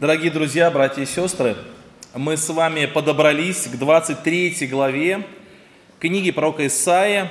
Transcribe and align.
Дорогие 0.00 0.30
друзья, 0.30 0.70
братья 0.70 1.02
и 1.02 1.04
сестры, 1.04 1.56
мы 2.14 2.38
с 2.38 2.48
вами 2.48 2.86
подобрались 2.86 3.66
к 3.66 3.76
23 3.76 4.66
главе 4.66 5.26
книги 5.98 6.30
пророка 6.30 6.66
Исаия. 6.66 7.30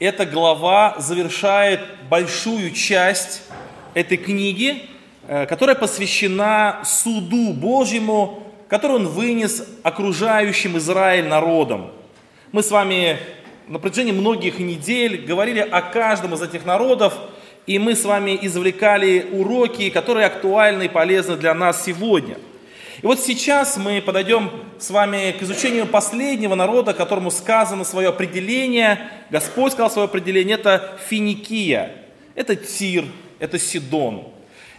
Эта 0.00 0.26
глава 0.26 0.96
завершает 0.98 1.78
большую 2.10 2.72
часть 2.72 3.42
этой 3.94 4.16
книги, 4.16 4.82
э, 5.28 5.46
которая 5.46 5.76
посвящена 5.76 6.80
суду 6.84 7.52
Божьему, 7.52 8.42
который 8.66 8.96
он 8.96 9.06
вынес 9.06 9.64
окружающим 9.84 10.76
Израиль 10.78 11.28
народом. 11.28 11.92
Мы 12.50 12.64
с 12.64 12.72
вами 12.72 13.20
на 13.68 13.78
протяжении 13.78 14.10
многих 14.10 14.58
недель 14.58 15.24
говорили 15.24 15.60
о 15.60 15.80
каждом 15.80 16.34
из 16.34 16.42
этих 16.42 16.64
народов– 16.64 17.14
и 17.66 17.78
мы 17.78 17.94
с 17.94 18.04
вами 18.04 18.38
извлекали 18.42 19.26
уроки, 19.32 19.90
которые 19.90 20.26
актуальны 20.26 20.84
и 20.84 20.88
полезны 20.88 21.36
для 21.36 21.54
нас 21.54 21.84
сегодня. 21.84 22.36
И 23.02 23.06
вот 23.06 23.20
сейчас 23.20 23.76
мы 23.76 24.00
подойдем 24.00 24.50
с 24.78 24.90
вами 24.90 25.34
к 25.38 25.42
изучению 25.42 25.86
последнего 25.86 26.54
народа, 26.54 26.94
которому 26.94 27.30
сказано 27.30 27.84
свое 27.84 28.08
определение, 28.08 29.10
Господь 29.30 29.72
сказал 29.72 29.90
свое 29.90 30.06
определение, 30.06 30.56
это 30.56 30.98
Финикия, 31.08 31.92
это 32.34 32.56
Тир, 32.56 33.04
это 33.38 33.58
Сидон. 33.58 34.28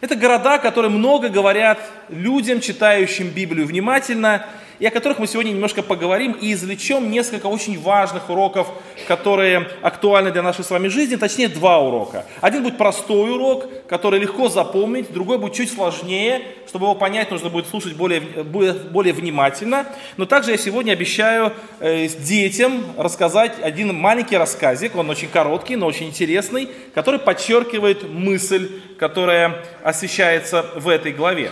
Это 0.01 0.15
города, 0.15 0.57
которые 0.57 0.91
много 0.91 1.29
говорят 1.29 1.79
людям, 2.09 2.61
читающим 2.61 3.29
Библию 3.29 3.65
внимательно, 3.65 4.45
и 4.79 4.85
о 4.85 4.91
которых 4.91 5.19
мы 5.19 5.27
сегодня 5.27 5.51
немножко 5.51 5.81
поговорим 5.81 6.33
и 6.33 6.53
извлечем 6.53 7.09
несколько 7.09 7.47
очень 7.47 7.79
важных 7.79 8.29
уроков, 8.29 8.67
которые 9.07 9.69
актуальны 9.81 10.31
для 10.31 10.41
нашей 10.41 10.63
с 10.63 10.69
вами 10.69 10.87
жизни, 10.87 11.15
точнее 11.15 11.47
два 11.47 11.79
урока. 11.79 12.25
Один 12.41 12.63
будет 12.63 12.77
простой 12.77 13.31
урок, 13.31 13.65
который 13.87 14.19
легко 14.19 14.49
запомнить, 14.49 15.11
другой 15.11 15.37
будет 15.37 15.53
чуть 15.53 15.71
сложнее, 15.71 16.41
чтобы 16.67 16.85
его 16.85 16.95
понять, 16.95 17.31
нужно 17.31 17.49
будет 17.49 17.67
слушать 17.67 17.93
более, 17.93 18.21
более 18.21 19.13
внимательно. 19.13 19.85
Но 20.17 20.25
также 20.25 20.51
я 20.51 20.57
сегодня 20.57 20.93
обещаю 20.93 21.53
э, 21.79 22.07
детям 22.07 22.83
рассказать 22.97 23.53
один 23.61 23.95
маленький 23.95 24.37
рассказик, 24.37 24.95
он 24.95 25.09
очень 25.09 25.29
короткий, 25.29 25.75
но 25.75 25.85
очень 25.85 26.07
интересный, 26.07 26.69
который 26.93 27.19
подчеркивает 27.19 28.09
мысль, 28.09 28.81
которая 28.97 29.63
освещается 29.83 30.65
в 30.75 30.89
этой 30.89 31.11
главе. 31.11 31.51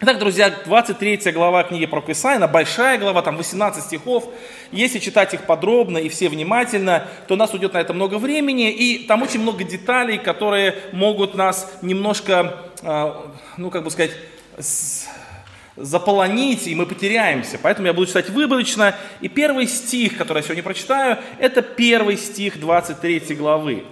Итак, 0.00 0.20
друзья, 0.20 0.54
23 0.64 1.32
глава 1.32 1.64
книги 1.64 1.84
про 1.84 2.00
Исаия, 2.06 2.46
большая 2.46 2.98
глава, 2.98 3.20
там 3.20 3.36
18 3.36 3.82
стихов. 3.82 4.32
Если 4.70 5.00
читать 5.00 5.34
их 5.34 5.42
подробно 5.42 5.98
и 5.98 6.08
все 6.08 6.28
внимательно, 6.28 7.08
то 7.26 7.34
у 7.34 7.36
нас 7.36 7.52
уйдет 7.52 7.72
на 7.72 7.78
это 7.78 7.92
много 7.92 8.18
времени, 8.18 8.70
и 8.70 9.06
там 9.08 9.22
очень 9.22 9.40
много 9.40 9.64
деталей, 9.64 10.18
которые 10.18 10.76
могут 10.92 11.34
нас 11.34 11.68
немножко, 11.82 12.58
а, 12.82 13.28
ну, 13.56 13.70
как 13.70 13.82
бы 13.82 13.90
сказать, 13.90 14.12
заполонить, 15.74 16.68
и 16.68 16.76
мы 16.76 16.86
потеряемся. 16.86 17.58
Поэтому 17.60 17.88
я 17.88 17.92
буду 17.92 18.06
читать 18.06 18.30
выборочно. 18.30 18.94
И 19.20 19.26
первый 19.26 19.66
стих, 19.66 20.16
который 20.16 20.38
я 20.38 20.42
сегодня 20.44 20.62
прочитаю, 20.62 21.18
это 21.40 21.60
первый 21.60 22.16
стих 22.18 22.60
23 22.60 23.34
главы. 23.34 23.82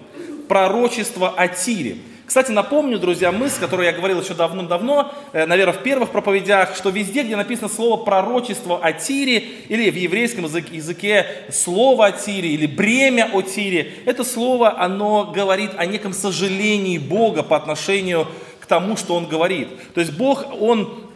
Пророчество 0.46 1.30
о 1.30 1.48
Тире. 1.48 1.96
Кстати, 2.26 2.50
напомню, 2.50 2.98
друзья, 2.98 3.30
мысль, 3.30 3.60
которую 3.60 3.86
я 3.86 3.92
говорил 3.92 4.20
еще 4.20 4.34
давно-давно, 4.34 5.12
э, 5.32 5.46
наверное, 5.46 5.72
в 5.72 5.84
первых 5.84 6.10
проповедях, 6.10 6.74
что 6.74 6.90
везде, 6.90 7.22
где 7.22 7.36
написано 7.36 7.68
слово 7.68 8.02
пророчество 8.02 8.80
о 8.82 8.92
Тире, 8.92 9.44
или 9.68 9.88
в 9.90 9.94
еврейском 9.94 10.44
языке 10.44 11.26
слово 11.52 12.06
о 12.06 12.12
Тире, 12.12 12.48
или 12.48 12.66
бремя 12.66 13.30
о 13.32 13.42
Тире, 13.42 13.92
это 14.06 14.24
слово, 14.24 14.76
оно 14.80 15.26
говорит 15.32 15.70
о 15.76 15.86
неком 15.86 16.12
сожалении 16.12 16.98
Бога 16.98 17.44
по 17.44 17.56
отношению 17.56 18.26
к 18.58 18.66
тому, 18.66 18.96
что 18.96 19.14
Он 19.14 19.26
говорит. 19.26 19.68
То 19.94 20.00
есть 20.00 20.12
Бог, 20.12 20.46
Он 20.60 21.06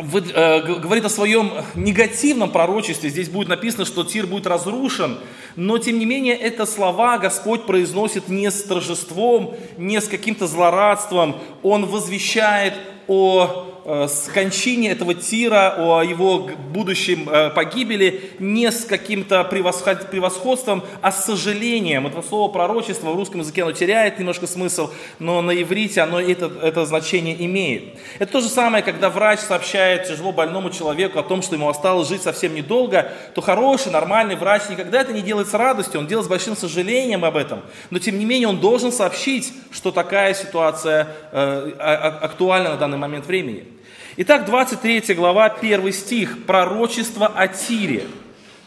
Э, 0.00 0.60
говорит 0.60 1.04
о 1.04 1.08
своем 1.08 1.50
негативном 1.74 2.50
пророчестве. 2.50 3.10
Здесь 3.10 3.28
будет 3.28 3.48
написано, 3.48 3.84
что 3.84 4.04
Тир 4.04 4.26
будет 4.26 4.46
разрушен. 4.46 5.18
Но, 5.60 5.76
тем 5.78 5.98
не 5.98 6.06
менее, 6.06 6.36
это 6.36 6.66
слова 6.66 7.18
Господь 7.18 7.66
произносит 7.66 8.28
не 8.28 8.48
с 8.48 8.62
торжеством, 8.62 9.56
не 9.76 10.00
с 10.00 10.06
каким-то 10.06 10.46
злорадством. 10.46 11.34
Он 11.64 11.84
возвещает 11.84 12.74
о 13.08 13.77
с 13.84 14.28
кончине 14.32 14.90
этого 14.90 15.14
Тира, 15.14 15.74
о 15.78 16.02
его 16.02 16.50
будущем 16.72 17.28
э, 17.28 17.50
погибели 17.50 18.32
не 18.38 18.70
с 18.70 18.84
каким-то 18.84 19.44
превосходством, 19.44 20.82
а 21.00 21.10
с 21.10 21.24
сожалением. 21.24 22.06
Это 22.06 22.22
слово 22.22 22.52
пророчество 22.52 23.10
в 23.10 23.16
русском 23.16 23.40
языке 23.40 23.62
оно 23.62 23.72
теряет 23.72 24.18
немножко 24.18 24.46
смысл, 24.46 24.90
но 25.18 25.40
на 25.40 25.50
иврите 25.50 26.00
оно 26.02 26.20
это, 26.20 26.50
это 26.62 26.84
значение 26.84 27.42
имеет. 27.46 27.94
Это 28.18 28.32
то 28.32 28.40
же 28.40 28.48
самое, 28.48 28.82
когда 28.82 29.08
врач 29.08 29.40
сообщает 29.40 30.06
тяжело 30.06 30.32
больному 30.32 30.70
человеку 30.70 31.18
о 31.18 31.22
том, 31.22 31.40
что 31.40 31.54
ему 31.54 31.68
осталось 31.68 32.08
жить 32.08 32.22
совсем 32.22 32.54
недолго, 32.54 33.10
то 33.34 33.40
хороший, 33.40 33.90
нормальный 33.90 34.36
врач 34.36 34.62
никогда 34.68 35.00
это 35.00 35.12
не 35.12 35.22
делает 35.22 35.48
с 35.48 35.54
радостью, 35.54 36.00
он 36.00 36.06
делает 36.06 36.26
с 36.26 36.28
большим 36.28 36.56
сожалением 36.56 37.24
об 37.24 37.36
этом. 37.36 37.62
Но 37.90 37.98
тем 37.98 38.18
не 38.18 38.24
менее 38.24 38.48
он 38.48 38.58
должен 38.58 38.92
сообщить, 38.92 39.52
что 39.70 39.92
такая 39.92 40.34
ситуация 40.34 41.08
э, 41.32 41.72
актуальна 41.78 42.70
на 42.70 42.76
данный 42.76 42.98
момент 42.98 43.26
времени. 43.26 43.77
Итак, 44.20 44.46
23 44.46 45.14
глава, 45.14 45.44
1 45.46 45.92
стих, 45.92 46.44
пророчество 46.44 47.28
о 47.28 47.46
Тире. 47.46 48.02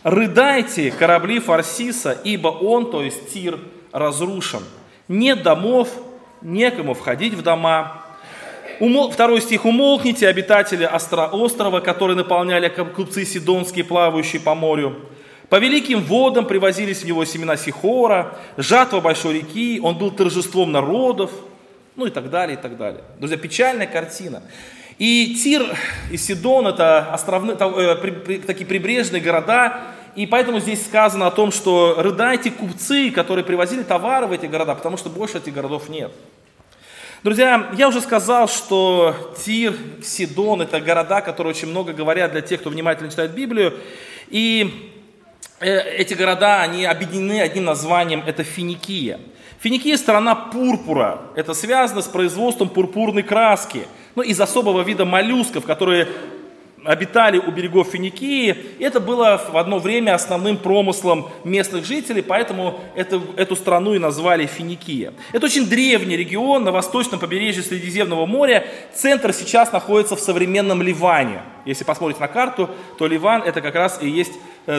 «Рыдайте, 0.02 0.92
корабли 0.92 1.40
Фарсиса, 1.40 2.18
ибо 2.24 2.48
он, 2.48 2.90
то 2.90 3.04
есть 3.04 3.34
Тир, 3.34 3.60
разрушен. 3.92 4.64
Нет 5.10 5.44
домов, 5.44 5.90
некому 6.42 6.94
входить 6.94 7.34
в 7.34 7.42
дома». 7.42 8.02
Второй 9.12 9.42
стих. 9.42 9.66
«Умолкните, 9.66 10.30
обитатели 10.30 10.86
острова, 10.86 11.82
которые 11.82 12.16
наполняли 12.16 12.70
купцы 12.70 13.26
Сидонские, 13.26 13.84
плавающие 13.84 14.40
по 14.42 14.56
морю. 14.56 15.02
По 15.50 15.58
великим 15.60 16.02
водам 16.02 16.46
привозились 16.46 17.04
в 17.04 17.06
него 17.06 17.26
семена 17.26 17.58
Сихора, 17.58 18.38
жатва 18.56 19.02
большой 19.02 19.40
реки, 19.40 19.82
он 19.84 19.98
был 19.98 20.12
торжеством 20.12 20.72
народов, 20.72 21.30
ну 21.98 22.06
и 22.06 22.10
так 22.10 22.30
далее, 22.30 22.58
и 22.58 22.62
так 22.62 22.78
далее. 22.78 23.04
Друзья, 23.20 23.36
печальная 23.36 23.86
картина. 23.88 24.44
И 25.02 25.34
Тир 25.34 25.66
и 26.12 26.18
Сидон 26.18 26.68
это 26.68 27.12
островные, 27.12 27.58
э, 27.58 28.40
такие 28.46 28.68
прибрежные 28.68 29.20
города, 29.20 29.82
и 30.16 30.28
поэтому 30.28 30.60
здесь 30.60 30.86
сказано 30.86 31.26
о 31.26 31.32
том, 31.32 31.52
что 31.52 31.96
рыдайте 31.98 32.52
купцы, 32.52 33.10
которые 33.10 33.44
привозили 33.44 33.82
товары 33.82 34.28
в 34.28 34.32
эти 34.32 34.46
города, 34.46 34.76
потому 34.76 34.98
что 34.98 35.10
больше 35.10 35.40
этих 35.40 35.56
городов 35.56 35.90
нет. 35.90 36.12
Друзья, 37.24 37.72
я 37.76 37.88
уже 37.88 38.00
сказал, 38.00 38.48
что 38.48 39.34
Тир, 39.44 39.74
Сидон– 40.04 40.62
это 40.62 40.80
города, 40.80 41.22
которые 41.22 41.56
очень 41.56 41.70
много 41.70 41.94
говорят 41.94 42.34
для 42.34 42.42
тех, 42.42 42.62
кто 42.62 42.70
внимательно 42.70 43.10
читает 43.10 43.32
Библию. 43.32 43.74
И 44.28 44.92
э, 45.62 45.80
эти 45.98 46.14
города, 46.14 46.62
они 46.62 46.86
объединены 46.86 47.42
одним 47.42 47.66
названием– 47.66 48.22
это 48.28 48.44
Финикия. 48.44 49.20
Финикия– 49.62 49.98
страна 49.98 50.36
пурпура. 50.36 51.22
Это 51.34 51.56
связано 51.56 52.04
с 52.04 52.08
производством 52.08 52.70
пурпурной 52.70 53.24
краски– 53.24 53.88
ну, 54.16 54.24
из 54.24 54.40
особого 54.40 54.82
вида 54.82 55.06
моллюсков, 55.06 55.66
которые 55.66 56.08
обитали 56.84 57.38
у 57.38 57.52
берегов 57.52 57.90
Финикии. 57.90 58.56
Это 58.80 59.00
было 59.00 59.42
в 59.52 59.58
одно 59.58 59.80
время 59.80 60.16
основным 60.16 60.58
промыслом 60.58 61.30
местных 61.44 61.86
жителей, 61.86 62.22
поэтому 62.22 62.80
это, 62.96 63.22
эту 63.38 63.56
страну 63.56 63.94
и 63.94 64.00
назвали 64.00 64.46
Финикия. 64.46 65.14
Это 65.32 65.46
очень 65.46 65.68
древний 65.68 66.18
регион 66.18 66.64
на 66.64 66.72
восточном 66.72 67.20
побережье 67.20 67.64
Средиземного 67.64 68.26
моря. 68.26 68.66
Центр 68.94 69.34
сейчас 69.34 69.72
находится 69.72 70.16
в 70.16 70.20
современном 70.20 70.82
Ливане. 70.82 71.42
Если 71.66 71.84
посмотреть 71.84 72.20
на 72.20 72.28
карту, 72.28 72.70
то 72.98 73.06
Ливан 73.06 73.44
это 73.44 73.62
как 73.62 73.76
раз 73.76 74.00
и 74.02 74.10
есть 74.10 74.34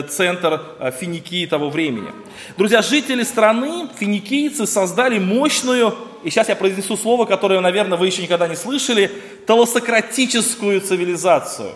центр 0.09 0.61
э, 0.79 0.91
Финикии 0.91 1.45
того 1.45 1.69
времени. 1.69 2.09
Друзья, 2.57 2.81
жители 2.81 3.23
страны, 3.23 3.89
финикийцы, 3.99 4.65
создали 4.65 5.19
мощную, 5.19 5.95
и 6.23 6.29
сейчас 6.29 6.49
я 6.49 6.55
произнесу 6.55 6.95
слово, 6.95 7.25
которое, 7.25 7.59
наверное, 7.59 7.97
вы 7.97 8.07
еще 8.07 8.21
никогда 8.21 8.47
не 8.47 8.55
слышали, 8.55 9.11
талосократическую 9.45 10.79
цивилизацию. 10.81 11.71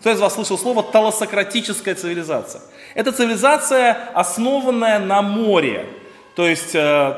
Кто 0.00 0.10
из 0.10 0.18
вас 0.18 0.34
слышал 0.34 0.58
слово 0.58 0.82
талосократическая 0.82 1.94
цивилизация? 1.94 2.62
Это 2.94 3.12
цивилизация, 3.12 4.10
основанная 4.14 4.98
на 4.98 5.22
море. 5.22 5.86
То 6.34 6.48
есть 6.48 6.74
э, 6.74 7.14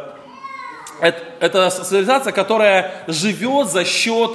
это, 1.00 1.22
это 1.40 1.70
цивилизация, 1.70 2.32
которая 2.32 3.04
живет 3.06 3.70
за 3.70 3.86
счет 3.86 4.30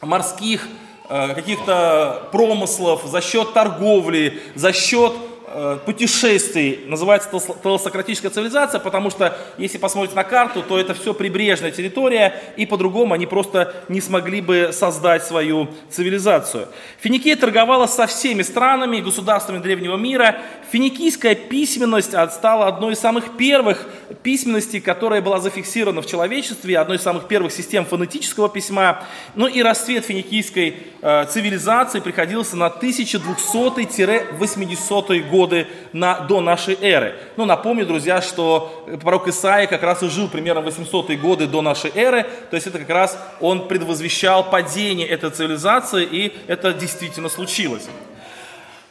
морских 0.00 0.62
э, 0.64 0.85
каких-то 1.08 2.28
промыслов, 2.32 3.02
за 3.04 3.20
счет 3.20 3.52
торговли, 3.52 4.40
за 4.54 4.72
счет 4.72 5.12
э, 5.56 5.78
путешествий 5.84 6.84
называется 6.86 7.28
телосократическая 7.62 8.30
цивилизация, 8.30 8.78
потому 8.78 9.10
что 9.10 9.36
если 9.58 9.78
посмотреть 9.78 10.14
на 10.14 10.24
карту, 10.24 10.62
то 10.62 10.78
это 10.78 10.94
все 10.94 11.14
прибрежная 11.14 11.70
территория, 11.70 12.34
и 12.56 12.66
по-другому 12.66 13.14
они 13.14 13.26
просто 13.26 13.74
не 13.88 14.00
смогли 14.00 14.40
бы 14.40 14.70
создать 14.72 15.24
свою 15.24 15.68
цивилизацию. 15.90 16.68
Финикия 17.00 17.36
торговала 17.36 17.86
со 17.86 18.06
всеми 18.06 18.42
странами, 18.42 19.00
государствами 19.00 19.58
древнего 19.58 19.96
мира. 19.96 20.36
Финикийская 20.70 21.34
письменность 21.34 22.12
стала 22.32 22.66
одной 22.66 22.92
из 22.92 22.98
самых 22.98 23.36
первых 23.36 23.86
письменностей, 24.22 24.80
которая 24.80 25.22
была 25.22 25.40
зафиксирована 25.40 26.02
в 26.02 26.06
человечестве, 26.06 26.78
одной 26.78 26.98
из 26.98 27.02
самых 27.02 27.28
первых 27.28 27.52
систем 27.52 27.86
фонетического 27.86 28.48
письма. 28.48 29.04
Ну 29.34 29.46
и 29.46 29.62
расцвет 29.62 30.04
финикийской 30.04 30.76
э, 31.00 31.26
цивилизации 31.26 32.00
приходился 32.00 32.56
на 32.56 32.66
1200-80-е 32.66 35.22
годы 35.22 35.45
на, 35.92 36.20
до 36.20 36.40
нашей 36.40 36.76
эры. 36.80 37.14
Ну, 37.36 37.44
напомню, 37.44 37.86
друзья, 37.86 38.20
что 38.20 38.86
пророк 39.02 39.28
Исаия 39.28 39.66
как 39.66 39.82
раз 39.82 40.02
и 40.02 40.08
жил 40.08 40.28
примерно 40.28 40.60
800-е 40.60 41.16
годы 41.16 41.46
до 41.46 41.62
нашей 41.62 41.90
эры, 41.94 42.26
то 42.50 42.56
есть 42.56 42.66
это 42.66 42.78
как 42.78 42.90
раз 42.90 43.18
он 43.40 43.68
предвозвещал 43.68 44.50
падение 44.50 45.06
этой 45.06 45.30
цивилизации, 45.30 46.04
и 46.04 46.32
это 46.46 46.72
действительно 46.72 47.28
случилось. 47.28 47.88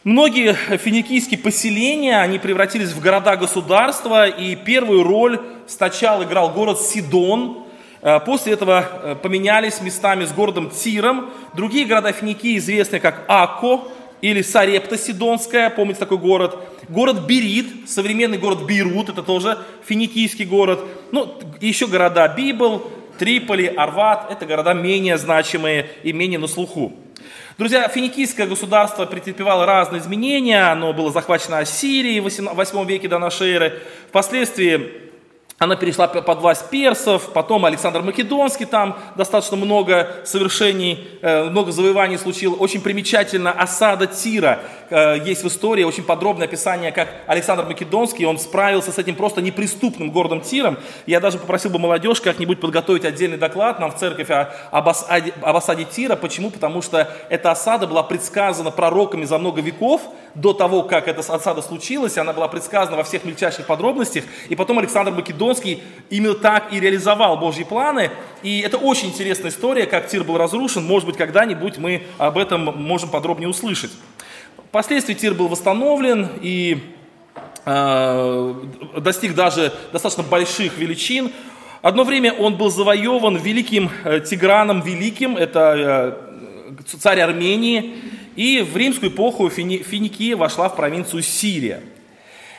Многие 0.05 0.53
финикийские 0.53 1.39
поселения, 1.39 2.21
они 2.21 2.37
превратились 2.37 2.91
в 2.91 3.01
города-государства, 3.01 4.27
и 4.27 4.55
первую 4.55 5.01
роль 5.01 5.41
сначала 5.65 6.21
играл 6.21 6.51
город 6.51 6.79
Сидон, 6.79 7.65
э, 8.03 8.19
после 8.19 8.53
этого 8.53 8.87
э, 8.87 9.15
поменялись 9.15 9.81
местами 9.81 10.25
с 10.25 10.31
городом 10.31 10.69
Тиром. 10.69 11.31
Другие 11.55 11.87
города 11.87 12.11
Финикии 12.11 12.59
известны 12.59 12.99
как 12.99 13.23
Ако 13.27 13.87
или 14.25 14.41
Сарепта 14.41 14.97
Сидонская, 14.97 15.69
помните 15.69 15.99
такой 15.99 16.17
город. 16.17 16.57
Город 16.89 17.27
Берит, 17.27 17.87
современный 17.87 18.39
город 18.39 18.65
Бейрут, 18.65 19.09
это 19.09 19.21
тоже 19.21 19.59
финикийский 19.85 20.45
город. 20.45 20.83
Ну, 21.11 21.31
еще 21.61 21.85
города 21.85 22.27
Библ, 22.27 22.89
Триполи, 23.19 23.67
Арват, 23.67 24.31
это 24.31 24.47
города 24.47 24.73
менее 24.73 25.19
значимые 25.19 25.91
и 26.01 26.11
менее 26.11 26.39
на 26.39 26.47
слуху. 26.47 26.93
Друзья, 27.59 27.87
финикийское 27.87 28.47
государство 28.47 29.05
претерпевало 29.05 29.67
разные 29.67 30.01
изменения. 30.01 30.71
Оно 30.71 30.91
было 30.91 31.11
захвачено 31.11 31.59
Ассирией 31.59 32.19
в 32.19 32.23
8 32.23 32.85
веке 32.85 33.07
до 33.07 33.19
нашей 33.19 33.51
эры. 33.51 33.79
Впоследствии 34.09 35.04
она 35.57 35.77
перешла 35.77 36.07
под 36.07 36.39
власть 36.39 36.69
персов, 36.69 37.29
потом 37.31 37.63
Александр 37.63 38.01
Македонский 38.01 38.65
там 38.65 38.97
достаточно 39.15 39.55
много 39.55 40.17
совершений, 40.25 41.07
э, 41.21 41.45
много 41.45 41.71
завоеваний 41.71 42.17
случил. 42.17 42.57
Очень 42.59 42.81
примечательно 42.81 43.53
осада 43.53 44.05
Тира. 44.05 44.59
Э, 44.89 45.17
есть 45.17 45.45
в 45.45 45.47
истории 45.47 45.85
очень 45.85 46.03
подробное 46.03 46.45
описание, 46.45 46.91
как 46.91 47.07
Александр 47.25 47.63
Македонский, 47.63 48.25
он 48.25 48.37
справился 48.37 48.91
с 48.91 48.97
этим 48.97 49.15
просто 49.15 49.41
неприступным 49.41 50.11
городом 50.11 50.41
Тиром. 50.41 50.77
Я 51.05 51.21
даже 51.21 51.37
попросил 51.37 51.71
бы 51.71 51.79
молодежь 51.79 52.19
как-нибудь 52.19 52.59
подготовить 52.59 53.05
отдельный 53.05 53.37
доклад 53.37 53.79
нам 53.79 53.91
в 53.91 53.95
церковь 53.95 54.29
об 54.29 54.89
осаде, 54.89 55.33
об 55.41 55.55
осаде 55.55 55.85
Тира. 55.85 56.17
Почему? 56.17 56.49
Потому 56.49 56.81
что 56.81 57.07
эта 57.29 57.51
осада 57.51 57.87
была 57.87 58.03
предсказана 58.03 58.71
пророками 58.71 59.23
за 59.23 59.37
много 59.37 59.61
веков, 59.61 60.01
до 60.35 60.51
того, 60.51 60.83
как 60.83 61.07
эта 61.07 61.21
осада 61.21 61.61
случилась, 61.61 62.17
она 62.17 62.33
была 62.33 62.49
предсказана 62.49 62.97
во 62.97 63.03
всех 63.03 63.23
мельчайших 63.23 63.65
подробностях, 63.65 64.25
и 64.49 64.55
потом 64.55 64.79
Александр 64.79 65.11
Македонский 65.11 65.44
именно 66.09 66.33
так 66.33 66.71
и 66.71 66.79
реализовал 66.79 67.37
Божьи 67.37 67.63
планы, 67.63 68.11
и 68.43 68.59
это 68.59 68.77
очень 68.77 69.09
интересная 69.09 69.51
история, 69.51 69.85
как 69.85 70.07
Тир 70.07 70.23
был 70.23 70.37
разрушен, 70.37 70.83
может 70.85 71.07
быть, 71.07 71.17
когда-нибудь 71.17 71.77
мы 71.77 72.03
об 72.17 72.37
этом 72.37 72.65
можем 72.81 73.09
подробнее 73.09 73.49
услышать. 73.49 73.91
Впоследствии 74.69 75.13
Тир 75.13 75.33
был 75.33 75.47
восстановлен 75.47 76.29
и 76.41 76.79
э, 77.65 78.53
достиг 78.97 79.35
даже 79.35 79.73
достаточно 79.91 80.23
больших 80.23 80.77
величин. 80.77 81.31
Одно 81.81 82.03
время 82.03 82.33
он 82.33 82.55
был 82.55 82.69
завоеван 82.69 83.37
великим 83.37 83.89
э, 84.03 84.19
Тиграном 84.19 84.81
Великим, 84.81 85.37
это 85.37 86.17
э, 86.77 86.83
царь 86.99 87.21
Армении, 87.21 87.95
и 88.35 88.61
в 88.61 88.75
римскую 88.75 89.11
эпоху 89.11 89.49
Финикия 89.49 90.35
вошла 90.35 90.67
в 90.69 90.75
провинцию 90.75 91.23
Сирия. 91.23 91.81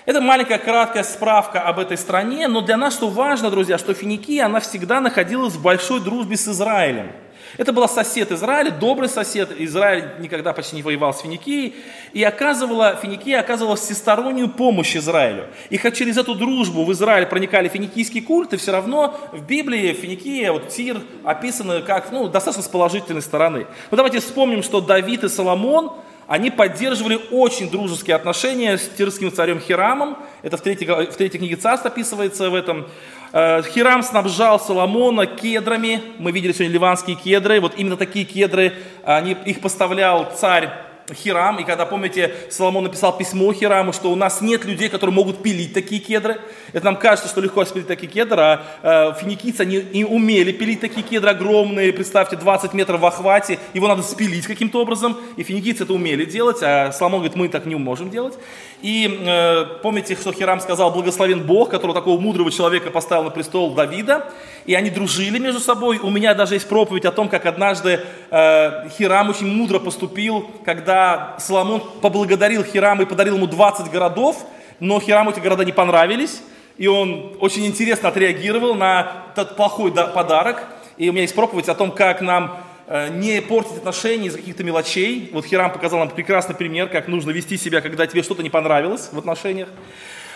Это 0.07 0.21
маленькая 0.21 0.59
краткая 0.59 1.03
справка 1.03 1.61
об 1.61 1.81
этой 1.81 1.99
стране, 1.99 2.47
но 2.47 2.61
для 2.61 2.77
нас 2.77 2.95
что 2.95 3.09
важно, 3.09 3.51
друзья, 3.51 3.77
что 3.77 3.93
Финикия, 3.93 4.47
она 4.47 4.61
всегда 4.61 5.01
находилась 5.01 5.55
в 5.55 5.63
большой 5.63 6.01
дружбе 6.01 6.37
с 6.37 6.47
Израилем– 6.47 7.11
это 7.57 7.73
был 7.73 7.89
сосед 7.89 8.33
Израиля, 8.33 8.71
добрый 8.71 9.09
сосед. 9.09 9.51
Израиль 9.59 10.11
никогда 10.19 10.53
почти 10.53 10.77
не 10.77 10.83
воевал 10.83 11.15
с 11.15 11.21
Финикией. 11.21 11.75
И 12.13 12.23
оказывала, 12.23 12.99
Финикия 13.01 13.41
оказывала 13.41 13.77
всестороннюю 13.77 14.49
помощь 14.49 14.95
Израилю. 14.97 15.47
И 15.71 15.79
хоть 15.79 15.97
через 15.97 16.19
эту 16.19 16.35
дружбу 16.35 16.85
в 16.85 16.93
Израиль 16.93 17.27
проникали 17.27 17.69
финикийские 17.69 18.23
культы, 18.23 18.59
все 18.59 18.73
равно 18.73 19.19
в 19.33 19.43
Библии 19.43 19.93
Финикия, 19.93 20.53
вот 20.53 20.69
Тир 20.69 21.01
описаны 21.25 21.81
как, 21.81 22.13
ну, 22.13 22.29
достаточно 22.29 22.63
с 22.63 22.69
положительной 22.69 23.23
стороны. 23.23 23.67
Но 23.91 23.97
давайте 23.97 24.21
вспомним, 24.21 24.63
что 24.63 24.81
Давид 24.81 25.25
и 25.25 25.29
Соломон, 25.29 25.93
они 26.27 26.51
поддерживали 26.51 27.21
очень 27.31 27.71
дружеские 27.71 28.17
отношения 28.17 28.79
с 28.79 28.89
тирским 28.89 29.33
царем 29.33 29.61
Хирамом. 29.61 30.17
Это 30.43 30.57
в 30.57 30.61
третьей, 30.61 30.87
в 30.87 31.15
третьей 31.15 31.39
книге 31.39 31.57
царств 31.57 31.87
описывается 31.87 32.51
в 32.51 32.55
этом. 32.55 32.87
Э, 33.33 33.63
Хирам 33.63 34.03
снабжал 34.03 34.59
Соломона 34.59 35.27
кедрами. 35.27 36.03
Мы 36.19 36.33
видели 36.33 36.53
сегодня 36.53 36.75
ливанские 36.75 37.17
кедры. 37.17 37.61
Вот 37.61 37.75
именно 37.77 37.97
такие 37.97 38.25
кедры, 38.25 38.73
они, 39.05 39.37
их 39.45 39.61
поставлял 39.61 40.33
царь 40.37 40.71
Хирам, 41.15 41.59
и 41.59 41.65
когда, 41.65 41.87
помните, 41.87 42.35
Соломон 42.51 42.85
написал 42.85 43.17
письмо 43.17 43.53
Хираму, 43.53 43.93
что 43.93 44.11
у 44.11 44.17
нас 44.17 44.41
нет 44.41 44.65
людей, 44.65 44.89
которые 44.89 45.15
могут 45.15 45.43
пилить 45.43 45.73
такие 45.73 46.01
кедры. 46.01 46.41
Это 46.73 46.85
нам 46.85 46.97
кажется, 46.97 47.29
что 47.29 47.41
легко 47.41 47.65
спилить 47.65 47.87
такие 47.87 48.11
кедры, 48.11 48.41
а 48.41 49.15
э, 49.17 49.21
финикийцы, 49.21 49.63
они 49.63 49.85
не 49.93 50.05
умели 50.05 50.53
пилить 50.53 50.81
такие 50.81 51.03
кедры 51.03 51.31
огромные, 51.31 51.93
представьте, 51.93 52.37
20 52.37 52.73
метров 52.75 53.01
в 53.01 53.07
охвате, 53.07 53.59
его 53.75 53.89
надо 53.89 54.03
спилить 54.03 54.47
каким-то 54.47 54.81
образом, 54.81 55.17
и 55.37 55.43
финикийцы 55.43 55.85
это 55.85 55.93
умели 55.93 56.25
делать, 56.25 56.63
а 56.63 56.93
Соломон 56.93 57.21
говорит, 57.21 57.37
мы 57.37 57.49
так 57.49 57.67
не 57.67 57.75
можем 57.77 58.11
делать. 58.11 58.35
И 58.83 59.21
э, 59.27 59.65
помните, 59.83 60.17
что 60.17 60.33
Хирам 60.33 60.61
сказал, 60.61 60.91
благословен 60.91 61.47
Бог, 61.47 61.71
который 61.71 61.95
такого 61.95 62.21
мудрого 62.21 62.51
человека 62.51 62.91
поставил 62.91 63.25
на 63.25 63.31
престол 63.31 63.75
Давида, 63.75 64.27
и 64.67 64.75
они 64.75 64.91
дружили 64.91 65.39
между 65.39 65.61
собой. 65.61 65.99
У 65.99 66.11
меня 66.11 66.35
даже 66.35 66.55
есть 66.55 66.69
проповедь 66.69 67.05
о 67.05 67.13
том, 67.13 67.29
как 67.29 67.47
однажды 67.47 68.01
э, 68.31 68.89
Хирам 68.91 69.31
очень 69.31 69.47
мудро 69.47 69.79
поступил, 69.79 70.51
когда 70.65 71.37
Соломон 71.39 71.83
поблагодарил 72.01 72.65
Хирама 72.65 73.03
и 73.03 73.07
подарил 73.07 73.37
ему 73.37 73.47
20 73.47 73.91
городов, 73.91 74.45
но 74.81 75.01
Хираму 75.01 75.31
эти 75.31 75.41
города 75.41 75.65
не 75.65 75.73
понравились, 75.73 76.43
и 76.77 76.87
он 76.87 77.37
очень 77.41 77.67
интересно 77.67 78.11
отреагировал 78.11 78.75
на 78.75 79.25
этот 79.33 79.57
плохой 79.57 79.93
подарок. 79.93 80.65
И 80.97 81.09
у 81.09 81.13
меня 81.13 81.23
есть 81.23 81.35
проповедь 81.35 81.69
о 81.69 81.75
том, 81.75 81.91
как 81.91 82.21
нам 82.21 82.59
Э, 82.89 83.09
не 83.09 83.43
портить 83.43 83.79
отношения 83.79 84.29
из-за 84.29 84.39
каких-то 84.39 84.63
мелочей. 84.63 85.31
Вот 85.33 85.45
Хирам 85.45 85.73
показал 85.73 85.99
нам 85.99 86.09
прекрасный 86.09 86.55
пример, 86.55 86.89
как 86.89 87.09
нужно 87.09 87.33
вести 87.33 87.59
себя, 87.59 87.81
когда 87.81 88.07
тебе 88.07 88.23
что-то 88.23 88.45
не 88.45 88.51
понравилось 88.51 89.09
в 89.11 89.19
отношениях. 89.19 89.69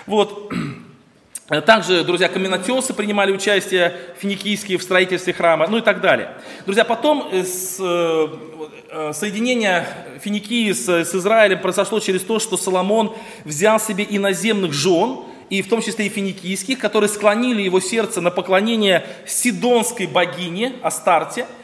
Вот. 0.07 0.53
Также, 1.67 2.05
друзья, 2.05 2.29
каменотесы 2.29 2.95
принимали 2.95 3.33
участие 3.33 3.93
финикийские 4.19 4.79
в 4.79 4.85
строительстве 4.85 5.33
храма, 5.33 5.67
ну 5.67 5.79
и 5.79 5.81
так 5.81 6.01
далее. 6.01 6.31
Друзья, 6.65 6.85
потом 6.85 7.29
с, 7.33 7.77
э, 7.81 9.13
соединение 9.13 9.85
Финикии 10.23 10.71
с, 10.71 10.89
с 10.89 11.13
Израилем 11.13 11.59
произошло 11.59 11.99
через 11.99 12.23
то, 12.23 12.39
что 12.39 12.57
Соломон 12.57 13.17
взял 13.45 13.81
себе 13.81 14.07
иноземных 14.09 14.73
жен, 14.73 15.25
и 15.49 15.63
в 15.63 15.69
том 15.69 15.83
числе 15.83 16.07
и 16.07 16.09
финикийских, 16.09 16.79
которые 16.79 17.09
склонили 17.09 17.63
его 17.63 17.81
сердце 17.81 18.21
на 18.21 18.31
поклонение 18.31 19.05
сидонской 19.27 20.07
богине 20.07 20.75
Астарте– 20.83 21.47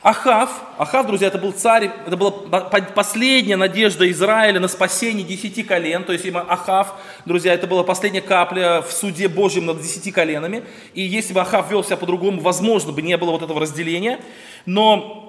Ахав, 0.00 0.50
Ахав, 0.78 1.06
друзья, 1.08 1.26
это 1.26 1.38
был 1.38 1.50
царь, 1.50 1.90
это 2.06 2.16
была 2.16 2.30
последняя 2.30 3.56
надежда 3.56 4.08
Израиля 4.12 4.60
на 4.60 4.68
спасение 4.68 5.24
десяти 5.24 5.64
колен, 5.64 6.04
то 6.04 6.12
есть 6.12 6.24
именно 6.24 6.42
Ахав, 6.42 6.94
друзья, 7.24 7.52
это 7.52 7.66
была 7.66 7.82
последняя 7.82 8.20
капля 8.20 8.80
в 8.80 8.92
суде 8.92 9.26
Божьем 9.26 9.66
над 9.66 9.82
десяти 9.82 10.12
коленами, 10.12 10.62
и 10.94 11.02
если 11.02 11.34
бы 11.34 11.40
Ахав 11.40 11.68
вел 11.68 11.82
себя 11.82 11.96
по-другому, 11.96 12.40
возможно 12.40 12.92
бы 12.92 13.02
не 13.02 13.16
было 13.16 13.32
вот 13.32 13.42
этого 13.42 13.60
разделения, 13.60 14.20
но 14.66 15.27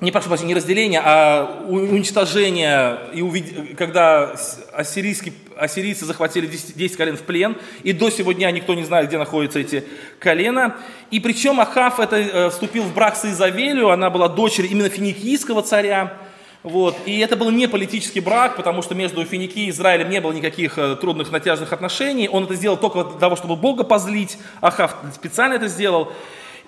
не 0.00 0.10
прошу 0.10 0.28
прощения, 0.28 0.48
не 0.48 0.54
разделение, 0.54 1.00
а 1.02 1.64
уничтожение, 1.68 2.98
и 3.14 3.22
увид... 3.22 3.76
когда 3.78 4.34
ассирийский, 4.72 5.32
ассирийцы 5.56 6.04
захватили 6.04 6.46
10, 6.46 6.76
10 6.76 6.96
колен 6.96 7.16
в 7.16 7.22
плен, 7.22 7.56
и 7.82 7.92
до 7.92 8.10
сегодня 8.10 8.50
никто 8.50 8.74
не 8.74 8.84
знает, 8.84 9.08
где 9.08 9.16
находятся 9.16 9.58
эти 9.58 9.84
колена. 10.18 10.76
И 11.10 11.18
причем 11.18 11.60
Ахав 11.60 11.98
это, 11.98 12.16
э, 12.16 12.50
вступил 12.50 12.82
в 12.82 12.92
брак 12.92 13.16
с 13.16 13.24
Изавелью, 13.24 13.90
она 13.90 14.10
была 14.10 14.28
дочерью 14.28 14.70
именно 14.70 14.90
финикийского 14.90 15.62
царя, 15.62 16.18
вот. 16.62 16.96
И 17.06 17.20
это 17.20 17.36
был 17.36 17.50
не 17.50 17.68
политический 17.68 18.18
брак, 18.18 18.56
потому 18.56 18.82
что 18.82 18.96
между 18.96 19.24
Финикией 19.24 19.68
и 19.68 19.70
Израилем 19.70 20.10
не 20.10 20.20
было 20.20 20.32
никаких 20.32 20.76
э, 20.78 20.96
трудных 20.96 21.30
натяжных 21.30 21.72
отношений. 21.72 22.28
Он 22.28 22.42
это 22.42 22.56
сделал 22.56 22.76
только 22.76 23.04
для 23.04 23.20
того, 23.20 23.36
чтобы 23.36 23.54
Бога 23.54 23.84
позлить. 23.84 24.36
Ахав 24.60 24.96
специально 25.14 25.54
это 25.54 25.68
сделал. 25.68 26.12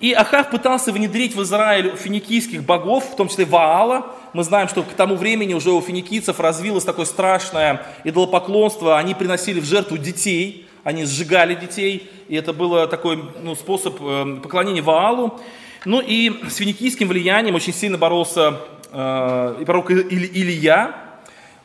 И 0.00 0.12
Ахав 0.12 0.50
пытался 0.50 0.92
внедрить 0.92 1.34
в 1.34 1.42
Израиль 1.42 1.96
финикийских 1.96 2.62
богов, 2.62 3.04
в 3.12 3.16
том 3.16 3.28
числе 3.28 3.44
Ваала. 3.44 4.06
Мы 4.32 4.44
знаем, 4.44 4.68
что 4.68 4.82
к 4.82 4.92
тому 4.92 5.16
времени 5.16 5.54
уже 5.54 5.72
у 5.72 5.80
финикийцев 5.80 6.38
развилось 6.38 6.84
такое 6.84 7.04
страшное 7.04 7.84
идолопоклонство. 8.04 8.96
Они 8.96 9.14
приносили 9.14 9.58
в 9.58 9.64
жертву 9.64 9.98
детей, 9.98 10.66
они 10.84 11.04
сжигали 11.04 11.54
детей, 11.54 12.08
и 12.28 12.36
это 12.36 12.52
был 12.52 12.86
такой 12.86 13.24
ну, 13.42 13.56
способ 13.56 13.96
э, 14.00 14.38
поклонения 14.42 14.82
Ваалу. 14.82 15.40
Ну 15.84 16.00
и 16.00 16.44
с 16.48 16.56
финикийским 16.56 17.08
влиянием 17.08 17.56
очень 17.56 17.72
сильно 17.72 17.98
боролся 17.98 18.60
э, 18.92 19.56
и 19.60 19.64
пророк 19.64 19.90
Илья, 19.90 21.07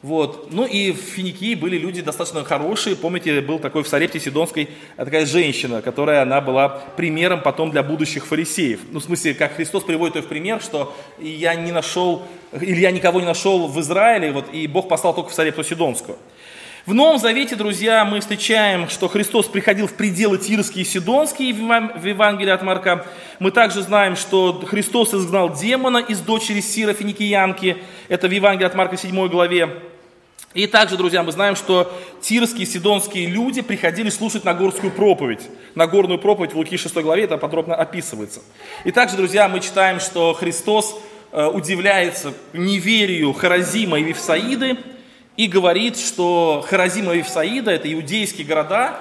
вот. 0.04 0.52
Ну 0.52 0.66
и 0.66 0.92
в 0.92 0.98
Финикии 0.98 1.56
были 1.56 1.78
люди 1.78 2.02
достаточно 2.02 2.44
хорошие. 2.44 2.98
Помните, 2.98 3.40
был 3.40 3.58
такой 3.58 3.84
в 3.84 3.88
Сарепте 3.88 4.20
Сидонской 4.20 4.68
такая 4.98 5.26
женщина, 5.26 5.82
которая 5.82 6.22
она 6.24 6.42
была 6.42 6.68
примером 6.68 7.42
потом 7.42 7.72
для 7.72 7.84
будущих 7.84 8.26
фарисеев. 8.26 8.82
Ну, 8.92 9.00
в 9.00 9.04
смысле, 9.04 9.34
как 9.34 9.56
Христос 9.56 9.84
приводит 9.84 10.18
ее 10.18 10.22
в 10.22 10.28
пример, 10.28 10.62
что 10.62 10.94
я 11.20 11.56
не 11.56 11.72
нашел, 11.72 12.24
или 12.52 12.82
я 12.82 12.92
никого 12.92 13.22
не 13.22 13.26
нашел 13.26 13.68
в 13.68 13.80
Израиле, 13.80 14.34
вот, 14.34 14.54
и 14.54 14.68
Бог 14.68 14.90
послал 14.90 15.16
только 15.16 15.30
в 15.30 15.34
Сарепту 15.34 15.64
Сидонскую. 15.64 16.18
В 16.86 16.94
Новом 16.94 17.18
Завете, 17.18 17.56
друзья, 17.56 18.04
мы 18.04 18.20
встречаем, 18.20 18.90
что 18.90 19.08
Христос 19.08 19.46
приходил 19.46 19.88
в 19.88 19.94
пределы 19.94 20.38
Тирские 20.38 20.84
и 20.84 20.86
Сидонские 20.86 21.54
в 21.54 22.06
Евангелии 22.06 22.52
от 22.52 22.62
Марка. 22.62 23.06
Мы 23.40 23.52
также 23.52 23.82
знаем, 23.82 24.18
что 24.18 24.52
Христос 24.68 25.14
изгнал 25.14 25.54
демона 25.54 26.00
из 26.00 26.20
дочери 26.20 26.60
Сира 26.60 26.92
Финикиянки. 26.92 27.78
Это 28.10 28.28
в 28.28 28.32
Евангелии 28.32 28.68
от 28.68 28.76
Марка 28.76 28.98
7 28.98 29.30
главе. 29.30 29.93
И 30.54 30.68
также, 30.68 30.98
друзья, 30.98 31.24
мы 31.24 31.32
знаем, 31.32 31.56
что 31.56 31.92
тирские, 32.22 32.68
сидонские 32.68 33.26
люди 33.26 33.62
приходили 33.62 34.10
слушать 34.10 34.44
Нагорскую 34.44 34.92
проповедь. 34.92 35.42
Нагорную 35.74 36.20
проповедь 36.20 36.54
в 36.54 36.58
Луки 36.58 36.78
6 36.78 36.96
главе 36.98 37.24
это 37.24 37.38
подробно 37.38 37.76
описывается. 37.76 38.42
И 38.84 38.92
также, 38.92 39.18
друзья, 39.18 39.48
мы 39.50 39.62
читаем, 39.62 40.00
что 40.00 40.34
Христос 40.34 40.96
э, 41.32 41.46
удивляется 41.48 42.34
неверию 42.54 43.34
Харазима 43.34 44.00
и 44.00 44.04
Вифсаиды 44.04 44.78
и 45.38 45.48
говорит, 45.48 45.98
что 45.98 46.64
Харазима 46.68 47.14
и 47.14 47.18
Вифсаида– 47.18 47.72
это 47.74 47.92
иудейские 47.92 48.46
города, 48.46 49.00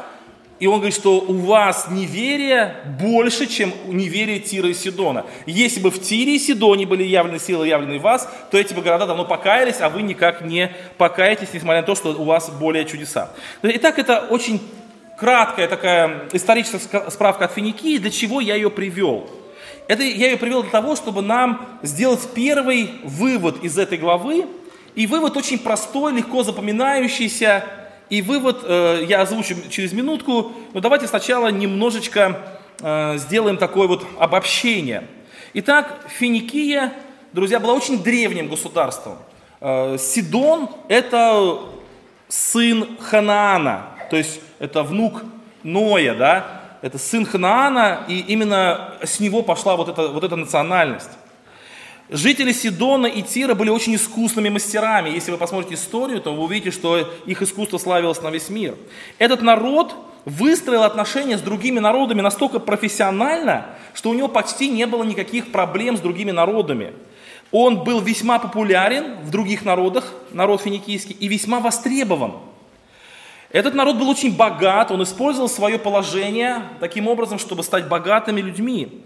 и 0.63 0.67
он 0.69 0.77
говорит, 0.77 0.95
что 0.95 1.19
у 1.19 1.39
вас 1.39 1.89
неверие 1.91 2.77
больше, 3.01 3.49
чем 3.49 3.73
неверие 3.89 4.39
Тира 4.39 4.69
и 4.69 4.75
Сидона. 4.75 5.27
Если 5.45 5.81
бы 5.81 5.91
в 5.91 6.01
Тире 6.01 6.37
и 6.37 6.39
Сидоне 6.39 6.87
были 6.87 7.03
явлены 7.03 7.41
силы, 7.41 7.67
явлены 7.67 7.99
вас, 7.99 8.33
то 8.53 8.57
эти 8.57 8.73
бы 8.73 8.81
города 8.81 9.09
давно 9.09 9.25
покаялись, 9.25 9.81
а 9.81 9.89
вы 9.89 10.03
никак 10.03 10.43
не 10.43 10.73
покаетесь, 10.99 11.49
несмотря 11.53 11.81
на 11.81 11.87
то, 11.89 11.97
что 11.97 12.11
у 12.11 12.23
вас 12.23 12.49
более 12.49 12.85
чудеса. 12.85 13.33
Итак, 13.65 13.99
это 13.99 14.21
очень 14.31 14.61
краткая 15.19 15.67
такая 15.67 16.29
историческая 16.33 17.11
справка 17.11 17.47
от 17.47 17.55
Финикии, 17.55 17.99
для 17.99 18.13
чего 18.13 18.41
я 18.41 18.55
ее 18.55 18.71
привел. 18.71 19.29
Это 19.89 20.05
я 20.05 20.31
ее 20.31 20.37
привел 20.37 20.63
для 20.63 20.71
того, 20.71 20.95
чтобы 20.95 21.23
нам 21.23 21.81
сделать 21.83 22.21
первый 22.37 22.89
вывод 23.03 23.65
из 23.65 23.77
этой 23.79 23.99
главы. 23.99 24.47
И 24.95 25.09
вывод 25.09 25.37
очень 25.37 25.59
простой, 25.59 26.13
легко 26.13 26.45
запоминающийся, 26.45 27.65
и 28.13 28.21
вывод 28.21 28.61
э, 28.65 29.07
я 29.09 29.23
озвучу 29.23 29.55
через 29.71 29.95
минутку, 29.95 30.53
но 30.75 30.81
давайте 30.81 31.07
сначала 31.07 31.49
немножечко 31.49 32.43
э, 32.79 33.17
сделаем 33.17 33.57
такое 33.57 33.89
вот 33.89 34.07
обобщение. 34.19 35.07
Итак, 35.55 35.99
Финикия, 36.19 36.93
друзья, 37.33 37.59
была 37.59 37.73
очень 37.73 38.03
древним 38.03 38.49
государством. 38.51 39.17
Э, 39.63 39.97
Сидон– 39.99 40.69
это 40.89 41.59
сын 42.29 42.99
Ханаана, 43.01 43.87
то 44.11 44.19
есть 44.19 44.41
это 44.59 44.83
внук 44.83 45.23
Ноя, 45.63 46.15
да, 46.15 46.61
это 46.83 46.99
сын 46.99 47.25
Ханаана, 47.25 48.05
и 48.09 48.19
именно 48.19 48.93
с 49.03 49.21
него 49.21 49.43
пошла 49.43 49.75
вот 49.75 49.89
эта, 49.89 50.09
вот 50.09 50.23
эта 50.23 50.37
национальность. 50.37 51.13
Жители 52.13 52.53
Сидона 52.53 53.07
и 53.07 53.23
Тира 53.23 53.55
были 53.55 53.71
очень 53.71 53.95
искусными 53.95 54.51
мастерами. 54.51 55.09
Если 55.09 55.31
вы 55.31 55.39
посмотрите 55.39 55.77
историю, 55.77 56.21
то 56.21 56.35
вы 56.35 56.43
увидите, 56.43 56.71
что 56.71 57.11
их 57.25 57.41
искусство 57.41 57.79
славилось 57.79 58.21
на 58.21 58.29
весь 58.29 58.51
мир. 58.51 58.75
Этот 59.19 59.41
народ 59.41 59.95
выстроил 60.27 60.83
отношения 60.83 61.39
с 61.39 61.41
другими 61.41 61.79
народами 61.79 62.21
настолько 62.21 62.59
профессионально, 62.59 63.65
что 63.95 64.11
у 64.11 64.15
него 64.15 64.29
почти 64.29 64.69
не 64.69 64.87
было 64.87 65.05
никаких 65.05 65.53
проблем 65.53 65.97
с 65.97 66.01
другими 66.01 66.33
народами. 66.33 66.93
Он 67.51 67.83
был 67.83 68.03
весьма 68.03 68.39
популярен 68.39 69.17
в 69.23 69.31
других 69.31 69.65
народах, 69.65 70.13
народ 70.33 70.61
финикийский, 70.61 71.17
и 71.19 71.29
весьма 71.29 71.61
востребован. 71.61 72.35
Этот 73.49 73.75
народ 73.75 73.97
был 73.97 74.11
очень 74.11 74.37
богат, 74.37 74.91
он 74.91 75.03
использовал 75.03 75.49
свое 75.49 75.79
положение 75.79 76.63
таким 76.79 77.09
образом, 77.09 77.39
чтобы 77.39 77.63
стать 77.63 77.89
богатыми 77.89 78.43
людьми. 78.43 79.03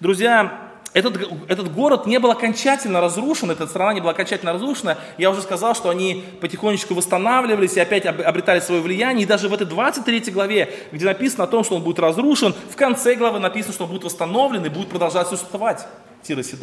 Друзья, 0.00 0.67
этот, 0.94 1.30
этот 1.48 1.72
город 1.72 2.06
не 2.06 2.18
был 2.18 2.30
окончательно 2.30 3.00
разрушен, 3.00 3.50
эта 3.50 3.66
страна 3.66 3.92
не 3.92 4.00
была 4.00 4.12
окончательно 4.12 4.54
разрушена. 4.54 4.98
Я 5.18 5.30
уже 5.30 5.42
сказал, 5.42 5.74
что 5.74 5.90
они 5.90 6.24
потихонечку 6.40 6.94
восстанавливались 6.94 7.76
и 7.76 7.80
опять 7.80 8.06
обретали 8.06 8.60
свое 8.60 8.80
влияние. 8.80 9.24
И 9.24 9.26
даже 9.26 9.48
в 9.48 9.54
этой 9.54 9.66
23 9.66 10.30
главе, 10.32 10.72
где 10.90 11.04
написано 11.04 11.44
о 11.44 11.46
том, 11.46 11.62
что 11.62 11.76
он 11.76 11.82
будет 11.82 11.98
разрушен, 11.98 12.54
в 12.70 12.76
конце 12.76 13.14
главы 13.14 13.38
написано, 13.38 13.74
что 13.74 13.84
он 13.84 13.90
будет 13.90 14.04
восстановлен 14.04 14.64
и 14.64 14.68
будет 14.70 14.88
продолжать 14.88 15.28
существовать, 15.28 15.86
Тир 16.22 16.38
и. 16.38 16.56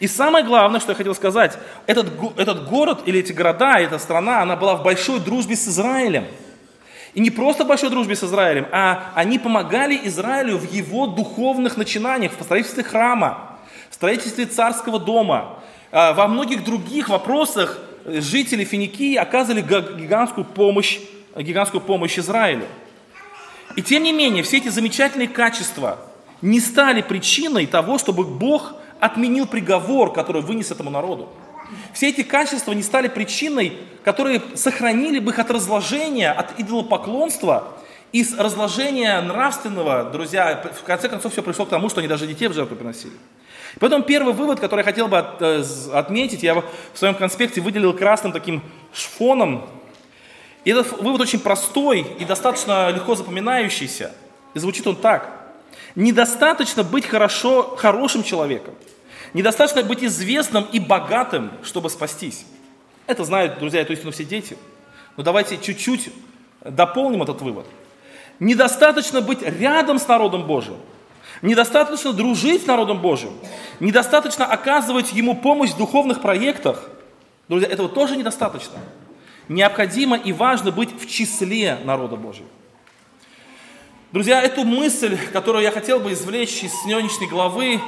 И 0.00 0.08
самое 0.08 0.44
главное, 0.44 0.80
что 0.80 0.92
я 0.92 0.96
хотел 0.96 1.14
сказать, 1.14 1.56
этот, 1.86 2.08
этот 2.36 2.68
город 2.68 3.02
или 3.06 3.20
эти 3.20 3.32
города, 3.32 3.78
эта 3.78 3.98
страна, 3.98 4.42
она 4.42 4.56
была 4.56 4.74
в 4.74 4.82
большой 4.82 5.20
дружбе 5.20 5.54
с 5.54 5.68
Израилем. 5.68 6.26
И 7.14 7.20
не 7.20 7.30
просто 7.30 7.64
большой 7.64 7.90
дружбе 7.90 8.16
с 8.16 8.24
Израилем, 8.24 8.66
а 8.72 9.12
они 9.14 9.38
помогали 9.38 10.00
Израилю 10.04 10.58
в 10.58 10.70
его 10.72 11.06
духовных 11.06 11.76
начинаниях, 11.76 12.32
в 12.36 12.42
строительстве 12.42 12.82
храма, 12.82 13.58
в 13.88 13.94
строительстве 13.94 14.46
царского 14.46 14.98
дома. 14.98 15.60
А, 15.92 16.12
во 16.12 16.26
многих 16.26 16.64
других 16.64 17.08
вопросах 17.08 17.78
жители 18.04 18.64
Финикии 18.64 19.14
оказывали 19.14 19.60
гигантскую 19.60 20.44
помощь, 20.44 20.98
гигантскую 21.36 21.80
помощь 21.80 22.18
Израилю. 22.18 22.66
И 23.76 23.82
тем 23.82 24.02
не 24.02 24.12
менее, 24.12 24.42
все 24.42 24.58
эти 24.58 24.68
замечательные 24.68 25.28
качества 25.28 25.98
не 26.42 26.58
стали 26.58 27.00
причиной 27.00 27.66
того, 27.66 27.98
чтобы 27.98 28.24
Бог 28.24 28.74
отменил 28.98 29.46
приговор, 29.46 30.12
который 30.12 30.42
вынес 30.42 30.72
этому 30.72 30.90
народу. 30.90 31.28
Все 31.92 32.08
эти 32.08 32.22
качества 32.22 32.72
не 32.72 32.82
стали 32.82 33.08
причиной, 33.08 33.78
которые 34.04 34.42
сохранили 34.54 35.18
бы 35.18 35.32
их 35.32 35.38
от 35.38 35.50
разложения, 35.50 36.30
от 36.30 36.58
идолопоклонства, 36.58 37.74
из 38.12 38.32
разложения 38.38 39.20
нравственного, 39.20 40.04
друзья, 40.04 40.62
в 40.80 40.84
конце 40.84 41.08
концов 41.08 41.32
все 41.32 41.42
пришло 41.42 41.66
к 41.66 41.70
тому, 41.70 41.88
что 41.88 41.98
они 41.98 42.06
даже 42.06 42.28
детей 42.28 42.46
в 42.46 42.52
жертву 42.52 42.76
приносили. 42.76 43.14
Потом 43.80 44.04
первый 44.04 44.32
вывод, 44.34 44.60
который 44.60 44.80
я 44.80 44.84
хотел 44.84 45.08
бы 45.08 45.18
от, 45.18 45.42
э, 45.42 45.64
отметить, 45.92 46.44
я 46.44 46.54
в 46.54 46.64
своем 46.94 47.16
конспекте 47.16 47.60
выделил 47.60 47.92
красным 47.92 48.32
таким 48.32 48.62
фоном. 48.92 49.68
И 50.64 50.70
этот 50.70 50.92
вывод 51.00 51.22
очень 51.22 51.40
простой 51.40 52.06
и 52.18 52.24
достаточно 52.24 52.90
легко 52.90 53.16
запоминающийся. 53.16 54.12
И 54.54 54.60
звучит 54.60 54.86
он 54.86 54.94
так. 54.94 55.28
Недостаточно 55.96 56.84
быть 56.84 57.06
хорошо, 57.06 57.74
хорошим 57.76 58.22
человеком. 58.22 58.74
Недостаточно 59.34 59.82
быть 59.82 60.02
известным 60.02 60.64
и 60.72 60.78
богатым, 60.78 61.50
чтобы 61.64 61.90
спастись. 61.90 62.46
Это 63.06 63.24
знают, 63.24 63.58
друзья, 63.58 63.82
эту 63.82 63.92
истину 63.92 64.12
все 64.12 64.24
дети. 64.24 64.56
Но 65.16 65.24
давайте 65.24 65.58
чуть-чуть 65.58 66.10
дополним 66.64 67.22
этот 67.22 67.42
вывод. 67.42 67.66
Недостаточно 68.38 69.20
быть 69.20 69.42
рядом 69.42 69.98
с 69.98 70.06
народом 70.06 70.46
Божьим. 70.46 70.76
Недостаточно 71.42 72.12
дружить 72.12 72.62
с 72.62 72.66
народом 72.66 73.00
Божьим. 73.00 73.32
Недостаточно 73.80 74.46
оказывать 74.46 75.12
ему 75.12 75.36
помощь 75.36 75.70
в 75.70 75.76
духовных 75.76 76.22
проектах. 76.22 76.88
Друзья, 77.48 77.68
этого 77.68 77.88
тоже 77.88 78.16
недостаточно. 78.16 78.78
Необходимо 79.48 80.16
и 80.16 80.32
важно 80.32 80.70
быть 80.70 80.90
в 80.98 81.08
числе 81.10 81.78
народа 81.84 82.16
Божьего. 82.16 82.48
Друзья, 84.12 84.40
эту 84.40 84.64
мысль, 84.64 85.18
которую 85.32 85.64
я 85.64 85.72
хотел 85.72 85.98
бы 85.98 86.12
извлечь 86.12 86.62
из 86.62 86.72
сегодняшней 86.84 87.26
главы, 87.26 87.80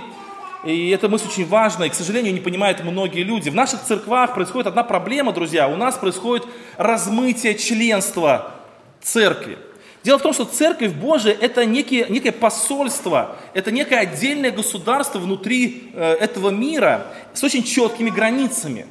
и 0.67 0.91
эта 0.91 1.09
мысль 1.09 1.29
очень 1.29 1.47
важная, 1.47 1.87
и, 1.87 1.91
к 1.91 1.95
сожалению, 1.95 2.35
не 2.35 2.41
понимают 2.41 2.83
многие 2.83 3.23
люди. 3.23 3.51
В 3.51 3.55
наших 3.55 3.83
церквах 3.83 4.35
происходит 4.35 4.67
одна 4.67 4.83
проблема, 4.83 5.33
друзья. 5.33 5.69
У 5.69 5.77
нас 5.77 5.97
происходит 5.97 6.47
размытие 6.77 7.55
членства 7.55 8.53
церкви. 9.01 9.59
Дело 10.03 10.19
в 10.19 10.23
том, 10.23 10.33
что 10.33 10.45
церковь 10.45 10.93
Божия– 10.93 11.37
это 11.41 11.65
некие, 11.65 12.07
некое 12.09 12.33
посольство, 12.33 13.37
это 13.55 13.71
некое 13.71 14.01
отдельное 14.01 14.51
государство 14.51 15.19
внутри 15.19 15.91
э, 15.95 16.15
этого 16.21 16.51
мира 16.51 17.07
с 17.33 17.43
очень 17.43 17.65
четкими 17.65 18.11
границами. 18.11 18.87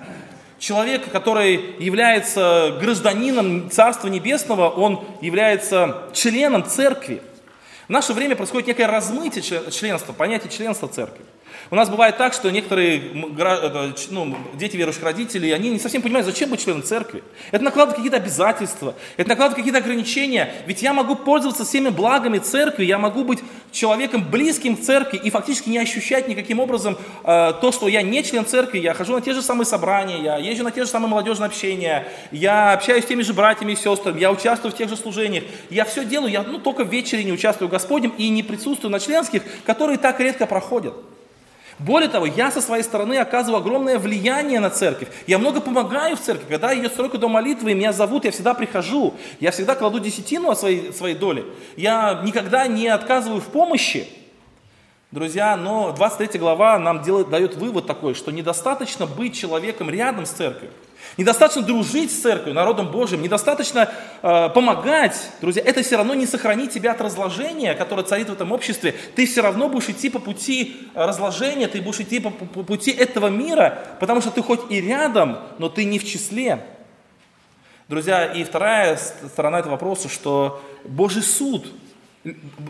Человек, 0.60 1.12
который 1.12 1.76
является 1.80 2.78
гражданином 2.82 3.70
Царства 3.70 4.08
Небесного, 4.08 4.70
он 4.70 5.06
является 5.22 6.10
членом 6.14 6.66
церкви. 6.66 7.22
В 7.88 7.92
наше 7.92 8.14
время 8.14 8.36
происходит 8.36 8.68
некое 8.68 8.88
размытие 8.88 9.42
членства, 9.72 10.12
понятие 10.12 10.52
членства 10.52 10.88
церкви. 10.88 11.24
У 11.72 11.76
нас 11.76 11.90
бывает 11.90 12.18
так, 12.18 12.34
что 12.34 12.52
некоторые 12.52 13.02
ну, 13.14 14.38
дети 14.54 14.78
верующих 14.78 15.04
родителей, 15.04 15.52
они 15.52 15.70
не 15.70 15.80
совсем 15.80 16.02
понимают, 16.02 16.26
зачем 16.26 16.50
быть 16.50 16.64
членом 16.64 16.84
церкви. 16.84 17.24
Это 17.52 17.64
накладывает 17.64 17.98
какие-то 17.98 18.18
обязательства, 18.18 18.96
это 19.18 19.30
накладывает 19.30 19.58
какие-то 19.58 19.80
ограничения. 19.80 20.54
Ведь 20.68 20.82
я 20.82 20.94
могу 20.94 21.16
пользоваться 21.16 21.66
всеми 21.66 21.90
благами 21.90 22.38
церкви, 22.38 22.86
я 22.86 22.98
могу 22.98 23.24
быть 23.24 23.40
человеком 23.72 24.24
близким 24.30 24.78
к 24.78 24.82
церкви 24.82 25.20
и 25.22 25.30
фактически 25.30 25.70
не 25.70 25.78
ощущать 25.78 26.28
никаким 26.28 26.60
образом 26.60 26.98
э, 27.24 27.54
то, 27.62 27.72
что 27.72 27.88
я 27.88 28.02
не 28.02 28.24
член 28.24 28.46
церкви, 28.46 28.80
я 28.80 28.94
хожу 28.94 29.14
на 29.14 29.22
те 29.22 29.34
же 29.34 29.42
самые 29.42 29.66
собрания, 29.66 30.22
я 30.22 30.38
езжу 30.38 30.64
на 30.64 30.72
те 30.72 30.84
же 30.84 30.90
самые 30.90 31.10
молодежные 31.10 31.48
общения, 31.48 32.08
я 32.32 32.74
общаюсь 32.74 33.04
с 33.04 33.08
теми 33.08 33.22
же 33.22 33.34
братьями 33.34 33.74
и 33.74 33.76
сестрами, 33.76 34.20
я 34.20 34.32
участвую 34.32 34.72
в 34.72 34.78
тех 34.78 34.90
же 34.90 34.96
служениях. 34.96 35.44
Я 35.70 35.86
все 35.86 36.06
делаю, 36.06 36.32
я 36.32 36.44
ну, 36.44 36.60
только 36.60 36.84
в 36.84 36.92
вечере 36.92 37.24
не 37.24 37.32
участвую 37.32 37.68
в 37.68 37.72
Господнем 37.72 38.14
и 38.18 38.30
не 38.30 38.44
присутствую 38.44 38.92
на 38.92 39.00
членских, 39.00 39.44
которые 39.66 39.98
так 39.98 40.20
редко 40.20 40.46
проходят. 40.46 40.96
Более 41.78 42.08
того, 42.08 42.26
я 42.26 42.52
со 42.52 42.62
своей 42.62 42.84
стороны 42.84 43.18
оказываю 43.18 43.60
огромное 43.60 44.00
влияние 44.00 44.62
на 44.62 44.70
церковь. 44.70 45.10
Я 45.28 45.38
много 45.38 45.60
помогаю 45.60 46.16
в 46.16 46.22
церкви. 46.22 46.46
Когда 46.50 46.74
идет 46.74 46.94
стройка 46.94 47.18
до 47.18 47.28
молитвы, 47.28 47.72
и 47.72 47.74
меня 47.74 47.92
зовут, 47.92 48.24
я 48.24 48.32
всегда 48.32 48.54
прихожу. 48.54 49.14
Я 49.42 49.52
всегда 49.52 49.76
кладу 49.76 50.00
десятину 50.00 50.50
от 50.52 50.60
своей, 50.60 50.94
своей 50.94 51.16
доли. 51.16 51.46
Я 51.76 52.22
никогда 52.24 52.66
не 52.68 52.88
отказываю 52.88 53.42
в 53.42 53.48
помощи. 53.48 54.08
Друзья, 55.12 55.58
но 55.58 55.92
23 55.92 56.40
глава 56.40 56.80
нам 56.80 57.02
делает, 57.02 57.30
дает 57.30 57.56
вывод 57.56 57.88
такой, 57.88 58.14
что 58.14 58.32
недостаточно 58.32 59.06
быть 59.06 59.36
человеком 59.36 59.90
рядом 59.90 60.26
с 60.26 60.32
церковью. 60.32 60.72
Недостаточно 61.18 61.62
дружить 61.62 62.12
с 62.12 62.22
церковью, 62.22 62.54
народом 62.54 62.92
Божьим, 62.92 63.22
недостаточно 63.22 63.90
э, 64.22 64.50
помогать, 64.50 65.32
друзья. 65.40 65.64
Это 65.64 65.82
все 65.82 65.96
равно 65.96 66.14
не 66.14 66.26
сохранит 66.26 66.72
тебя 66.72 66.92
от 66.92 67.00
разложения, 67.00 67.74
которое 67.74 68.04
царит 68.04 68.30
в 68.30 68.34
этом 68.34 68.52
обществе. 68.52 68.94
Ты 69.16 69.26
все 69.26 69.42
равно 69.42 69.70
будешь 69.70 69.88
идти 69.88 70.10
по 70.10 70.20
пути 70.20 70.76
разложения, 70.94 71.70
ты 71.70 71.82
будешь 71.82 72.02
идти 72.02 72.20
по, 72.20 72.32
по, 72.32 72.46
по 72.46 72.64
пути 72.64 72.92
этого 72.92 73.28
мира, 73.28 73.80
потому 74.02 74.20
что 74.20 74.30
ты 74.30 74.42
хоть 74.42 74.70
и 74.70 74.82
рядом, 74.82 75.40
но 75.58 75.70
ты 75.70 75.86
не 75.86 76.00
в 76.00 76.06
числе. 76.06 76.66
Друзья, 77.88 78.26
и 78.26 78.44
вторая 78.44 78.98
сторона 78.98 79.60
этого 79.60 79.74
вопроса, 79.74 80.10
что 80.10 80.62
Божий 80.84 81.22
суд, 81.22 81.66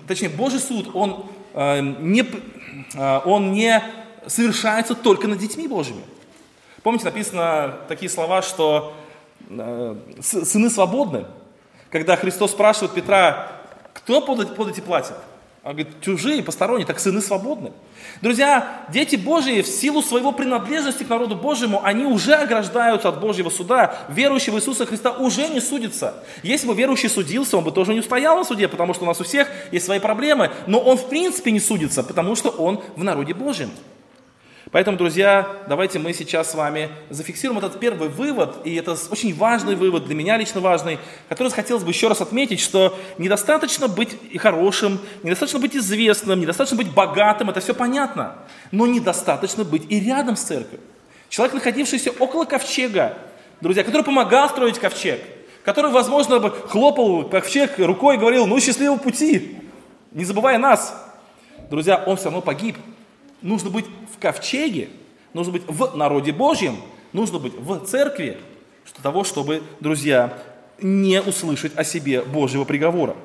точнее 0.08 0.30
Божий 0.30 0.60
суд, 0.60 0.92
он, 0.94 1.26
э, 1.56 1.80
не, 1.82 2.24
э, 2.94 3.20
он 3.26 3.54
не 3.54 3.82
совершается 4.28 4.94
только 4.94 5.28
над 5.28 5.40
детьми 5.40 5.68
Божьими. 5.68 6.04
Помните, 6.86 7.06
написано 7.06 7.80
такие 7.88 8.12
слова, 8.12 8.44
что 8.44 8.94
э, 9.50 9.96
сыны 10.22 10.70
свободны. 10.70 11.26
Когда 11.90 12.16
Христос 12.16 12.52
спрашивает 12.52 12.94
Петра, 12.94 13.48
кто 13.92 14.22
подати 14.22 14.82
платит? 14.82 15.16
Он 15.64 15.72
говорит, 15.72 16.00
чужие, 16.02 16.44
посторонние, 16.44 16.86
так 16.86 17.00
сыны 17.00 17.24
свободны. 17.24 17.72
Друзья, 18.22 18.86
дети 18.90 19.16
Божьи 19.16 19.64
в 19.64 19.68
силу 19.68 20.04
своего 20.04 20.32
принадлежности 20.32 21.04
к 21.04 21.10
народу 21.10 21.36
Божьему, 21.36 21.84
они 21.84 22.06
уже 22.06 22.36
ограждаются 22.36 23.10
от 23.10 23.20
Божьего 23.20 23.50
суда. 23.50 23.98
Верующий 24.10 24.52
в 24.52 24.56
Иисуса 24.58 24.86
Христа 24.86 25.10
уже 25.10 25.48
не 25.48 25.62
судится. 25.62 26.24
Если 26.44 26.68
бы 26.68 26.76
верующий 26.76 27.10
судился, 27.10 27.58
он 27.58 27.64
бы 27.64 27.72
тоже 27.72 27.94
не 27.94 28.02
устоял 28.02 28.38
на 28.38 28.44
суде, 28.44 28.68
потому 28.68 28.94
что 28.94 29.06
у 29.06 29.08
нас 29.08 29.20
у 29.20 29.24
всех 29.24 29.50
есть 29.72 29.88
свои 29.88 29.98
проблемы. 29.98 30.52
Но 30.68 30.78
он 30.78 30.98
в 30.98 31.10
принципе 31.10 31.50
не 31.50 31.60
судится, 31.60 32.04
потому 32.04 32.36
что 32.36 32.50
он 32.50 32.80
в 32.96 33.04
народе 33.04 33.34
Божьем. 33.34 33.72
Поэтому, 34.72 34.98
друзья, 34.98 35.48
давайте 35.68 36.00
мы 36.00 36.12
сейчас 36.14 36.52
с 36.52 36.56
вами 36.56 36.90
зафиксируем 37.12 37.60
этот 37.60 37.80
первый 37.80 38.10
вывод, 38.10 38.58
и 38.66 38.74
это 38.76 38.98
очень 39.12 39.34
важный 39.36 39.76
вывод, 39.76 40.06
для 40.06 40.16
меня 40.16 40.38
лично 40.38 40.60
важный, 40.60 40.98
который 41.30 41.52
хотелось 41.52 41.84
бы 41.84 41.92
еще 41.92 42.08
раз 42.08 42.22
отметить, 42.22 42.60
что 42.60 42.98
недостаточно 43.20 43.88
быть 43.88 44.18
хорошим, 44.40 45.00
недостаточно 45.22 45.60
быть 45.60 45.76
известным, 45.76 46.40
недостаточно 46.40 46.78
быть 46.78 46.92
богатым, 46.92 47.52
это 47.52 47.60
все 47.60 47.76
понятно, 47.76 48.36
но 48.72 48.88
недостаточно 48.88 49.64
быть 49.64 49.84
и 49.90 50.00
рядом 50.00 50.36
с 50.36 50.42
церковью. 50.42 50.80
Человек, 51.30 51.54
находившийся 51.54 52.12
около 52.18 52.46
ковчега, 52.46 53.18
друзья, 53.62 53.84
который 53.84 54.04
помогал 54.04 54.50
строить 54.50 54.80
ковчег, 54.80 55.22
который, 55.64 55.92
возможно, 55.92 56.40
бы 56.40 56.50
хлопал 56.50 57.24
ковчег 57.30 57.78
рукой 57.78 58.16
и 58.16 58.20
говорил, 58.20 58.48
ну, 58.48 58.60
счастливого 58.60 58.98
пути, 58.98 59.58
не 60.12 60.26
забывая 60.26 60.58
нас. 60.58 60.96
Друзья, 61.70 62.04
он 62.06 62.18
все 62.18 62.26
равно 62.26 62.42
погиб. 62.42 62.78
Нужно 63.46 63.70
быть 63.70 63.86
в 64.12 64.20
ковчеге, 64.20 64.90
нужно 65.34 65.54
быть 65.54 65.62
в 65.68 65.96
народе 65.96 66.32
Божьем, 66.32 66.78
нужно 67.14 67.38
быть 67.38 67.54
в 67.54 67.86
церкви, 67.86 68.40
для 68.92 69.04
того, 69.04 69.24
чтобы, 69.24 69.62
друзья, 69.80 70.34
не 70.82 71.22
услышать 71.22 71.78
о 71.78 71.84
себе 71.84 72.24
Божьего 72.24 72.64
приговора. 72.64 73.16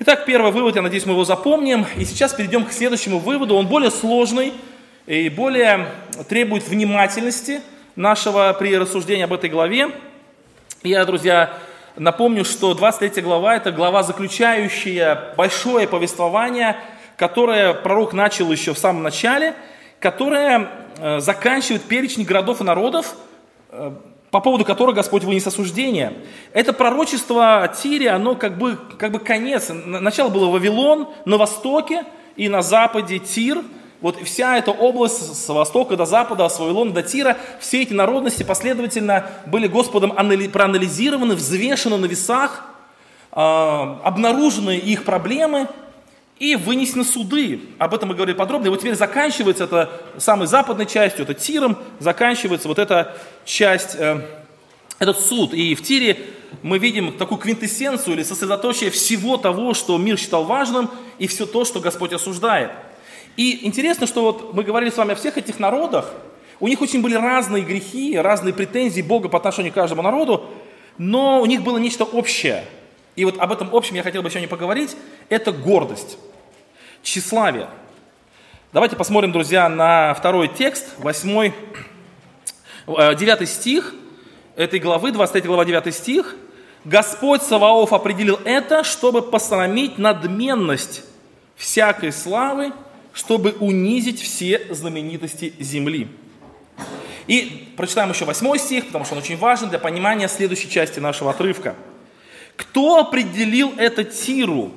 Итак, 0.00 0.26
первый 0.26 0.50
вывод, 0.50 0.74
я 0.74 0.82
надеюсь, 0.82 1.06
мы 1.06 1.12
его 1.12 1.22
запомним. 1.24 1.86
И 1.98 2.04
сейчас 2.04 2.34
перейдем 2.34 2.64
к 2.64 2.72
следующему 2.72 3.20
выводу. 3.20 3.54
Он 3.54 3.68
более 3.68 3.92
сложный 3.92 4.54
и 5.06 5.28
более 5.28 5.86
требует 6.28 6.66
внимательности 6.66 7.60
нашего 7.94 8.52
при 8.58 8.76
рассуждении 8.76 9.22
об 9.22 9.32
этой 9.32 9.50
главе. 9.50 9.92
Я, 10.82 11.04
друзья, 11.04 11.56
напомню, 11.94 12.44
что 12.44 12.74
23 12.74 13.22
глава– 13.22 13.54
это 13.56 13.70
глава, 13.70 14.02
заключающая 14.02 15.32
большое 15.36 15.86
повествование– 15.86 16.76
которое 17.20 17.74
пророк 17.74 18.14
начал 18.14 18.50
еще 18.50 18.72
в 18.72 18.78
самом 18.78 19.02
начале, 19.02 19.54
которое 20.00 20.70
э, 20.96 21.20
заканчивает 21.20 21.82
перечень 21.82 22.24
городов 22.24 22.62
и 22.62 22.64
народов, 22.64 23.14
э, 23.68 23.92
по 24.30 24.40
поводу 24.40 24.64
которого 24.64 24.94
Господь 24.94 25.24
вынес 25.24 25.46
осуждение. 25.46 26.14
Это 26.54 26.72
пророчество 26.72 27.70
Тире, 27.76 28.08
оно 28.08 28.36
как 28.36 28.56
бы, 28.56 28.78
как 28.98 29.12
бы 29.12 29.18
конец. 29.18 29.68
Начало 29.68 30.30
было 30.30 30.46
Вавилон 30.46 31.08
на 31.26 31.36
востоке 31.36 32.04
и 32.36 32.48
на 32.48 32.62
западе 32.62 33.18
Тир. 33.18 33.58
Вот 34.00 34.16
вся 34.22 34.56
эта 34.56 34.70
область 34.70 35.44
с 35.44 35.46
востока 35.50 35.98
до 35.98 36.06
запада, 36.06 36.48
с 36.48 36.58
Вавилона 36.58 36.92
до 36.92 37.02
Тира, 37.02 37.36
все 37.58 37.82
эти 37.82 37.92
народности 37.92 38.44
последовательно 38.44 39.26
были 39.44 39.66
Господом 39.66 40.12
проанализированы, 40.12 41.34
взвешены 41.34 41.98
на 41.98 42.06
весах, 42.06 42.64
а, 43.30 44.00
обнаружены 44.04 44.78
их 44.78 45.04
проблемы– 45.04 45.68
и 46.40 46.56
вынесены 46.56 47.04
суды. 47.04 47.60
Об 47.78 47.94
этом 47.94 48.08
мы 48.08 48.14
говорили 48.14 48.36
подробно. 48.36 48.66
И 48.66 48.70
вот 48.70 48.80
теперь 48.80 48.94
заканчивается 48.94 49.64
это 49.64 49.90
самой 50.16 50.48
западной 50.48 50.86
частью, 50.86 51.22
это 51.22 51.34
Тиром, 51.34 51.76
заканчивается 52.00 52.66
вот 52.66 52.78
эта 52.78 53.14
часть, 53.44 53.94
э, 53.96 54.26
этот 54.98 55.20
суд. 55.20 55.52
И 55.52 55.74
в 55.74 55.82
Тире 55.82 56.18
мы 56.62 56.78
видим 56.78 57.12
такую 57.12 57.38
квинтэссенцию 57.38 58.14
или 58.14 58.22
сосредоточие 58.22 58.90
всего 58.90 59.36
того, 59.36 59.74
что 59.74 59.98
мир 59.98 60.18
считал 60.18 60.44
важным, 60.44 60.90
и 61.18 61.26
все 61.26 61.44
то, 61.44 61.66
что 61.66 61.78
Господь 61.78 62.14
осуждает. 62.14 62.70
И 63.36 63.66
интересно, 63.66 64.06
что 64.06 64.22
вот 64.22 64.54
мы 64.54 64.64
говорили 64.64 64.90
с 64.90 64.96
вами 64.96 65.12
о 65.12 65.16
всех 65.16 65.36
этих 65.36 65.58
народах, 65.58 66.10
у 66.58 66.68
них 66.68 66.80
очень 66.80 67.02
были 67.02 67.14
разные 67.14 67.62
грехи, 67.62 68.16
разные 68.16 68.54
претензии 68.54 69.02
Бога 69.02 69.28
по 69.28 69.36
отношению 69.36 69.72
к 69.72 69.74
каждому 69.74 70.00
народу, 70.00 70.46
но 70.96 71.42
у 71.42 71.46
них 71.46 71.62
было 71.62 71.76
нечто 71.76 72.04
общее. 72.04 72.64
И 73.14 73.26
вот 73.26 73.38
об 73.38 73.52
этом 73.52 73.74
общем 73.74 73.96
я 73.96 74.02
хотел 74.02 74.22
бы 74.22 74.30
сегодня 74.30 74.48
поговорить. 74.48 74.96
Это 75.28 75.52
гордость 75.52 76.16
тщеславие. 77.02 77.68
Давайте 78.72 78.96
посмотрим, 78.96 79.32
друзья, 79.32 79.68
на 79.68 80.14
второй 80.14 80.48
текст, 80.48 80.86
8, 80.98 81.52
9 82.86 83.40
э, 83.40 83.46
стих 83.46 83.94
этой 84.56 84.78
главы, 84.78 85.10
23 85.10 85.42
глава, 85.42 85.64
9 85.64 85.94
стих. 85.94 86.36
«Господь 86.84 87.42
Саваоф 87.42 87.92
определил 87.92 88.38
это, 88.44 88.84
чтобы 88.84 89.22
посрамить 89.22 89.98
надменность 89.98 91.02
всякой 91.56 92.12
славы, 92.12 92.72
чтобы 93.12 93.56
унизить 93.58 94.20
все 94.20 94.66
знаменитости 94.70 95.52
земли». 95.58 96.08
И 97.26 97.74
прочитаем 97.76 98.10
еще 98.10 98.24
8 98.24 98.56
стих, 98.56 98.86
потому 98.86 99.04
что 99.04 99.14
он 99.14 99.20
очень 99.20 99.36
важен 99.36 99.68
для 99.68 99.78
понимания 99.78 100.28
следующей 100.28 100.70
части 100.70 101.00
нашего 101.00 101.30
отрывка. 101.30 101.74
«Кто 102.56 102.98
определил 102.98 103.74
это 103.76 104.04
Тиру, 104.04 104.72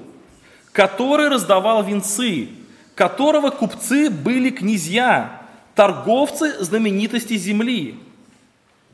который 0.74 1.30
раздавал 1.30 1.84
венцы, 1.84 2.50
которого 2.96 3.52
купцы 3.52 4.10
были 4.10 4.50
князья, 4.50 5.42
торговцы 5.76 6.64
знаменитости 6.64 7.38
земли. 7.38 7.96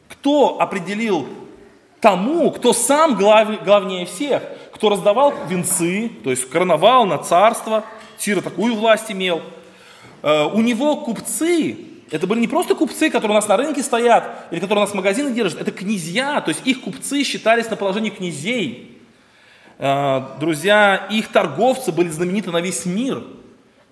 Кто 0.09 0.61
определил 0.61 1.27
тому, 2.01 2.51
кто 2.51 2.73
сам 2.73 3.15
глав, 3.15 3.63
главнее 3.63 4.05
всех, 4.05 4.43
кто 4.73 4.89
раздавал 4.89 5.33
венцы, 5.47 6.11
то 6.23 6.29
есть 6.29 6.49
карнавал 6.49 7.05
на 7.05 7.17
царство, 7.17 7.83
Тира 8.17 8.41
такую 8.41 8.75
власть 8.75 9.09
имел. 9.09 9.41
Э, 10.21 10.43
у 10.45 10.59
него 10.61 10.97
купцы, 10.97 11.77
это 12.11 12.27
были 12.27 12.41
не 12.41 12.47
просто 12.49 12.75
купцы, 12.75 13.09
которые 13.09 13.31
у 13.31 13.39
нас 13.39 13.47
на 13.47 13.55
рынке 13.55 13.81
стоят, 13.81 14.47
или 14.51 14.59
которые 14.59 14.83
у 14.83 14.85
нас 14.85 14.93
магазины 14.93 15.31
держат, 15.31 15.61
это 15.61 15.71
князья, 15.71 16.41
то 16.41 16.49
есть 16.49 16.61
их 16.65 16.81
купцы 16.81 17.23
считались 17.23 17.69
на 17.69 17.77
положении 17.77 18.09
князей. 18.09 18.98
Э, 19.79 20.21
друзья, 20.39 21.07
их 21.09 21.29
торговцы 21.29 21.91
были 21.91 22.09
знамениты 22.09 22.51
на 22.51 22.59
весь 22.59 22.85
мир. 22.85 23.23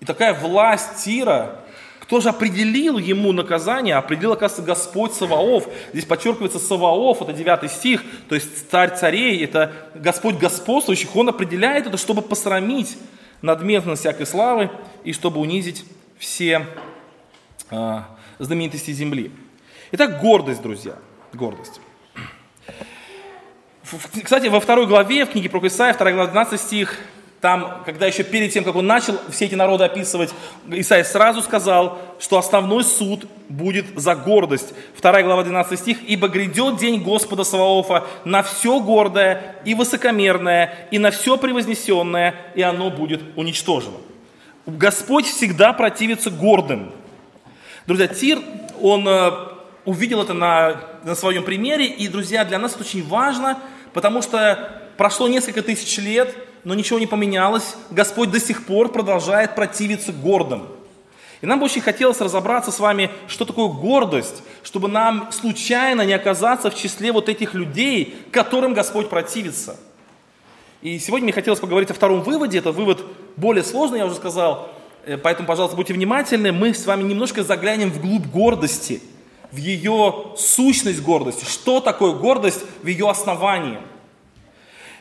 И 0.00 0.04
такая 0.04 0.34
власть 0.34 1.02
Тира, 1.02 1.64
кто 1.98 2.20
же 2.20 2.28
определил 2.28 2.98
ему 2.98 3.32
наказание? 3.32 3.96
Определил, 3.96 4.32
оказывается, 4.32 4.62
Господь 4.62 5.14
Саваоф. 5.14 5.66
Здесь 5.92 6.04
подчеркивается 6.04 6.58
Саваоф, 6.58 7.22
это 7.22 7.32
9 7.32 7.70
стих, 7.70 8.04
то 8.28 8.34
есть 8.34 8.70
царь 8.70 8.96
царей, 8.96 9.42
это 9.42 9.72
Господь 9.94 10.36
господствующих. 10.36 11.16
Он 11.16 11.30
определяет 11.30 11.86
это, 11.86 11.96
чтобы 11.96 12.22
посрамить 12.22 12.96
надменность 13.42 14.02
всякой 14.02 14.26
славы 14.26 14.70
и 15.04 15.12
чтобы 15.12 15.40
унизить 15.40 15.84
все 16.18 16.66
э, 17.70 18.00
знаменитости 18.38 18.90
земли. 18.90 19.32
Итак, 19.92 20.20
гордость, 20.20 20.60
друзья, 20.62 20.94
гордость. 21.32 21.80
Кстати, 24.22 24.48
во 24.48 24.60
второй 24.60 24.86
главе, 24.86 25.24
в 25.24 25.30
книге 25.30 25.48
про 25.48 25.66
Исаия, 25.66 25.94
2 25.94 26.12
глава, 26.12 26.26
12 26.26 26.60
стих, 26.60 26.98
там, 27.40 27.82
когда 27.86 28.06
еще 28.06 28.24
перед 28.24 28.52
тем, 28.52 28.64
как 28.64 28.74
он 28.74 28.86
начал 28.86 29.18
все 29.30 29.46
эти 29.46 29.54
народы 29.54 29.84
описывать, 29.84 30.34
Исаия 30.68 31.04
сразу 31.04 31.40
сказал, 31.40 31.98
что 32.18 32.36
основной 32.36 32.84
суд 32.84 33.26
будет 33.48 33.86
за 33.96 34.16
гордость. 34.16 34.74
Вторая 34.96 35.22
глава 35.22 35.44
12 35.44 35.78
стих. 35.78 35.98
«Ибо 36.06 36.28
грядет 36.28 36.78
день 36.78 37.00
Господа 37.02 37.44
Саваофа 37.44 38.04
на 38.24 38.42
все 38.42 38.80
гордое 38.80 39.56
и 39.64 39.74
высокомерное, 39.74 40.88
и 40.90 40.98
на 40.98 41.10
все 41.10 41.38
превознесенное, 41.38 42.34
и 42.54 42.62
оно 42.62 42.90
будет 42.90 43.22
уничтожено». 43.36 43.96
Господь 44.66 45.26
всегда 45.26 45.72
противится 45.72 46.30
гордым. 46.30 46.92
Друзья, 47.86 48.08
Тир, 48.08 48.40
он 48.82 49.08
э, 49.08 49.30
увидел 49.86 50.22
это 50.22 50.34
на, 50.34 50.80
на 51.04 51.14
своем 51.14 51.44
примере, 51.44 51.86
и, 51.86 52.08
друзья, 52.08 52.44
для 52.44 52.58
нас 52.58 52.74
это 52.74 52.82
очень 52.82 53.06
важно, 53.06 53.58
потому 53.92 54.22
что 54.22 54.82
прошло 54.96 55.28
несколько 55.28 55.62
тысяч 55.62 55.98
лет, 55.98 56.34
но 56.64 56.74
ничего 56.74 56.98
не 56.98 57.06
поменялось. 57.06 57.76
Господь 57.90 58.30
до 58.30 58.40
сих 58.40 58.66
пор 58.66 58.90
продолжает 58.90 59.54
противиться 59.54 60.12
гордым. 60.12 60.66
И 61.40 61.46
нам 61.46 61.60
бы 61.60 61.66
очень 61.66 61.80
хотелось 61.80 62.20
разобраться 62.20 62.72
с 62.72 62.80
вами, 62.80 63.10
что 63.28 63.44
такое 63.44 63.68
гордость, 63.68 64.42
чтобы 64.64 64.88
нам 64.88 65.30
случайно 65.30 66.02
не 66.02 66.12
оказаться 66.12 66.70
в 66.70 66.74
числе 66.74 67.12
вот 67.12 67.28
этих 67.28 67.54
людей, 67.54 68.16
которым 68.32 68.74
Господь 68.74 69.08
противится. 69.08 69.76
И 70.82 70.98
сегодня 70.98 71.24
мне 71.24 71.32
хотелось 71.32 71.60
поговорить 71.60 71.90
о 71.90 71.94
втором 71.94 72.22
выводе. 72.22 72.58
Это 72.58 72.72
вывод 72.72 73.04
более 73.36 73.64
сложный, 73.64 73.98
я 73.98 74.06
уже 74.06 74.16
сказал. 74.16 74.70
Э, 75.04 75.16
поэтому, 75.16 75.46
пожалуйста, 75.46 75.76
будьте 75.76 75.94
внимательны. 75.94 76.52
Мы 76.52 76.74
с 76.74 76.86
вами 76.86 77.02
немножко 77.04 77.42
заглянем 77.42 77.90
вглубь 77.90 78.26
гордости, 78.26 79.00
в 79.52 79.56
ее 79.56 80.32
сущность 80.36 81.02
гордости. 81.02 81.44
Что 81.44 81.80
такое 81.80 82.12
гордость 82.12 82.64
в 82.82 82.86
ее 82.86 83.08
основании– 83.08 83.78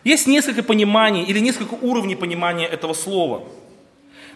есть 0.07 0.25
несколько 0.25 0.63
пониманий 0.63 1.23
или 1.23 1.39
несколько 1.39 1.73
уровней 1.73 2.15
понимания 2.15 2.65
этого 2.65 2.93
слова. 2.93 3.43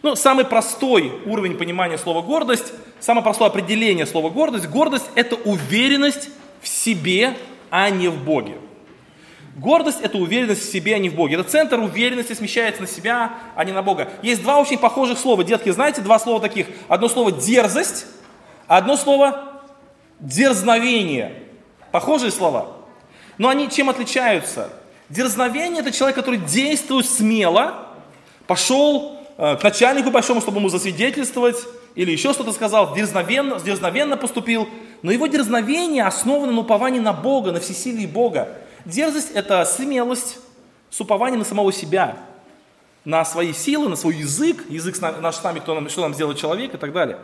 Ну, 0.01 0.17
самый 0.17 0.43
простой 0.43 1.13
уровень 1.25 1.55
понимания 1.55 1.97
слова 1.97 2.21
гордость, 2.21 2.73
самое 2.99 3.23
простое 3.23 3.47
определение 3.47 4.05
слова 4.05 4.29
гордость. 4.29 4.67
Гордость– 4.67 5.05
это 5.15 5.37
уверенность 5.37 6.27
в 6.61 6.67
себе, 6.67 7.37
а 7.69 7.89
не 7.89 8.09
в 8.09 8.21
Боге. 8.21 8.57
Гордость– 9.55 9.99
это 10.01 10.17
уверенность 10.17 10.61
в 10.61 10.69
себе, 10.69 10.95
а 10.95 10.97
не 10.97 11.07
в 11.07 11.15
Боге. 11.15 11.35
Это 11.35 11.43
центр 11.43 11.79
уверенности 11.79 12.33
смещается 12.33 12.81
на 12.81 12.87
себя, 12.89 13.35
а 13.55 13.63
не 13.63 13.71
на 13.71 13.81
Бога. 13.81 14.09
Есть 14.21 14.41
два 14.41 14.57
очень 14.57 14.77
похожих 14.77 15.17
слова. 15.17 15.41
Детки, 15.45 15.69
знаете, 15.69 16.01
два 16.01 16.19
слова 16.19 16.41
таких. 16.41 16.67
Одно 16.89 17.07
слово 17.07 17.31
«дерзость», 17.31 18.07
а 18.67 18.75
одно 18.75 18.97
слово 18.97 19.50
«дерзновение». 20.21 21.43
Похожие 21.91 22.31
слова. 22.31 22.77
Но 23.37 23.49
они 23.49 23.69
чем 23.69 23.89
отличаются? 23.89 24.69
Дерзновение– 25.09 25.81
это 25.81 25.91
человек, 25.91 26.15
который 26.15 26.39
действует 26.39 27.05
смело, 27.05 27.87
пошел 28.47 29.19
э, 29.37 29.57
к 29.57 29.63
начальнику 29.63 30.09
большому, 30.09 30.39
чтобы 30.39 30.59
ему 30.59 30.69
засвидетельствовать, 30.69 31.57
или 31.95 32.11
еще 32.11 32.31
что-то 32.31 32.53
сказал, 32.53 32.95
дерзновенно, 32.95 33.59
дерзновенно 33.59 34.15
поступил. 34.15 34.69
Но 35.01 35.11
его 35.11 35.27
дерзновение 35.27 36.05
основано 36.05 36.53
на 36.53 36.61
уповании 36.61 36.99
на 36.99 37.11
Бога, 37.11 37.51
на 37.51 37.59
всесилии 37.59 38.05
Бога. 38.05 38.47
Дерзость– 38.85 39.31
это 39.33 39.65
смелость 39.65 40.37
с 40.89 41.01
упованием 41.01 41.39
на 41.39 41.45
самого 41.45 41.73
себя, 41.73 42.17
на 43.03 43.25
свои 43.25 43.51
силы, 43.51 43.89
на 43.89 43.97
свой 43.97 44.15
язык, 44.15 44.63
язык 44.69 44.95
наш 45.01 45.35
с 45.35 45.43
нами, 45.43 45.59
кто 45.59 45.75
нам, 45.75 45.89
что 45.89 46.01
нам 46.01 46.13
сделал 46.13 46.35
человек 46.35 46.73
и 46.73 46.77
так 46.77 46.93
далее. 46.93 47.17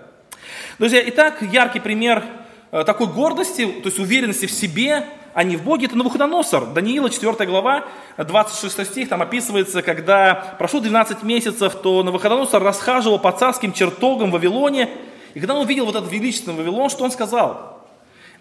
Друзья, 0.77 1.01
итак, 1.07 1.41
яркий 1.41 1.79
пример 1.79 2.25
такой 2.71 3.07
гордости, 3.07 3.65
то 3.65 3.87
есть 3.87 3.99
уверенности 3.99 4.45
в 4.45 4.51
себе, 4.51 5.05
а 5.33 5.43
не 5.43 5.55
в 5.55 5.63
Боге, 5.63 5.85
это 5.85 5.95
Навуходоносор. 5.95 6.65
Даниила, 6.73 7.09
4 7.09 7.45
глава, 7.45 7.85
26 8.17 8.85
стих, 8.85 9.09
там 9.09 9.21
описывается, 9.21 9.83
когда 9.83 10.55
прошло 10.57 10.79
12 10.79 11.21
месяцев, 11.23 11.75
то 11.75 12.01
Навуходоносор 12.01 12.63
расхаживал 12.63 13.19
по 13.19 13.31
царским 13.31 13.71
чертогам 13.71 14.31
в 14.31 14.33
Вавилоне, 14.33 14.89
и 15.35 15.39
когда 15.39 15.53
он 15.53 15.61
увидел 15.61 15.85
вот 15.85 15.95
этот 15.95 16.11
величественный 16.11 16.57
Вавилон, 16.57 16.89
что 16.89 17.03
он 17.03 17.11
сказал? 17.11 17.85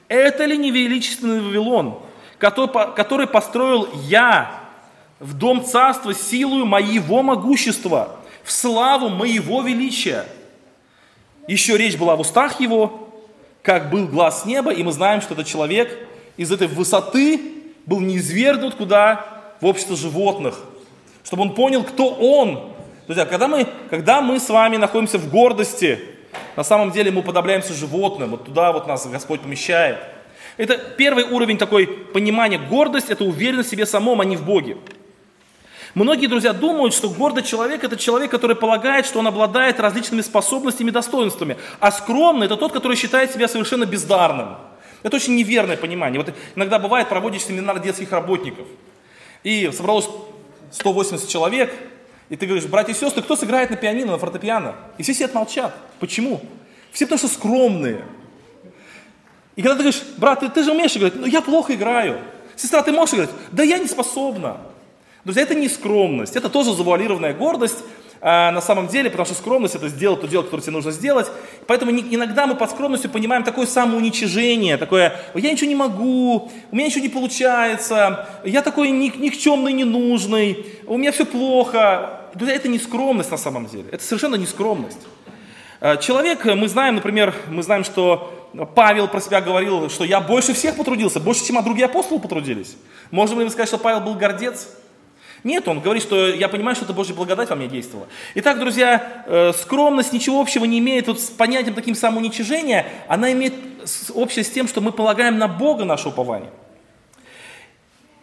Это 0.09 0.47
ли 0.47 0.57
не 0.57 0.71
величественный 0.71 1.41
Вавилон, 1.41 1.99
который, 2.39 2.95
который 2.95 3.27
построил 3.27 3.89
я 4.05 4.61
в 5.21 5.35
дом 5.35 5.65
царства 5.65 6.15
силою 6.15 6.65
моего 6.65 7.23
могущества, 7.23 8.17
в 8.43 8.51
славу 8.51 9.11
моего 9.11 9.61
величия? 9.61 10.25
Еще 11.47 11.77
речь 11.77 11.97
была 11.99 12.17
в 12.17 12.21
устах 12.21 12.59
его, 12.59 13.06
как 13.67 13.91
был 13.91 14.07
глаз 14.07 14.47
неба, 14.47 14.73
и 14.73 14.85
мы 14.85 14.93
знаем, 14.93 15.21
что 15.21 15.35
этот 15.35 15.49
человек 15.49 15.99
из 16.37 16.53
этой 16.53 16.69
высоты 16.69 17.41
был 17.85 17.99
низвергнут 17.99 18.77
куда? 18.77 19.27
В 19.61 19.67
общество 19.67 19.97
животных. 19.97 20.61
Чтобы 21.25 21.43
он 21.43 21.55
понял, 21.55 21.83
кто 21.83 22.11
он. 22.11 22.71
Друзья, 23.07 23.27
когда 23.27 23.49
мы, 23.49 23.67
когда 23.91 24.21
мы 24.21 24.39
с 24.39 24.49
вами 24.49 24.77
находимся 24.77 25.19
в 25.19 25.29
гордости, 25.31 25.99
на 26.55 26.63
самом 26.63 26.93
деле 26.93 27.11
мы 27.11 27.23
подобляемся 27.23 27.75
животным. 27.75 28.31
Вот 28.31 28.45
туда 28.45 28.71
вот 28.71 28.87
нас 28.87 29.05
Господь 29.09 29.41
помещает. 29.41 29.99
Это 30.57 30.79
первый 30.79 31.25
уровень 31.25 31.59
такой 31.59 31.89
понимания. 31.89 32.59
Гордость– 32.59 33.09
это 33.11 33.25
уверенность 33.25 33.69
в 33.69 33.73
себе 33.73 33.85
самом, 33.85 34.21
а 34.21 34.25
не 34.25 34.37
в 34.37 34.45
Боге. 34.45 34.77
Многие, 35.97 36.27
друзья, 36.27 36.53
думают, 36.53 36.93
что 36.93 37.09
гордый 37.09 37.43
человек– 37.43 37.83
это 37.85 37.97
человек, 37.97 38.31
который 38.31 38.55
полагает, 38.55 39.07
что 39.07 39.19
он 39.19 39.29
обладает 39.29 39.81
различными 39.81 40.21
способностями 40.21 40.91
и 40.91 40.93
достоинствами. 40.93 41.57
А 41.81 41.91
скромный– 41.91 42.45
это 42.47 42.59
тот, 42.59 42.73
который 42.73 42.99
считает 42.99 43.33
себя 43.33 43.49
совершенно 43.49 43.87
бездарным. 43.87 44.59
Это 45.03 45.17
очень 45.17 45.35
неверное 45.37 45.79
понимание. 45.79 46.21
Вот 46.21 46.35
иногда 46.55 46.79
бывает, 46.79 47.09
проводишь 47.09 47.45
семинар 47.45 47.81
детских 47.81 48.13
работников, 48.13 48.67
и 49.43 49.71
собралось 49.73 50.07
180 50.71 51.31
человек, 51.31 51.73
и 52.29 52.37
ты 52.37 52.45
говоришь, 52.45 52.67
братья 52.67 52.93
и 52.93 52.95
сестры, 52.95 53.23
кто 53.23 53.35
сыграет 53.35 53.71
на 53.71 53.77
пианино, 53.77 54.13
на 54.13 54.19
фортепиано? 54.19 54.75
И 54.99 55.03
все 55.03 55.15
сидят 55.15 55.33
молчат. 55.33 55.75
Почему? 55.99 56.43
Все 56.93 57.07
потому 57.07 57.21
что 57.21 57.29
скромные. 57.29 58.05
И 59.55 59.63
когда 59.63 59.77
ты 59.77 59.85
говоришь, 59.85 60.03
брат, 60.19 60.41
ты, 60.41 60.51
ты 60.51 60.63
же 60.63 60.73
умеешь 60.73 60.95
играть, 60.95 61.15
ну 61.17 61.25
я 61.25 61.41
плохо 61.41 61.75
играю. 61.75 62.21
Сестра, 62.55 62.83
ты 62.83 62.93
можешь 62.93 63.15
играть? 63.15 63.31
Да 63.51 63.63
я 63.63 63.79
не 63.79 63.87
способна. 63.87 64.59
Друзья, 65.27 65.43
это 65.43 65.57
не 65.57 65.69
скромность, 65.69 66.37
это 66.37 66.49
тоже 66.49 66.73
завуалированная 66.73 67.35
гордость, 67.35 67.79
а, 68.21 68.53
на 68.53 68.61
самом 68.61 68.87
деле, 68.87 69.11
потому 69.11 69.27
что 69.27 69.35
скромность 69.35 69.75
это 69.75 69.89
сделать 69.89 70.21
то 70.21 70.29
дело, 70.29 70.45
которое 70.45 70.63
тебе 70.63 70.75
нужно 70.75 70.93
сделать. 70.93 71.27
Поэтому 71.67 71.91
иногда 71.91 72.47
мы 72.47 72.55
под 72.55 72.71
скромностью 72.71 73.11
понимаем 73.11 73.43
такое 73.43 73.67
самоуничижение, 73.67 74.77
такое, 74.77 75.17
я 75.35 75.51
ничего 75.51 75.69
не 75.69 75.75
могу, 75.75 76.49
у 76.71 76.77
меня 76.77 76.87
ничего 76.87 77.03
не 77.03 77.09
получается, 77.09 78.29
я 78.45 78.63
такой 78.63 78.91
ник- 78.91 79.17
никчемный, 79.17 79.73
ненужный, 79.73 80.65
у 80.87 80.97
меня 80.97 81.11
все 81.11 81.27
плохо. 81.27 82.21
Друзья, 82.35 82.55
это 82.55 82.69
не 82.69 82.79
скромность 82.79 83.33
на 83.33 83.37
самом 83.37 83.67
деле, 83.67 83.87
это 83.91 84.05
совершенно 84.05 84.37
не 84.37 84.47
скромность. 84.47 85.01
А, 85.81 85.97
человек, 85.97 86.45
мы 86.45 86.69
знаем, 86.69 86.95
например, 86.95 87.35
мы 87.49 87.65
знаем, 87.65 87.83
что 87.83 88.49
Павел 88.77 89.09
про 89.09 89.21
себя 89.21 89.41
говорил, 89.41 89.91
что 89.91 90.05
я 90.05 90.21
больше 90.21 90.55
всех 90.55 90.77
потрудился, 90.77 91.19
больше, 91.19 91.45
чем 91.45 91.61
другие 91.65 91.87
апостолы 91.87 92.21
потрудились. 92.21 92.77
Можем 93.11 93.41
ли 93.41 93.45
мы 93.47 93.51
сказать, 93.51 93.67
что 93.67 93.79
Павел 93.79 94.03
был 94.03 94.15
гордец? 94.15 94.69
Нет, 95.47 95.69
он 95.69 95.79
говорит, 95.79 96.03
что 96.03 96.27
я 96.27 96.49
понимаю, 96.49 96.75
что 96.75 96.87
это 96.87 96.93
Божья 96.93 97.15
благодать 97.15 97.49
во 97.51 97.55
мне 97.55 97.69
действовала. 97.69 98.09
Итак, 98.35 98.59
друзья, 98.59 99.23
э, 99.27 99.53
скромность 99.53 100.13
ничего 100.13 100.41
общего 100.41 100.65
не 100.65 100.81
имеет 100.81 101.07
вот 101.07 101.21
с 101.21 101.31
понятием 101.31 101.77
таким 101.77 101.95
самоуничижения, 101.95 102.85
она 103.07 103.31
имеет 103.31 103.55
общее 104.13 104.45
с 104.45 104.51
тем, 104.51 104.67
что 104.67 104.81
мы 104.81 104.91
полагаем 104.91 105.39
на 105.39 105.47
Бога 105.47 105.85
наше 105.85 106.09
упование. 106.09 106.51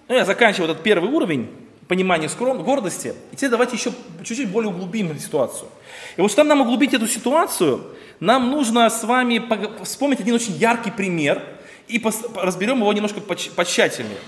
Ну, 0.10 0.16
я 0.16 0.26
заканчиваю 0.26 0.70
этот 0.70 0.84
первый 0.84 1.10
уровень 1.10 1.50
понимания 1.88 2.28
скром... 2.28 2.62
гордости. 2.62 3.14
И 3.32 3.38
теперь 3.38 3.52
давайте 3.52 3.78
еще 3.78 3.94
чуть-чуть 4.26 4.50
более 4.50 4.72
углубим 4.72 5.18
ситуацию. 5.18 5.70
И 6.18 6.22
вот 6.22 6.30
чтобы 6.30 6.50
нам 6.50 6.60
углубить 6.60 6.94
эту 6.94 7.08
ситуацию, 7.08 7.86
нам 8.20 8.52
нужно 8.52 8.90
с 8.90 9.02
вами 9.02 9.42
вспомнить 9.86 10.20
один 10.20 10.36
очень 10.36 10.56
яркий 10.56 10.92
пример 10.92 11.42
и 11.88 12.04
разберем 12.36 12.80
его 12.80 12.92
немножко 12.92 13.22
потщательнее. 13.22 14.20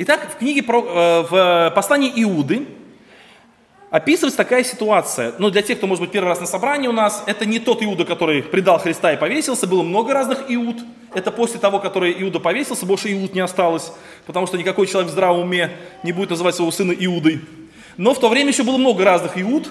Итак, 0.00 0.28
в 0.32 0.38
книге 0.38 0.60
э, 0.60 1.26
в 1.28 1.72
послании 1.74 2.12
Иуды 2.22 2.68
описывается 3.90 4.36
такая 4.36 4.62
ситуация. 4.62 5.34
Ну, 5.38 5.50
для 5.50 5.60
тех, 5.60 5.78
кто, 5.78 5.88
может 5.88 6.04
быть, 6.04 6.12
первый 6.12 6.28
раз 6.28 6.38
на 6.38 6.46
собрании 6.46 6.86
у 6.86 6.92
нас, 6.92 7.24
это 7.26 7.44
не 7.44 7.58
тот 7.58 7.82
Иуда, 7.82 8.04
который 8.04 8.44
предал 8.44 8.78
Христа 8.78 9.12
и 9.12 9.16
повесился. 9.16 9.66
Было 9.66 9.82
много 9.82 10.14
разных 10.14 10.44
Иуд. 10.46 10.76
Это 11.14 11.32
после 11.32 11.58
того, 11.58 11.80
который 11.80 12.14
Иуда 12.22 12.38
повесился, 12.38 12.86
больше 12.86 13.12
Иуд 13.12 13.34
не 13.34 13.40
осталось, 13.40 13.90
потому 14.24 14.46
что 14.46 14.56
никакой 14.56 14.86
человек 14.86 15.10
в 15.10 15.12
здравом 15.12 15.40
уме 15.40 15.72
не 16.04 16.12
будет 16.12 16.30
называть 16.30 16.54
своего 16.54 16.70
сына 16.70 16.92
Иудой. 16.92 17.40
Но 17.96 18.14
в 18.14 18.20
то 18.20 18.28
время 18.28 18.50
еще 18.50 18.62
было 18.62 18.76
много 18.76 19.04
разных 19.04 19.36
Иуд, 19.36 19.68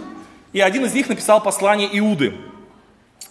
и 0.51 0.59
один 0.59 0.83
из 0.83 0.93
них 0.93 1.07
написал 1.07 1.41
послание 1.41 1.87
Иуды. 1.99 2.33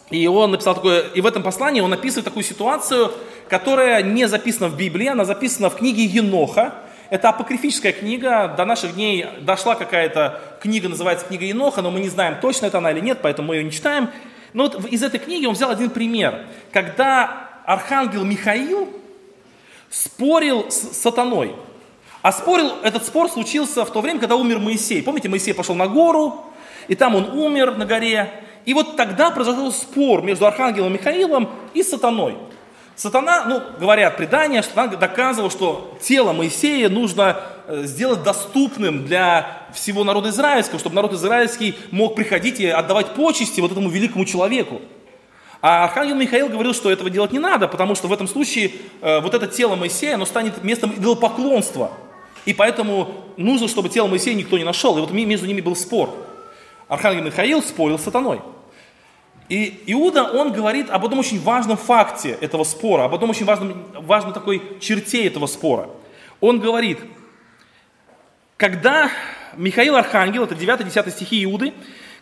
И 0.08 0.26
он 0.26 0.52
написал 0.52 0.74
такое, 0.74 1.02
и 1.14 1.20
в 1.20 1.26
этом 1.26 1.42
послании 1.42 1.82
он 1.82 1.92
описывает 1.92 2.24
такую 2.24 2.44
ситуацию, 2.44 3.12
которая 3.50 4.02
не 4.02 4.26
записана 4.28 4.68
в 4.68 4.78
Библии, 4.78 5.08
она 5.08 5.26
записана 5.26 5.68
в 5.68 5.76
книге 5.76 6.04
Еноха, 6.04 6.85
это 7.10 7.28
апокрифическая 7.28 7.92
книга, 7.92 8.54
до 8.56 8.64
наших 8.64 8.94
дней 8.94 9.26
дошла 9.40 9.74
какая-то 9.74 10.40
книга, 10.60 10.88
называется 10.88 11.26
книга 11.26 11.44
Еноха, 11.44 11.82
но 11.82 11.90
мы 11.90 12.00
не 12.00 12.08
знаем, 12.08 12.36
точно 12.40 12.66
это 12.66 12.78
она 12.78 12.90
или 12.90 13.00
нет, 13.00 13.18
поэтому 13.22 13.48
мы 13.48 13.56
ее 13.56 13.64
не 13.64 13.70
читаем. 13.70 14.10
Но 14.52 14.64
вот 14.64 14.86
из 14.86 15.02
этой 15.02 15.20
книги 15.20 15.46
он 15.46 15.54
взял 15.54 15.70
один 15.70 15.90
пример. 15.90 16.46
Когда 16.72 17.62
архангел 17.64 18.24
Михаил 18.24 18.88
спорил 19.90 20.70
с 20.70 20.96
сатаной. 20.96 21.54
А 22.22 22.32
спорил, 22.32 22.72
этот 22.82 23.04
спор 23.04 23.30
случился 23.30 23.84
в 23.84 23.92
то 23.92 24.00
время, 24.00 24.18
когда 24.18 24.36
умер 24.36 24.58
Моисей. 24.58 25.02
Помните, 25.02 25.28
Моисей 25.28 25.54
пошел 25.54 25.74
на 25.74 25.86
гору, 25.86 26.44
и 26.88 26.94
там 26.94 27.14
он 27.14 27.30
умер 27.38 27.76
на 27.76 27.86
горе. 27.86 28.30
И 28.64 28.74
вот 28.74 28.96
тогда 28.96 29.30
произошел 29.30 29.70
спор 29.70 30.22
между 30.22 30.46
архангелом 30.46 30.92
Михаилом 30.92 31.48
и 31.72 31.82
сатаной. 31.82 32.36
Сатана, 32.96 33.44
ну, 33.44 33.62
говорят 33.78 34.16
предания, 34.16 34.62
сатана 34.62 34.96
доказывал, 34.96 35.50
что 35.50 35.98
тело 36.00 36.32
Моисея 36.32 36.88
нужно 36.88 37.38
э, 37.66 37.82
сделать 37.84 38.22
доступным 38.22 39.04
для 39.04 39.66
всего 39.74 40.02
народа 40.02 40.30
израильского, 40.30 40.78
чтобы 40.78 40.96
народ 40.96 41.12
израильский 41.12 41.74
мог 41.90 42.14
приходить 42.14 42.58
и 42.58 42.66
отдавать 42.66 43.08
почести 43.08 43.60
вот 43.60 43.70
этому 43.70 43.90
великому 43.90 44.24
человеку. 44.24 44.80
А 45.60 45.84
Архангел 45.84 46.16
Михаил 46.16 46.48
говорил, 46.48 46.72
что 46.72 46.90
этого 46.90 47.10
делать 47.10 47.32
не 47.32 47.38
надо, 47.38 47.68
потому 47.68 47.94
что 47.94 48.08
в 48.08 48.14
этом 48.14 48.26
случае 48.26 48.72
э, 49.02 49.20
вот 49.20 49.34
это 49.34 49.46
тело 49.46 49.76
Моисея, 49.76 50.14
оно 50.14 50.24
станет 50.24 50.64
местом 50.64 50.94
идолопоклонства. 50.96 51.90
И 52.46 52.54
поэтому 52.54 53.26
нужно, 53.36 53.68
чтобы 53.68 53.90
тело 53.90 54.06
Моисея 54.06 54.34
никто 54.34 54.56
не 54.56 54.64
нашел. 54.64 54.96
И 54.96 55.02
вот 55.02 55.10
между 55.10 55.46
ними 55.46 55.60
был 55.60 55.76
спор. 55.76 56.14
Архангел 56.88 57.24
Михаил 57.24 57.62
спорил 57.62 57.98
с 57.98 58.04
сатаной. 58.04 58.40
И 59.48 59.84
Иуда, 59.86 60.24
он 60.24 60.52
говорит 60.52 60.90
об 60.90 61.04
одном 61.04 61.20
очень 61.20 61.40
важном 61.40 61.76
факте 61.76 62.36
этого 62.40 62.64
спора, 62.64 63.04
об 63.04 63.14
одном 63.14 63.30
очень 63.30 63.46
важном, 63.46 63.86
важной 63.94 64.32
такой 64.32 64.60
черте 64.80 65.26
этого 65.26 65.46
спора. 65.46 65.88
Он 66.40 66.58
говорит, 66.58 66.98
когда 68.56 69.10
Михаил 69.56 69.96
Архангел, 69.96 70.44
это 70.44 70.54
9-10 70.54 71.10
стихи 71.10 71.44
Иуды, 71.44 71.72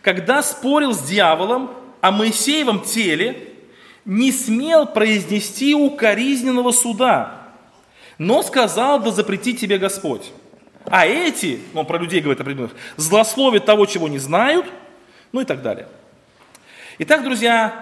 когда 0.01 0.43
спорил 0.43 0.93
с 0.93 1.01
дьяволом 1.01 1.71
о 2.01 2.11
Моисеевом 2.11 2.81
теле, 2.81 3.53
не 4.05 4.31
смел 4.31 4.85
произнести 4.85 5.73
укоризненного 5.73 6.71
суда, 6.71 7.49
но 8.19 8.43
сказал, 8.43 8.99
да 8.99 9.09
запретит 9.09 9.59
тебе 9.59 9.79
Господь. 9.79 10.31
А 10.85 11.07
эти, 11.07 11.59
он 11.73 11.87
про 11.87 11.97
людей 11.97 12.21
говорит 12.21 12.39
определенных, 12.39 12.75
злословят 12.97 13.65
того, 13.65 13.87
чего 13.87 14.07
не 14.07 14.19
знают, 14.19 14.67
ну 15.31 15.41
и 15.41 15.45
так 15.45 15.63
далее. 15.63 15.87
Итак, 16.97 17.25
друзья, 17.25 17.73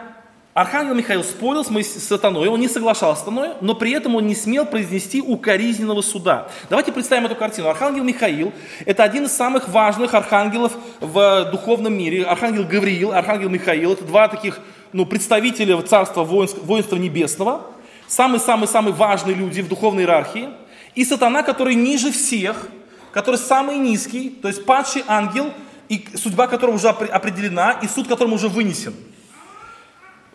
Архангел 0.56 0.95
Михаил 0.95 1.23
спорил 1.23 1.63
с 1.63 2.04
сатаной, 2.04 2.47
он 2.47 2.60
не 2.60 2.67
соглашался 2.67 3.21
с 3.21 3.26
сатаной, 3.26 3.49
но 3.62 3.76
при 3.76 3.91
этом 3.91 4.15
он 4.15 4.26
не 4.26 4.34
смел 4.34 4.65
произнести 4.65 5.21
укоризненного 5.21 6.02
суда. 6.02 6.47
Давайте 6.67 6.91
представим 6.91 7.28
эту 7.28 7.36
картину. 7.36 7.67
Архангел 7.69 8.04
Михаил– 8.04 8.52
это 8.88 9.04
один 9.04 9.26
из 9.26 9.32
самых 9.32 9.69
важных 9.69 10.15
архангелов 10.15 10.71
в 10.99 11.47
духовном 11.52 11.93
мире. 11.93 12.23
Архангел 12.23 12.63
Гавриил, 12.63 13.12
Архангел 13.12 13.49
Михаил– 13.49 13.91
это 13.93 14.04
два 14.04 14.28
таких 14.28 14.60
ну, 14.93 15.06
представителя 15.06 15.80
царства 15.84 16.23
воинства 16.23 16.95
небесного, 16.95 17.67
самые-самые-самые 18.08 18.93
важные 18.95 19.36
люди 19.36 19.62
в 19.62 19.67
духовной 19.67 20.04
иерархии. 20.04 20.49
И 20.95 21.06
сатана, 21.06 21.43
который 21.43 21.76
ниже 21.76 22.12
всех, 22.12 22.67
который 23.12 23.38
самый 23.38 23.78
низкий, 23.78 24.32
то 24.41 24.47
есть 24.47 24.65
падший 24.65 25.04
ангел– 25.08 25.54
и 25.93 26.17
судьба 26.17 26.47
которого 26.47 26.75
уже 26.75 26.89
определена, 26.89 27.71
и 27.82 27.88
суд 27.88 28.08
которому 28.08 28.36
уже 28.36 28.47
вынесен. 28.47 28.93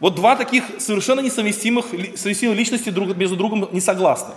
Вот 0.00 0.14
два 0.14 0.36
таких 0.36 0.64
совершенно 0.78 1.20
несовместимых 1.20 1.86
совместимых 2.16 2.56
личности 2.56 2.90
друг, 2.90 3.16
между 3.16 3.36
другом 3.36 3.68
не 3.72 3.80
согласны. 3.80 4.34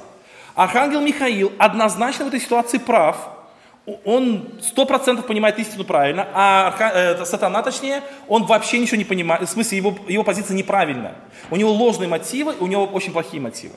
Архангел 0.55 1.01
Михаил 1.01 1.51
однозначно 1.57 2.25
в 2.25 2.27
этой 2.29 2.39
ситуации 2.39 2.77
прав. 2.77 3.15
Он 4.05 4.49
сто 4.61 4.85
процентов 4.85 5.25
понимает 5.25 5.57
истину 5.59 5.83
правильно, 5.83 6.27
а 6.33 6.75
э, 6.93 7.25
сатана, 7.25 7.63
точнее, 7.63 8.03
он 8.27 8.45
вообще 8.45 8.79
ничего 8.79 8.97
не 8.97 9.05
понимает. 9.05 9.47
В 9.49 9.51
смысле, 9.51 9.77
его, 9.77 9.95
его 10.07 10.23
позиция 10.23 10.55
неправильная. 10.55 11.15
У 11.49 11.55
него 11.55 11.71
ложные 11.71 12.07
мотивы, 12.07 12.53
у 12.59 12.67
него 12.67 12.85
очень 12.85 13.11
плохие 13.11 13.41
мотивы. 13.41 13.73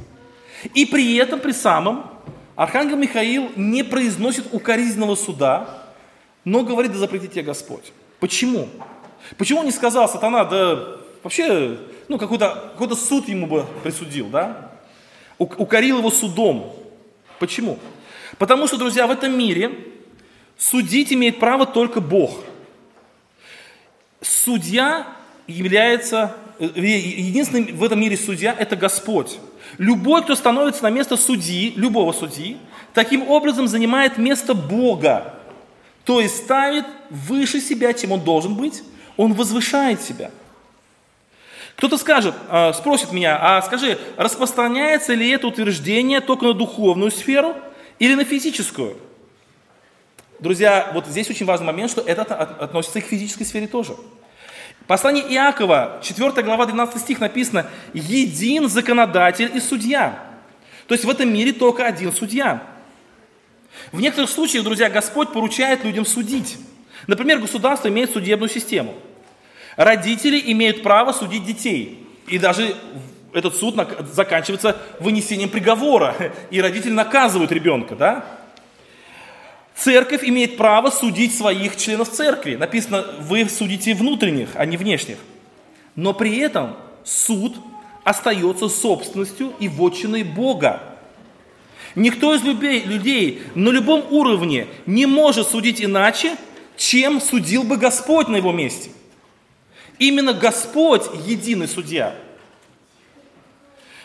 И 0.74 0.84
при 0.84 1.16
этом, 1.16 1.40
при 1.40 1.52
самом, 1.52 2.10
Архангел 2.56 2.96
Михаил 2.96 3.50
не 3.56 3.82
произносит 3.82 4.46
укоризненного 4.52 5.16
суда, 5.16 5.83
но 6.44 6.62
говорит, 6.62 6.92
да 6.92 6.98
запретит 6.98 7.32
тебе 7.32 7.42
Господь. 7.42 7.92
Почему? 8.20 8.68
Почему 9.36 9.62
не 9.62 9.70
сказал, 9.70 10.08
сатана, 10.08 10.44
да 10.44 10.96
вообще, 11.22 11.78
ну, 12.08 12.18
какой-то 12.18 12.72
какой 12.78 12.96
суд 12.96 13.28
ему 13.28 13.46
бы 13.46 13.66
присудил, 13.82 14.28
да? 14.28 14.72
Укорил 15.38 15.98
его 15.98 16.10
судом. 16.10 16.74
Почему? 17.38 17.78
Потому 18.38 18.66
что, 18.66 18.76
друзья, 18.76 19.06
в 19.06 19.10
этом 19.10 19.36
мире 19.36 19.72
судить 20.56 21.12
имеет 21.12 21.38
право 21.38 21.66
только 21.66 22.00
Бог. 22.00 22.38
Судья 24.20 25.06
является, 25.46 26.34
э, 26.58 26.66
единственный 26.76 27.72
в 27.72 27.82
этом 27.82 28.00
мире 28.00 28.16
судья– 28.16 28.54
это 28.58 28.76
Господь. 28.76 29.38
Любой, 29.78 30.22
кто 30.22 30.34
становится 30.34 30.82
на 30.82 30.90
место 30.90 31.16
судьи, 31.16 31.72
любого 31.76 32.12
судьи, 32.12 32.58
таким 32.92 33.28
образом 33.28 33.68
занимает 33.68 34.18
место 34.18 34.54
Бога. 34.54 35.33
То 36.04 36.20
есть 36.20 36.36
ставит 36.36 36.84
выше 37.10 37.60
себя, 37.60 37.92
чем 37.92 38.12
он 38.12 38.20
должен 38.20 38.54
быть, 38.54 38.82
он 39.16 39.32
возвышает 39.32 40.02
себя. 40.02 40.30
Кто-то 41.76 41.98
скажет, 41.98 42.34
а, 42.48 42.72
спросит 42.72 43.12
меня, 43.12 43.38
а 43.40 43.60
скажи, 43.62 43.98
распространяется 44.16 45.14
ли 45.14 45.28
это 45.30 45.46
утверждение 45.46 46.20
только 46.20 46.46
на 46.46 46.52
духовную 46.52 47.10
сферу 47.10 47.56
или 47.98 48.14
на 48.14 48.24
физическую? 48.24 48.96
Друзья, 50.38 50.90
вот 50.92 51.06
здесь 51.06 51.30
очень 51.30 51.46
важный 51.46 51.66
момент, 51.66 51.90
что 51.90 52.00
это 52.00 52.22
относится 52.22 52.98
и 52.98 53.02
к 53.02 53.06
физической 53.06 53.44
сфере 53.44 53.66
тоже. 53.66 53.96
Послание 54.86 55.24
Иакова, 55.32 56.00
4 56.02 56.42
глава, 56.42 56.66
12 56.66 57.00
стих 57.00 57.18
написано, 57.18 57.66
«Един 57.94 58.68
законодатель 58.68 59.50
и 59.54 59.60
судья». 59.60 60.22
То 60.86 60.94
есть 60.94 61.04
в 61.06 61.10
этом 61.10 61.32
мире 61.32 61.52
только 61.52 61.86
один 61.86 62.12
судья. 62.12 62.62
В 63.92 64.00
некоторых 64.00 64.30
случаях, 64.30 64.64
друзья, 64.64 64.90
Господь 64.90 65.32
поручает 65.32 65.84
людям 65.84 66.04
судить. 66.04 66.56
Например, 67.06 67.38
государство 67.38 67.88
имеет 67.88 68.12
судебную 68.12 68.48
систему. 68.48 68.94
Родители 69.76 70.40
имеют 70.52 70.82
право 70.82 71.12
судить 71.12 71.44
детей. 71.44 72.06
И 72.26 72.38
даже 72.38 72.74
этот 73.32 73.56
суд 73.56 73.76
заканчивается 74.12 74.76
вынесением 75.00 75.50
приговора, 75.50 76.14
и 76.50 76.60
родители 76.60 76.92
наказывают 76.92 77.52
ребенка, 77.52 77.94
да? 77.96 78.24
Церковь 79.74 80.22
имеет 80.22 80.56
право 80.56 80.90
судить 80.90 81.36
своих 81.36 81.76
членов 81.76 82.08
церкви. 82.08 82.54
Написано, 82.54 83.04
вы 83.20 83.48
судите 83.48 83.94
внутренних, 83.94 84.50
а 84.54 84.64
не 84.64 84.76
внешних. 84.76 85.18
Но 85.96 86.14
при 86.14 86.38
этом 86.38 86.76
суд 87.02 87.56
остается 88.04 88.68
собственностью 88.68 89.52
и 89.58 89.68
вотчиной 89.68 90.22
Бога. 90.22 90.93
Никто 91.94 92.34
из 92.34 92.42
людей 92.42 93.42
на 93.54 93.70
любом 93.70 94.04
уровне 94.10 94.66
не 94.86 95.06
может 95.06 95.48
судить 95.48 95.82
иначе, 95.82 96.36
чем 96.76 97.20
судил 97.20 97.62
бы 97.62 97.76
Господь 97.76 98.28
на 98.28 98.36
его 98.36 98.52
месте. 98.52 98.90
Именно 99.98 100.32
Господь 100.32 101.02
единый 101.24 101.68
судья. 101.68 102.14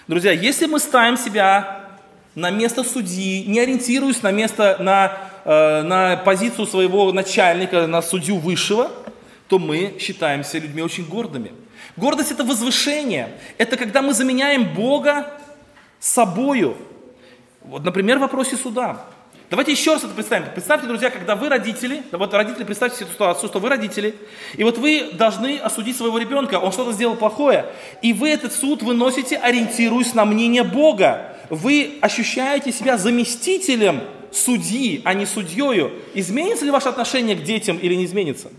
Друзья, 0.07 0.31
если 0.31 0.67
мы 0.67 0.79
ставим 0.79 1.17
себя 1.17 1.89
на 2.35 2.51
место 2.51 2.83
судьи, 2.83 3.43
не 3.45 3.59
ориентируясь 3.59 4.21
на 4.21 4.31
место, 4.31 4.77
на, 4.79 5.17
э, 5.45 5.81
на 5.81 6.17
позицию 6.17 6.67
своего 6.67 7.11
начальника, 7.11 7.87
на 7.87 8.01
судью 8.01 8.37
высшего, 8.37 8.91
то 9.47 9.57
мы 9.57 9.95
считаемся 9.99 10.59
людьми 10.59 10.83
очень 10.83 11.05
гордыми. 11.05 11.51
Гордость– 11.97 12.31
это 12.33 12.43
возвышение. 12.43 13.37
Это 13.57 13.77
когда 13.77 14.03
мы 14.03 14.13
заменяем 14.13 14.73
Бога 14.75 15.33
собою. 15.99 16.77
Вот, 17.61 17.83
например, 17.83 18.17
в 18.17 18.21
вопросе 18.21 18.55
суда. 18.55 19.05
Давайте 19.49 19.71
еще 19.71 19.93
раз 19.93 20.03
это 20.03 20.13
представим. 20.13 20.45
Представьте, 20.53 20.85
друзья, 20.85 21.09
когда 21.09 21.35
вы 21.35 21.49
родители, 21.49 22.03
вот 22.11 22.31
родители, 22.35 22.63
представьте 22.63 22.99
себе 22.99 23.09
ситуацию, 23.11 23.49
что 23.49 23.59
вы 23.59 23.69
родители, 23.69 24.15
и 24.55 24.63
вот 24.63 24.77
вы 24.77 25.09
должны 25.13 25.57
осудить 25.57 25.97
своего 25.97 26.19
ребенка, 26.19 26.59
он 26.59 26.71
что-то 26.71 26.91
сделал 26.91 27.15
плохое, 27.15 27.65
и 28.03 28.13
вы 28.13 28.29
этот 28.29 28.53
суд 28.53 28.83
выносите, 28.83 29.37
ориентируясь 29.37 30.13
на 30.13 30.25
мнение 30.25 30.63
Бога. 30.63 31.35
Вы 31.49 31.97
ощущаете 31.99 32.71
себя 32.71 32.99
заместителем 32.99 34.01
судьи, 34.31 35.01
а 35.03 35.15
не 35.15 35.25
судьею. 35.25 35.93
Изменится 36.13 36.63
ли 36.63 36.69
ваше 36.69 36.89
отношение 36.89 37.35
к 37.35 37.41
детям 37.41 37.77
или 37.77 37.95
не 37.95 38.05
изменится? 38.05 38.51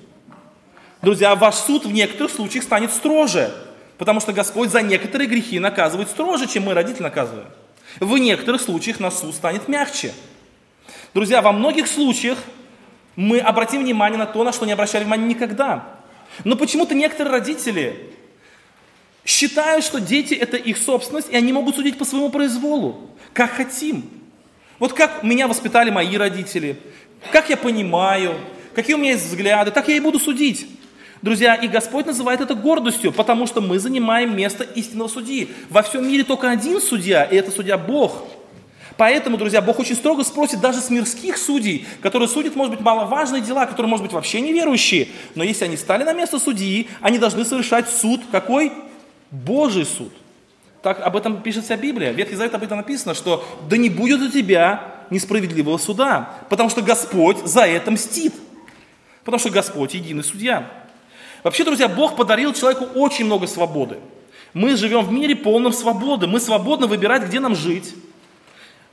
Друзья, 1.02 1.36
ваш 1.36 1.54
суд 1.54 1.86
в 1.86 1.92
некоторых 1.92 2.32
случаях 2.32 2.64
станет 2.64 2.90
строже, 2.90 3.54
потому 3.96 4.18
что 4.18 4.32
Господь 4.32 4.70
за 4.70 4.82
некоторые 4.82 5.28
грехи 5.28 5.60
наказывает 5.60 6.08
строже, 6.08 6.48
чем 6.48 6.64
мы, 6.64 6.74
родители, 6.74 7.04
наказываем. 7.04 7.46
В 7.98 8.16
некоторых 8.18 8.60
случаях 8.60 9.00
на 9.00 9.10
суд 9.10 9.34
станет 9.34 9.68
мягче. 9.68 10.12
Друзья, 11.12 11.42
во 11.42 11.52
многих 11.52 11.88
случаях 11.88 12.38
мы 13.16 13.38
обратим 13.38 13.82
внимание 13.82 14.18
на 14.18 14.26
то, 14.26 14.44
на 14.44 14.52
что 14.52 14.66
не 14.66 14.72
обращали 14.72 15.02
внимания 15.02 15.26
никогда. 15.26 15.84
Но 16.44 16.56
почему-то 16.56 16.94
некоторые 16.94 17.32
родители 17.32 18.14
считают, 19.24 19.84
что 19.84 20.00
дети 20.00 20.34
это 20.34 20.56
их 20.56 20.78
собственность, 20.78 21.28
и 21.30 21.36
они 21.36 21.52
могут 21.52 21.74
судить 21.74 21.98
по 21.98 22.04
своему 22.04 22.30
произволу, 22.30 23.10
как 23.32 23.50
хотим. 23.50 24.08
Вот 24.78 24.92
как 24.92 25.22
меня 25.22 25.48
воспитали 25.48 25.90
мои 25.90 26.16
родители, 26.16 26.76
как 27.32 27.50
я 27.50 27.56
понимаю, 27.56 28.36
какие 28.74 28.94
у 28.94 28.98
меня 28.98 29.12
есть 29.12 29.26
взгляды, 29.26 29.70
так 29.70 29.88
я 29.88 29.96
и 29.96 30.00
буду 30.00 30.18
судить. 30.18 30.66
Друзья, 31.22 31.54
и 31.54 31.68
Господь 31.68 32.06
называет 32.06 32.40
это 32.40 32.54
гордостью, 32.54 33.12
потому 33.12 33.46
что 33.46 33.60
мы 33.60 33.78
занимаем 33.78 34.34
место 34.34 34.64
истинного 34.64 35.08
судьи. 35.08 35.50
Во 35.68 35.82
всем 35.82 36.08
мире 36.08 36.24
только 36.24 36.50
один 36.50 36.80
судья, 36.80 37.24
и 37.24 37.36
это 37.36 37.50
судья 37.50 37.76
Бог. 37.76 38.24
Поэтому, 38.96 39.36
друзья, 39.36 39.60
Бог 39.60 39.78
очень 39.78 39.96
строго 39.96 40.24
спросит 40.24 40.60
даже 40.60 40.80
с 40.80 40.88
мирских 40.88 41.36
судей, 41.36 41.86
которые 42.02 42.28
судят, 42.28 42.56
может 42.56 42.74
быть, 42.74 42.80
маловажные 42.80 43.42
дела, 43.42 43.66
которые, 43.66 43.88
может 43.88 44.04
быть, 44.04 44.12
вообще 44.12 44.40
неверующие. 44.40 45.08
Но 45.34 45.44
если 45.44 45.66
они 45.66 45.76
стали 45.76 46.04
на 46.04 46.12
место 46.12 46.38
судьи, 46.38 46.88
они 47.00 47.18
должны 47.18 47.44
совершать 47.44 47.88
суд. 47.88 48.22
Какой? 48.30 48.72
Божий 49.30 49.84
суд. 49.84 50.12
Так 50.82 51.00
об 51.00 51.16
этом 51.16 51.42
пишет 51.42 51.64
вся 51.64 51.76
Библия. 51.76 52.12
Ветхий 52.12 52.34
Завет 52.34 52.54
об 52.54 52.62
этом 52.62 52.78
написано, 52.78 53.14
что 53.14 53.46
да 53.68 53.76
не 53.76 53.90
будет 53.90 54.20
у 54.22 54.30
тебя 54.30 54.94
несправедливого 55.10 55.76
суда, 55.76 56.30
потому 56.48 56.70
что 56.70 56.80
Господь 56.80 57.38
за 57.44 57.66
это 57.66 57.90
мстит. 57.90 58.32
Потому 59.24 59.38
что 59.38 59.50
Господь 59.50 59.94
единый 59.94 60.24
судья. 60.24 60.79
Вообще, 61.42 61.64
друзья, 61.64 61.88
Бог 61.88 62.16
подарил 62.16 62.52
человеку 62.52 62.86
очень 62.94 63.24
много 63.24 63.46
свободы. 63.46 63.98
Мы 64.52 64.76
живем 64.76 65.04
в 65.04 65.12
мире 65.12 65.36
полном 65.36 65.72
свободы. 65.72 66.26
Мы 66.26 66.40
свободно 66.40 66.86
выбирать, 66.86 67.24
где 67.24 67.40
нам 67.40 67.54
жить, 67.54 67.94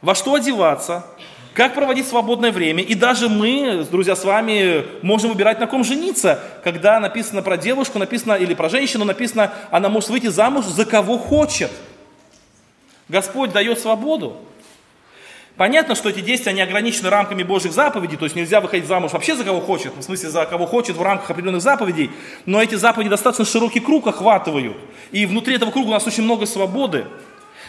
во 0.01 0.13
что 0.15 0.35
одеваться, 0.35 1.05
как 1.53 1.73
проводить 1.73 2.07
свободное 2.07 2.51
время. 2.51 2.83
И 2.83 2.93
даже 2.93 3.27
мы, 3.27 3.85
друзья, 3.89 4.15
с 4.15 4.23
вами 4.23 4.85
можем 5.01 5.31
выбирать, 5.31 5.59
на 5.59 5.67
ком 5.67 5.83
жениться. 5.83 6.39
Когда 6.63 6.99
написано 6.99 7.41
про 7.41 7.57
девушку, 7.57 7.97
написано, 7.97 8.33
или 8.33 8.53
про 8.53 8.69
женщину, 8.69 9.05
написано, 9.05 9.51
она 9.71 9.89
может 9.89 10.09
выйти 10.09 10.27
замуж 10.27 10.65
за 10.65 10.85
кого 10.85 11.17
хочет. 11.17 11.71
Господь 13.09 13.51
дает 13.51 13.79
свободу. 13.79 14.37
Понятно, 15.57 15.95
что 15.95 16.09
эти 16.09 16.21
действия 16.21 16.53
не 16.53 16.61
ограничены 16.61 17.09
рамками 17.09 17.41
Божьих 17.41 17.73
заповедей, 17.73 18.15
то 18.15 18.25
есть 18.25 18.35
нельзя 18.35 18.61
выходить 18.61 18.85
замуж 18.85 19.13
вообще 19.13 19.35
за 19.35 19.43
кого 19.43 19.59
хочет, 19.59 19.91
в 19.97 20.03
смысле 20.03 20.29
за 20.29 20.45
кого 20.45 20.67
хочет 20.67 20.95
в 20.95 21.01
рамках 21.01 21.31
определенных 21.31 21.63
заповедей, 21.63 22.11
но 22.45 22.61
эти 22.61 22.75
заповеди 22.75 23.09
достаточно 23.09 23.43
широкий 23.43 23.79
круг 23.79 24.05
охватывают, 24.05 24.77
и 25.11 25.25
внутри 25.25 25.55
этого 25.55 25.71
круга 25.71 25.87
у 25.87 25.91
нас 25.91 26.05
очень 26.05 26.23
много 26.23 26.45
свободы. 26.45 27.07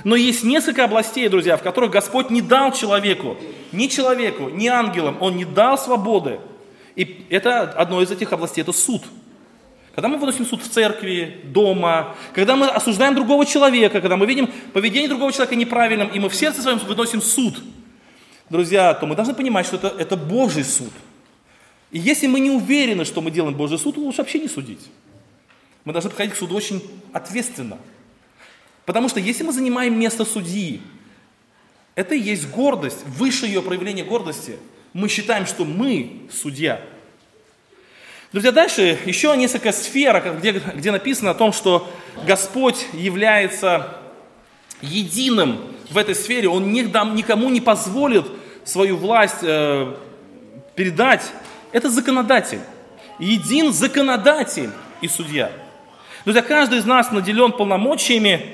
Но 0.05 0.17
есть 0.17 0.45
несколько 0.45 0.85
областей, 0.85 1.29
друзья, 1.29 1.57
в 1.57 1.63
которых 1.63 1.91
Господь 1.91 2.29
не 2.29 2.43
дал 2.43 2.73
человеку, 2.73 3.39
ни 3.73 3.87
человеку, 3.87 4.51
ни 4.51 4.67
ангелам, 4.67 5.17
Он 5.21 5.37
не 5.37 5.47
дал 5.47 5.79
свободы. 5.79 6.41
И 6.95 7.25
это 7.31 7.63
одно 7.63 8.03
из 8.03 8.11
этих 8.11 8.33
областей, 8.33 8.61
это 8.61 8.73
суд. 8.73 9.03
Когда 9.95 10.09
мы 10.09 10.19
выносим 10.19 10.47
суд 10.47 10.63
в 10.63 10.69
церкви, 10.69 11.41
дома, 11.43 12.15
когда 12.35 12.55
мы 12.55 12.69
осуждаем 12.69 13.15
другого 13.15 13.47
человека, 13.47 14.01
когда 14.01 14.17
мы 14.17 14.27
видим 14.27 14.49
поведение 14.73 15.09
другого 15.09 15.33
человека 15.33 15.57
неправильным, 15.57 16.09
и 16.09 16.21
мы 16.21 16.29
в 16.29 16.35
сердце 16.35 16.61
своем 16.61 16.79
выносим 16.79 17.23
суд– 17.23 17.59
друзья, 18.51 18.95
то 18.95 19.07
мы 19.07 19.15
должны 19.15 19.35
понимать, 19.35 19.67
что 19.67 19.77
это, 19.77 19.89
это 19.89 20.17
Божий 20.17 20.65
суд. 20.65 20.93
И 21.91 21.99
если 21.99 22.27
мы 22.27 22.41
не 22.41 22.51
уверены, 22.51 23.05
что 23.05 23.21
мы 23.21 23.31
делаем 23.31 23.55
Божий 23.55 23.79
суд, 23.79 23.95
то 23.95 24.01
лучше 24.01 24.19
вообще 24.19 24.39
не 24.39 24.49
судить. 24.49 24.87
Мы 25.85 25.93
должны 25.93 26.11
подходить 26.11 26.35
к 26.35 26.37
суду 26.37 26.55
очень 26.55 26.83
ответственно. 27.13 27.79
Потому 28.85 29.09
что 29.09 29.21
если 29.21 29.43
мы 29.43 29.53
занимаем 29.53 29.99
место 29.99 30.25
судьи, 30.25 30.81
это 31.95 32.15
и 32.15 32.21
есть 32.21 32.49
гордость, 32.51 33.05
высшее 33.07 33.53
ее 33.53 33.63
проявление 33.63 34.05
гордости. 34.05 34.59
Мы 34.93 35.09
считаем, 35.09 35.47
что 35.47 35.65
мы 35.65 36.29
судья. 36.31 36.81
Друзья, 38.33 38.53
дальше 38.53 38.99
еще 39.07 39.35
несколько 39.37 39.73
сфер, 39.73 40.37
где, 40.39 40.53
где 40.53 40.91
написано 40.91 41.31
о 41.31 41.35
том, 41.35 41.53
что 41.53 41.91
Господь 42.27 42.87
является 42.93 43.97
единым 44.83 45.59
в 45.91 45.99
этой 45.99 46.15
сфере, 46.15 46.49
Он 46.49 46.73
никому 46.73 47.51
не 47.51 47.61
позволит 47.61 48.27
свою 48.65 48.97
власть 48.97 49.39
э, 49.43 49.95
передать. 50.75 51.23
Это 51.73 51.91
законодатель. 51.91 52.61
Един 53.19 53.73
законодатель 53.73 54.71
и 55.01 55.09
судья. 55.09 55.51
Друзья, 56.25 56.43
каждый 56.43 56.79
из 56.79 56.85
нас 56.85 57.11
наделен 57.11 57.53
полномочиями 57.53 58.47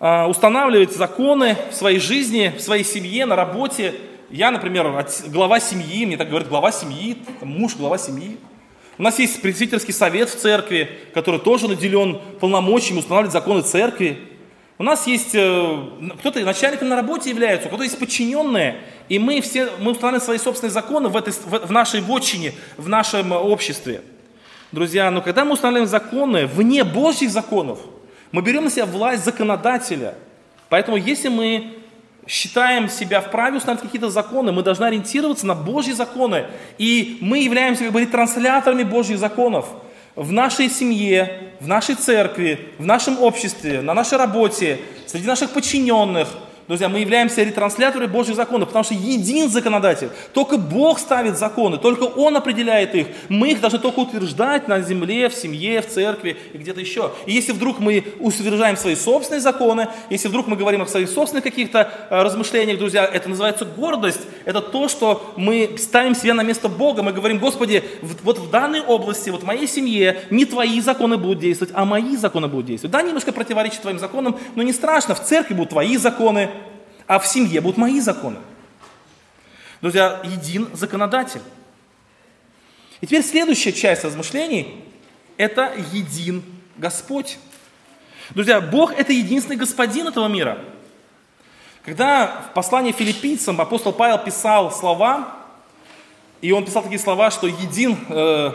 э, 0.00 0.24
устанавливать 0.24 0.92
законы 0.92 1.56
в 1.70 1.74
своей 1.74 2.00
жизни, 2.00 2.52
в 2.56 2.60
своей 2.60 2.84
семье, 2.84 3.26
на 3.26 3.36
работе. 3.36 3.94
Я, 4.30 4.50
например, 4.50 5.06
глава 5.28 5.60
семьи, 5.60 6.06
мне 6.06 6.16
так 6.16 6.28
говорят, 6.28 6.48
глава 6.48 6.72
семьи, 6.72 7.18
муж 7.40 7.76
глава 7.76 7.98
семьи. 7.98 8.38
У 8.98 9.02
нас 9.02 9.18
есть 9.18 9.40
пресвитерский 9.40 9.94
совет 9.94 10.28
в 10.28 10.36
церкви, 10.36 10.90
который 11.14 11.40
тоже 11.40 11.68
наделен 11.68 12.20
полномочиями 12.38 12.98
устанавливать 12.98 13.32
законы 13.32 13.62
церкви. 13.62 14.18
У 14.80 14.82
нас 14.82 15.06
есть 15.06 15.34
э, 15.34 15.78
кто-то 16.20 16.40
начальником 16.40 16.88
на 16.88 16.96
работе 16.96 17.28
является, 17.28 17.66
у 17.66 17.70
кого-то 17.70 17.84
есть 17.84 17.98
подчиненные, 17.98 18.80
и 19.10 19.18
мы 19.18 19.42
все, 19.42 19.68
мы 19.78 19.90
устанавливаем 19.90 20.24
свои 20.24 20.38
собственные 20.38 20.72
законы 20.72 21.10
в, 21.10 21.18
этой, 21.18 21.34
в, 21.34 21.70
нашей 21.70 22.00
вотчине, 22.00 22.54
в 22.78 22.88
нашем 22.88 23.32
обществе. 23.32 24.00
Друзья, 24.72 25.10
но 25.10 25.20
когда 25.20 25.44
мы 25.44 25.52
устанавливаем 25.52 25.86
законы 25.86 26.46
вне 26.46 26.82
Божьих 26.84 27.28
законов, 27.28 27.78
мы 28.32 28.40
берем 28.40 28.64
на 28.64 28.70
себя 28.70 28.86
власть 28.86 29.22
законодателя. 29.22 30.14
Поэтому 30.70 30.96
если 30.96 31.28
мы 31.28 31.74
считаем 32.26 32.88
себя 32.88 33.20
вправе 33.20 33.58
установить 33.58 33.82
какие-то 33.82 34.08
законы, 34.08 34.50
мы 34.50 34.62
должны 34.62 34.84
ориентироваться 34.86 35.46
на 35.46 35.54
Божьи 35.54 35.92
законы. 35.92 36.46
И 36.78 37.18
мы 37.20 37.40
являемся 37.40 37.84
как 37.84 37.92
бы 37.92 38.00
ретрансляторами 38.00 38.84
Божьих 38.84 39.18
законов 39.18 39.66
в 40.16 40.32
нашей 40.32 40.68
семье, 40.68 41.52
в 41.60 41.68
нашей 41.68 41.94
церкви, 41.94 42.68
в 42.78 42.84
нашем 42.84 43.22
обществе, 43.22 43.80
на 43.80 43.94
нашей 43.94 44.18
работе, 44.18 44.80
среди 45.06 45.26
наших 45.26 45.50
подчиненных– 45.50 46.28
Друзья, 46.70 46.88
мы 46.88 47.00
являемся 47.00 47.42
ретрансляторами 47.42 48.06
Божьих 48.06 48.36
законов, 48.36 48.68
потому 48.68 48.84
что 48.84 48.94
един 48.94 49.50
законодатель. 49.50 50.08
Только 50.32 50.56
Бог 50.56 51.00
ставит 51.00 51.36
законы, 51.36 51.78
только 51.78 52.04
Он 52.04 52.36
определяет 52.36 52.94
их. 52.94 53.08
Мы 53.28 53.50
их 53.50 53.60
должны 53.60 53.80
только 53.80 53.98
утверждать 53.98 54.68
на 54.68 54.80
земле, 54.80 55.28
в 55.28 55.34
семье, 55.34 55.82
в 55.82 55.88
церкви 55.88 56.36
и 56.52 56.58
где-то 56.58 56.78
еще. 56.78 57.10
И 57.26 57.32
если 57.32 57.50
вдруг 57.50 57.80
мы 57.80 58.04
утверждаем 58.20 58.76
свои 58.76 58.94
собственные 58.94 59.40
законы, 59.40 59.88
если 60.10 60.28
вдруг 60.28 60.46
мы 60.46 60.54
говорим 60.54 60.82
о 60.82 60.86
своих 60.86 61.08
собственных 61.08 61.42
каких-то 61.42 61.90
э, 62.08 62.22
размышлениях, 62.22 62.78
друзья, 62.78 63.04
это 63.04 63.28
называется 63.28 63.64
гордость. 63.64 64.20
Это 64.44 64.60
то, 64.60 64.86
что 64.86 65.32
мы 65.36 65.74
ставим 65.76 66.14
себя 66.14 66.34
на 66.34 66.44
место 66.44 66.68
Бога. 66.68 67.02
Мы 67.02 67.12
говорим, 67.12 67.40
Господи, 67.40 67.82
вот 68.22 68.38
в 68.38 68.48
данной 68.48 68.80
области, 68.80 69.30
вот 69.30 69.42
в 69.42 69.44
моей 69.44 69.66
семье 69.66 70.20
не 70.30 70.44
Твои 70.44 70.80
законы 70.80 71.16
будут 71.16 71.40
действовать, 71.40 71.74
а 71.74 71.84
мои 71.84 72.14
законы 72.14 72.46
будут 72.46 72.66
действовать. 72.66 72.92
Да, 72.92 73.02
немножко 73.02 73.32
противоречит 73.32 73.80
Твоим 73.80 73.98
законам, 73.98 74.38
но 74.54 74.62
не 74.62 74.72
страшно, 74.72 75.16
в 75.16 75.24
церкви 75.24 75.54
будут 75.54 75.70
Твои 75.70 75.96
законы, 75.96 76.48
а 77.10 77.18
в 77.18 77.26
семье 77.26 77.60
будут 77.60 77.76
мои 77.76 77.98
законы. 77.98 78.38
Друзья, 79.80 80.20
един 80.22 80.68
законодатель. 80.76 81.42
И 83.00 83.06
теперь 83.08 83.24
следующая 83.24 83.72
часть 83.72 84.04
размышлений– 84.04 84.84
это 85.36 85.74
един 85.92 86.44
Господь. 86.76 87.40
Друзья, 88.30 88.60
Бог– 88.60 88.92
это 88.96 89.12
единственный 89.12 89.56
господин 89.56 90.06
этого 90.06 90.28
мира. 90.28 90.60
Когда 91.84 92.44
в 92.48 92.54
послании 92.54 92.92
филиппийцам 92.92 93.60
апостол 93.60 93.92
Павел 93.92 94.18
писал 94.18 94.70
слова, 94.70 95.34
и 96.40 96.52
он 96.52 96.64
писал 96.64 96.84
такие 96.84 97.00
слова, 97.00 97.32
что 97.32 97.48
един, 97.48 97.98
э, 98.08 98.52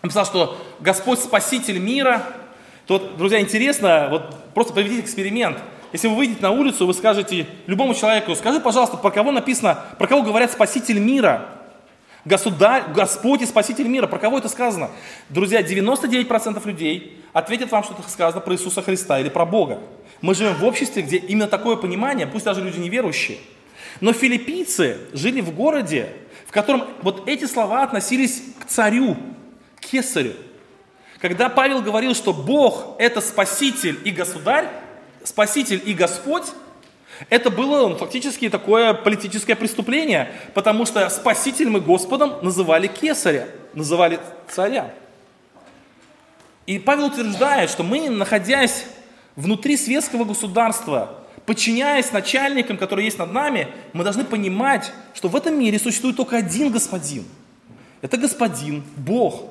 писал, 0.00 0.24
что 0.24 0.64
Господь 0.78 1.18
Спаситель 1.18 1.80
мира, 1.80 2.24
то, 2.86 3.00
друзья, 3.00 3.40
интересно, 3.40 4.06
вот 4.12 4.54
просто 4.54 4.72
проведите 4.72 5.00
эксперимент– 5.00 5.58
если 5.94 6.08
вы 6.08 6.16
выйдете 6.16 6.42
на 6.42 6.50
улицу, 6.50 6.88
вы 6.88 6.92
скажете 6.92 7.46
любому 7.68 7.94
человеку, 7.94 8.34
скажи, 8.34 8.58
пожалуйста, 8.58 8.96
про 8.96 9.12
кого 9.12 9.30
написано, 9.30 9.78
про 9.96 10.08
кого 10.08 10.22
говорят 10.22 10.50
Спаситель 10.50 10.98
мира? 10.98 11.46
Государь, 12.24 12.82
Господь 12.92 13.42
и 13.42 13.46
Спаситель 13.46 13.86
мира. 13.86 14.08
Про 14.08 14.18
кого 14.18 14.38
это 14.38 14.48
сказано? 14.48 14.90
Друзья, 15.28 15.62
99% 15.62 16.66
людей 16.66 17.22
ответят 17.32 17.70
вам, 17.70 17.84
что 17.84 17.94
это 17.94 18.10
сказано 18.10 18.40
про 18.40 18.54
Иисуса 18.54 18.82
Христа 18.82 19.20
или 19.20 19.28
про 19.28 19.46
Бога. 19.46 19.78
Мы 20.20 20.34
живем 20.34 20.54
в 20.54 20.64
обществе, 20.64 21.00
где 21.00 21.18
именно 21.18 21.46
такое 21.46 21.76
понимание, 21.76 22.26
пусть 22.26 22.44
даже 22.44 22.60
люди 22.60 22.80
неверующие. 22.80 23.38
Но 24.00 24.12
филиппийцы 24.12 24.98
жили 25.12 25.40
в 25.42 25.54
городе, 25.54 26.08
в 26.44 26.50
котором 26.50 26.86
вот 27.02 27.28
эти 27.28 27.44
слова 27.44 27.84
относились 27.84 28.42
к 28.58 28.64
царю, 28.64 29.16
к 29.76 29.82
кесарю. 29.82 30.32
Когда 31.20 31.48
Павел 31.48 31.82
говорил, 31.82 32.16
что 32.16 32.32
Бог– 32.32 32.96
это 32.98 33.20
Спаситель 33.20 33.96
и 34.02 34.10
Государь, 34.10 34.68
Спаситель 35.24 35.82
и 35.84 35.94
Господь, 35.94 36.44
это 37.30 37.50
было 37.50 37.88
ну, 37.88 37.96
фактически 37.96 38.48
такое 38.48 38.94
политическое 38.94 39.56
преступление, 39.56 40.32
потому 40.52 40.86
что 40.86 41.08
Спасителем 41.08 41.78
и 41.78 41.80
Господом 41.80 42.34
называли 42.42 42.86
кесаря, 42.86 43.48
называли 43.72 44.20
царя. 44.48 44.92
И 46.66 46.78
Павел 46.78 47.06
утверждает, 47.06 47.70
что 47.70 47.82
мы, 47.82 48.08
находясь 48.10 48.86
внутри 49.36 49.76
светского 49.76 50.24
государства, 50.24 51.20
подчиняясь 51.46 52.12
начальникам, 52.12 52.76
которые 52.76 53.06
есть 53.06 53.18
над 53.18 53.32
нами, 53.32 53.68
мы 53.92 54.04
должны 54.04 54.24
понимать, 54.24 54.92
что 55.14 55.28
в 55.28 55.36
этом 55.36 55.58
мире 55.58 55.78
существует 55.78 56.16
только 56.16 56.36
один 56.36 56.70
господин. 56.70 57.24
Это 58.00 58.16
господин, 58.16 58.82
Бог. 58.96 59.44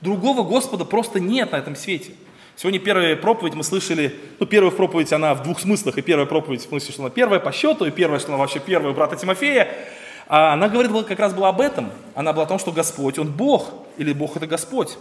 Другого 0.00 0.42
Господа 0.42 0.84
просто 0.84 1.20
нет 1.20 1.52
на 1.52 1.56
этом 1.56 1.74
свете. 1.74 2.12
Сегодня 2.60 2.80
первая 2.80 3.14
проповедь 3.14 3.54
мы 3.54 3.62
слышали, 3.62 4.16
ну, 4.40 4.46
первая 4.46 4.72
проповедь, 4.72 5.12
она 5.12 5.32
в 5.34 5.44
двух 5.44 5.60
смыслах, 5.60 5.96
и 5.96 6.02
первая 6.02 6.26
проповедь, 6.26 6.62
в 6.62 6.68
смысле, 6.68 6.92
что 6.92 7.02
она 7.02 7.10
первая 7.10 7.38
по 7.38 7.52
счету, 7.52 7.84
и 7.84 7.92
первая, 7.92 8.18
что 8.18 8.30
она 8.30 8.36
вообще 8.38 8.58
первая 8.58 8.90
у 8.90 8.96
брата 8.96 9.14
Тимофея, 9.14 9.68
а 10.26 10.54
она 10.54 10.68
говорит 10.68 10.90
как 11.06 11.20
раз 11.20 11.32
была 11.32 11.50
об 11.50 11.60
этом. 11.60 11.92
Она 12.16 12.32
была 12.32 12.46
о 12.46 12.48
том, 12.48 12.58
что 12.58 12.72
Господь, 12.72 13.16
Он 13.16 13.30
Бог, 13.30 13.72
или 13.96 14.12
Бог 14.12 14.36
это 14.36 14.48
Господь. 14.48 14.98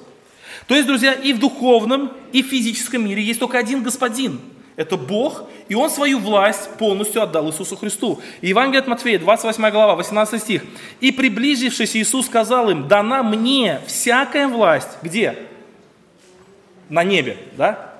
То 0.67 0.76
есть, 0.76 0.86
друзья, 0.86 1.13
и 1.13 1.34
в 1.34 1.39
духовном, 1.39 2.12
и 2.32 2.43
в 2.43 2.45
физическом 2.45 3.03
мире 3.03 3.24
есть 3.24 3.39
только 3.39 3.58
один 3.58 3.82
Господин. 3.82 4.39
это 4.76 4.95
Бог, 4.95 5.49
и 5.68 5.74
Он 5.74 5.89
свою 5.89 6.20
власть 6.20 6.70
полностью 6.78 7.24
отдал 7.24 7.49
Иисусу 7.49 7.76
Христу. 7.76 8.22
И 8.41 8.49
Евангелие 8.49 8.82
от 8.82 8.88
Матфея, 8.88 9.18
28 9.18 9.72
глава, 9.72 9.95
18 9.95 10.39
стих. 10.39 10.64
«И 10.99 11.12
приближившись, 11.12 11.95
Иисус 11.95 12.28
сказал 12.28 12.70
им, 12.70 12.88
дана 12.88 13.24
мне 13.24 13.82
всякая 13.88 14.47
власть». 14.47 14.89
Где? 15.01 15.47
На 16.89 17.03
небе, 17.03 17.38
да? 17.57 17.93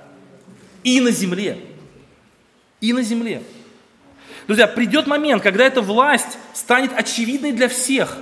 И 0.84 1.02
на 1.02 1.12
земле. 1.12 1.58
И 2.80 2.94
на 2.94 3.02
земле. 3.02 3.42
Друзья, 4.48 4.68
придет 4.68 5.08
момент, 5.08 5.44
когда 5.44 5.66
эта 5.66 5.82
власть 5.82 6.38
станет 6.54 6.92
очевидной 6.96 7.52
для 7.52 7.68
всех. 7.68 8.18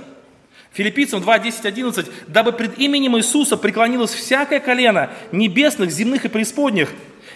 Филиппийцам 0.72 1.22
2, 1.22 1.38
10, 1.38 1.64
11. 1.64 2.06
«Дабы 2.26 2.52
пред 2.52 2.78
именем 2.78 3.16
Иисуса 3.16 3.56
преклонилось 3.56 4.12
всякое 4.12 4.60
колено 4.60 5.10
небесных, 5.32 5.90
земных 5.90 6.24
и 6.24 6.28
преисподних, 6.28 6.90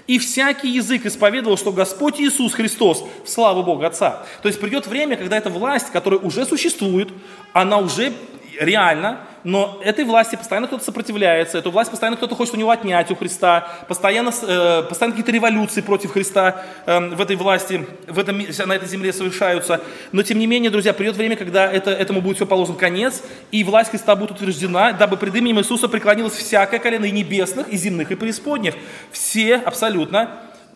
и 0.07 0.19
всякий 0.19 0.69
язык 0.69 1.07
исповедовал, 1.07 1.57
что 1.57 1.73
Господь 1.73 2.21
Иисус 2.21 2.53
Христос, 2.53 3.05
в 3.25 3.29
славу 3.29 3.63
Бога 3.63 3.87
Отца. 3.87 4.27
То 4.43 4.49
есть 4.49 4.61
придет 4.61 4.87
время, 4.87 5.17
когда 5.17 5.39
эта 5.39 5.51
власть, 5.51 5.91
которая 5.91 6.21
уже 6.21 6.45
существует, 6.45 7.09
она 7.53 7.79
уже 7.79 8.13
реально, 8.59 9.21
но 9.45 9.81
этой 9.83 10.05
власти 10.05 10.37
постоянно 10.37 10.67
кто-то 10.67 10.85
сопротивляется, 10.85 11.59
эту 11.59 11.71
власть 11.71 11.91
постоянно 11.91 12.17
кто-то 12.17 12.35
хочет 12.35 12.55
у 12.55 12.57
него 12.59 12.71
отнять 12.71 13.11
у 13.11 13.17
Христа, 13.17 13.69
постоянно, 13.89 14.31
э, 14.31 14.83
постоянно 14.89 15.17
какие-то 15.17 15.33
революции 15.33 15.81
против 15.81 16.13
Христа 16.13 16.63
э, 16.87 16.99
в 17.01 17.21
этой 17.21 17.37
власти, 17.37 17.87
в 18.07 18.19
этом, 18.19 18.39
на 18.39 18.73
этой 18.75 18.89
земле 18.89 19.13
совершаются. 19.13 19.81
Но 20.13 20.23
тем 20.23 20.39
не 20.39 20.47
менее, 20.47 20.71
друзья, 20.71 20.93
придет 20.93 21.17
время, 21.17 21.37
когда 21.37 21.71
это, 21.71 21.91
этому 21.91 22.21
будет 22.21 22.37
все 22.37 22.47
положен 22.47 22.77
конец, 22.77 23.23
и 23.51 23.65
власть 23.65 23.91
Христа 23.91 24.15
будет 24.17 24.33
утверждена, 24.33 24.93
дабы 24.93 25.17
пред 25.17 25.35
именем 25.35 25.61
Иисуса 25.61 25.89
преклонилось 25.89 26.35
всякое 26.35 26.79
колено 26.79 27.07
и 27.07 27.11
небесных, 27.11 27.69
и 27.69 27.77
земных, 27.77 28.11
и 28.11 28.17
преисподних. 28.17 28.75
Все 29.11 29.57
абсолютно 29.57 30.31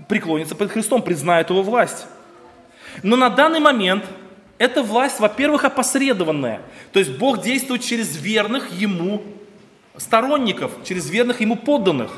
преклонятся 0.09 0.55
пред 0.55 0.71
Христом, 0.71 1.03
признают 1.03 1.51
его 1.51 1.63
власть. 1.63 2.07
Но 3.03 3.17
на 3.17 3.29
данный 3.29 3.61
момент 3.61 4.05
эта 4.59 4.83
власть, 4.83 5.21
во-первых, 5.21 5.65
опосредованная. 5.65 6.61
То 6.93 6.99
есть 6.99 7.13
Бог 7.19 7.43
действует 7.43 7.83
через 7.83 8.17
верных 8.17 8.71
Ему 8.71 9.23
сторонников, 9.97 10.73
через 10.85 11.11
верных 11.11 11.41
Ему 11.41 11.57
подданных. 11.57 12.11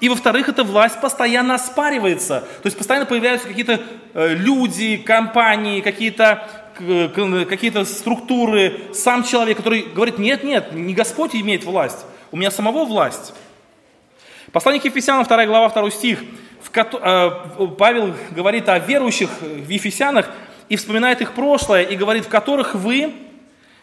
И 0.00 0.08
во-вторых, 0.08 0.48
эта 0.48 0.64
власть 0.64 1.00
постоянно 1.00 1.54
оспаривается. 1.54 2.40
То 2.62 2.66
есть 2.66 2.76
постоянно 2.76 3.06
появляются 3.06 3.48
какие-то 3.48 3.80
э, 4.14 4.34
люди, 4.34 4.96
компании, 4.96 5.80
какие-то 5.80 6.48
какие 6.78 7.82
структуры, 7.82 8.80
сам 8.94 9.24
человек, 9.24 9.56
который 9.56 9.82
говорит, 9.82 10.18
нет, 10.18 10.44
нет, 10.44 10.72
не 10.72 10.94
Господь 10.94 11.34
имеет 11.34 11.64
власть, 11.64 12.06
у 12.30 12.36
меня 12.36 12.52
самого 12.52 12.84
власть. 12.84 13.34
Послание 14.52 14.80
к 14.80 14.84
Ефесянам, 14.84 15.24
2 15.24 15.46
глава, 15.46 15.68
2 15.70 15.90
стих. 15.90 16.22
Э, 16.74 17.30
Павел 17.76 18.14
говорит 18.30 18.68
о 18.68 18.78
верующих 18.78 19.28
в 19.40 19.68
Ефесянах, 19.68 20.30
и 20.68 20.76
вспоминает 20.76 21.20
их 21.20 21.32
прошлое, 21.32 21.82
и 21.82 21.96
говорит, 21.96 22.26
в 22.26 22.28
которых 22.28 22.74
вы 22.74 23.14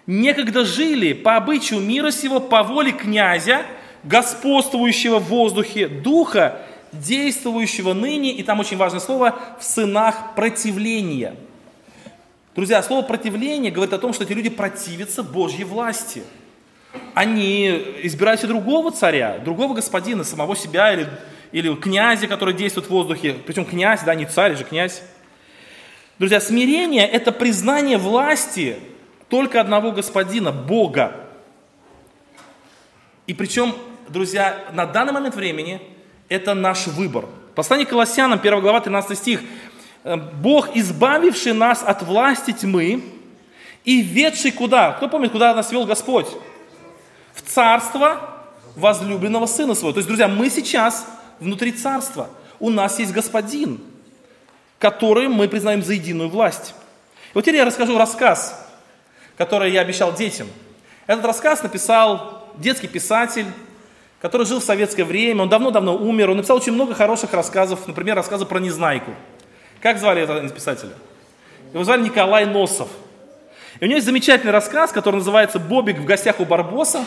некогда 0.08 0.66
жили 0.66 1.14
по 1.14 1.36
обычаю 1.36 1.80
мира 1.82 2.12
сего, 2.12 2.40
по 2.40 2.64
воле 2.64 2.92
князя, 2.92 3.66
господствующего 4.04 5.20
в 5.20 5.28
воздухе, 5.30 5.88
духа, 5.88 6.62
действующего 6.92 7.94
ныне, 7.94 8.32
и 8.32 8.44
там 8.44 8.60
очень 8.60 8.78
важное 8.78 9.00
слово, 9.00 9.36
в 9.60 9.64
сынах 9.64 10.36
противления. 10.36 11.36
Друзья, 12.56 12.82
слово 12.84 13.02
противление 13.02 13.72
говорит 13.72 13.94
о 13.94 13.98
том, 13.98 14.14
что 14.14 14.24
эти 14.24 14.32
люди 14.32 14.50
противятся 14.50 15.24
Божьей 15.24 15.66
власти. 15.66 16.24
Они 17.14 17.68
избирают 18.04 18.40
себе 18.40 18.50
другого 18.50 18.92
царя, 18.92 19.40
другого 19.40 19.74
господина, 19.74 20.24
самого 20.24 20.56
себя 20.56 20.94
или, 20.94 21.10
или 21.52 21.76
князя, 21.76 22.28
который 22.28 22.54
действует 22.54 22.88
в 22.88 22.92
воздухе. 22.92 23.36
Причем 23.46 23.66
князь, 23.66 24.04
да, 24.04 24.16
не 24.16 24.26
царь, 24.26 24.56
же 24.56 24.64
князь. 24.64 25.02
Друзья, 26.18 26.40
смирение– 26.40 27.06
это 27.12 27.34
признание 27.34 27.98
власти 27.98 28.78
только 29.28 29.60
одного 29.60 29.92
Господина, 29.92 30.54
Бога. 30.54 31.28
И 33.28 33.34
причем, 33.34 33.76
друзья, 34.08 34.66
на 34.72 34.86
данный 34.86 35.12
момент 35.12 35.36
времени 35.36 35.82
это 36.30 36.54
наш 36.54 36.88
выбор. 36.88 37.26
Послание 37.54 37.86
к 37.86 37.90
Колоссянам, 37.90 38.40
1 38.40 38.62
глава, 38.62 38.80
13 38.80 39.18
стих. 39.18 39.42
«Э, 40.06 40.16
«Бог, 40.16 40.74
избавивший 40.74 41.52
нас 41.52 41.84
от 41.84 42.02
власти 42.04 42.52
тьмы 42.52 43.04
и 43.84 44.02
ведший 44.02 44.52
куда?» 44.52 44.94
Кто 44.94 45.10
помнит, 45.10 45.34
куда 45.34 45.54
нас 45.54 45.70
вел 45.74 45.86
Господь? 45.86 46.28
В 47.34 47.42
царство 47.42 48.40
возлюбленного 48.78 49.48
Сына 49.48 49.76
Своего. 49.76 49.92
То 49.92 50.00
есть, 50.00 50.08
друзья, 50.08 50.30
мы 50.30 50.50
сейчас 50.50 51.06
внутри 51.42 51.74
царства. 51.74 52.30
У 52.58 52.70
нас 52.70 53.00
есть 53.00 53.12
Господин– 53.12 53.82
которые 54.86 55.30
мы 55.30 55.48
признаем 55.48 55.82
за 55.82 55.94
единую 55.94 56.30
власть. 56.30 56.76
И 57.30 57.32
вот 57.34 57.42
теперь 57.42 57.56
я 57.56 57.66
расскажу 57.66 57.98
рассказ, 57.98 58.70
который 59.36 59.72
я 59.72 59.82
обещал 59.82 60.14
детям. 60.14 60.48
Этот 61.08 61.26
рассказ 61.26 61.64
написал 61.64 62.54
детский 62.58 62.88
писатель, 62.88 63.48
который 64.22 64.46
жил 64.46 64.60
в 64.60 64.64
советское 64.64 65.04
время, 65.04 65.42
он 65.42 65.50
давно-давно 65.50 65.98
умер, 65.98 66.30
он 66.30 66.38
написал 66.38 66.58
очень 66.58 66.74
много 66.74 66.94
хороших 66.94 67.34
рассказов, 67.34 67.88
например, 67.88 68.16
рассказы 68.16 68.46
про 68.46 68.60
Незнайку. 68.60 69.16
Как 69.82 69.98
звали 69.98 70.22
этого 70.22 70.48
писателя? 70.50 70.92
Его 71.74 71.84
звали 71.84 72.04
Николай 72.04 72.46
Носов. 72.46 72.90
И 73.80 73.86
у 73.86 73.88
него 73.88 73.96
есть 73.96 74.06
замечательный 74.06 74.52
рассказ, 74.52 74.92
который 74.92 75.16
называется 75.16 75.58
«Бобик 75.58 75.98
в 75.98 76.06
гостях 76.06 76.40
у 76.40 76.46
Барбоса». 76.46 77.04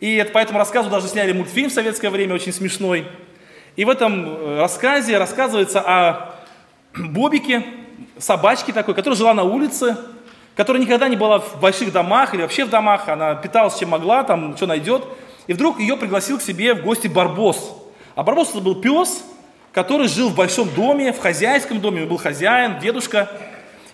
И 0.00 0.16
это, 0.16 0.32
по 0.32 0.38
этому 0.38 0.58
рассказу 0.58 0.88
даже 0.88 1.06
сняли 1.06 1.32
мультфильм 1.32 1.68
в 1.68 1.72
советское 1.74 2.08
время, 2.08 2.34
очень 2.34 2.54
смешной. 2.54 3.06
И 3.76 3.84
в 3.84 3.90
этом 3.90 4.26
э, 4.26 4.58
рассказе 4.60 5.18
рассказывается 5.18 5.80
о 5.80 6.37
Бобике, 6.96 7.64
собачке 8.18 8.72
такой, 8.72 8.94
которая 8.94 9.16
жила 9.16 9.34
на 9.34 9.44
улице, 9.44 9.96
которая 10.56 10.82
никогда 10.82 11.08
не 11.08 11.16
была 11.16 11.38
в 11.38 11.60
больших 11.60 11.92
домах 11.92 12.34
или 12.34 12.42
вообще 12.42 12.64
в 12.64 12.70
домах, 12.70 13.08
она 13.08 13.34
питалась 13.34 13.78
чем 13.78 13.90
могла, 13.90 14.24
там 14.24 14.56
что 14.56 14.66
найдет. 14.66 15.04
И 15.46 15.52
вдруг 15.52 15.80
ее 15.80 15.96
пригласил 15.96 16.38
к 16.38 16.42
себе 16.42 16.74
в 16.74 16.82
гости 16.82 17.06
Барбос. 17.08 17.74
А 18.14 18.22
Барбос 18.22 18.50
это 18.50 18.60
был 18.60 18.74
пес, 18.74 19.24
который 19.72 20.08
жил 20.08 20.30
в 20.30 20.34
большом 20.34 20.68
доме, 20.74 21.12
в 21.12 21.20
хозяйском 21.20 21.80
доме, 21.80 22.04
был 22.04 22.18
хозяин, 22.18 22.78
дедушка. 22.80 23.30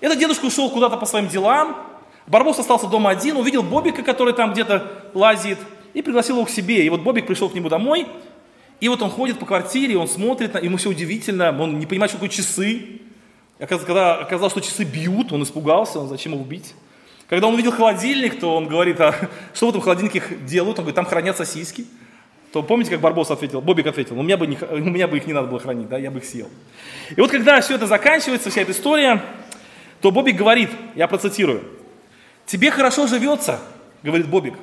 Этот 0.01 0.19
дедушка 0.19 0.47
ушел 0.47 0.71
куда-то 0.71 0.97
по 0.97 1.07
своим 1.07 1.29
делам, 1.29 1.77
Барбос 2.27 2.59
остался 2.59 2.87
дома 2.87 3.11
один, 3.11 3.37
увидел 3.37 3.63
Бобика, 3.63 4.03
который 4.03 4.33
там 4.33 4.53
где-то 4.53 5.11
лазит, 5.13 5.59
и 5.93 6.03
пригласил 6.03 6.37
его 6.37 6.47
к 6.47 6.51
себе. 6.51 6.85
И 6.85 6.89
вот 6.89 7.03
Бобик 7.03 7.27
пришел 7.27 7.51
к 7.51 7.55
нему 7.55 7.69
домой, 7.69 8.07
и 8.85 8.89
вот 8.91 9.01
он 9.01 9.09
ходит 9.09 9.39
по 9.39 9.47
квартире, 9.47 9.97
он 9.97 10.07
смотрит, 10.07 10.63
ему 10.63 10.77
все 10.77 10.91
удивительно, 10.91 11.59
он 11.59 11.79
не 11.79 11.87
понимает, 11.87 12.11
что 12.11 12.19
такое 12.19 12.29
часы. 12.29 13.01
Когда 13.59 14.17
оказалось, 14.17 14.53
что 14.53 14.61
часы 14.61 14.85
бьют, 14.85 15.33
он 15.33 15.43
испугался, 15.43 16.01
он 16.01 16.09
зачем 16.11 16.35
его 16.35 16.45
бить. 16.45 16.75
Когда 17.31 17.47
он 17.47 17.55
увидел 17.55 17.73
холодильник, 17.73 18.39
то 18.39 18.55
он 18.55 18.69
говорит, 18.69 19.01
а 19.01 19.15
что 19.55 19.69
в 19.69 19.71
этом 19.71 19.81
холодильнике 19.81 20.23
делают? 20.47 20.79
Он 20.79 20.85
говорит, 20.85 20.97
там 20.97 21.07
хранят 21.07 21.35
сосиски. 21.35 21.87
То 22.53 22.63
помните, 22.63 22.91
как 22.91 23.01
Барбос 23.01 23.31
ответил, 23.31 23.63
Бобик 23.63 23.87
ответил, 23.87 24.21
у 24.21 24.23
меня, 24.23 24.37
бы 24.37 24.47
не, 24.47 24.59
у 24.59 24.91
меня 24.91 25.09
бы 25.09 25.17
их 25.17 25.27
не 25.27 25.33
надо 25.33 25.49
было 25.49 25.61
хранить, 25.61 25.89
да, 25.89 25.97
я 25.97 26.11
бы 26.11 26.19
их 26.19 26.27
съел. 26.27 26.51
И 27.17 27.19
вот 27.19 27.31
когда 27.31 27.63
все 27.63 27.77
это 27.77 27.87
заканчивается, 27.87 28.51
вся 28.51 28.61
эта 28.61 28.73
история, 28.73 29.23
то 30.03 30.11
Бобик 30.11 30.37
говорит, 30.37 30.69
я 30.95 31.09
процитирую, 31.09 31.65
тебе 32.45 32.71
хорошо 32.71 33.07
живется, 33.07 33.61
говорит 34.03 34.29
Бобик, 34.29 34.57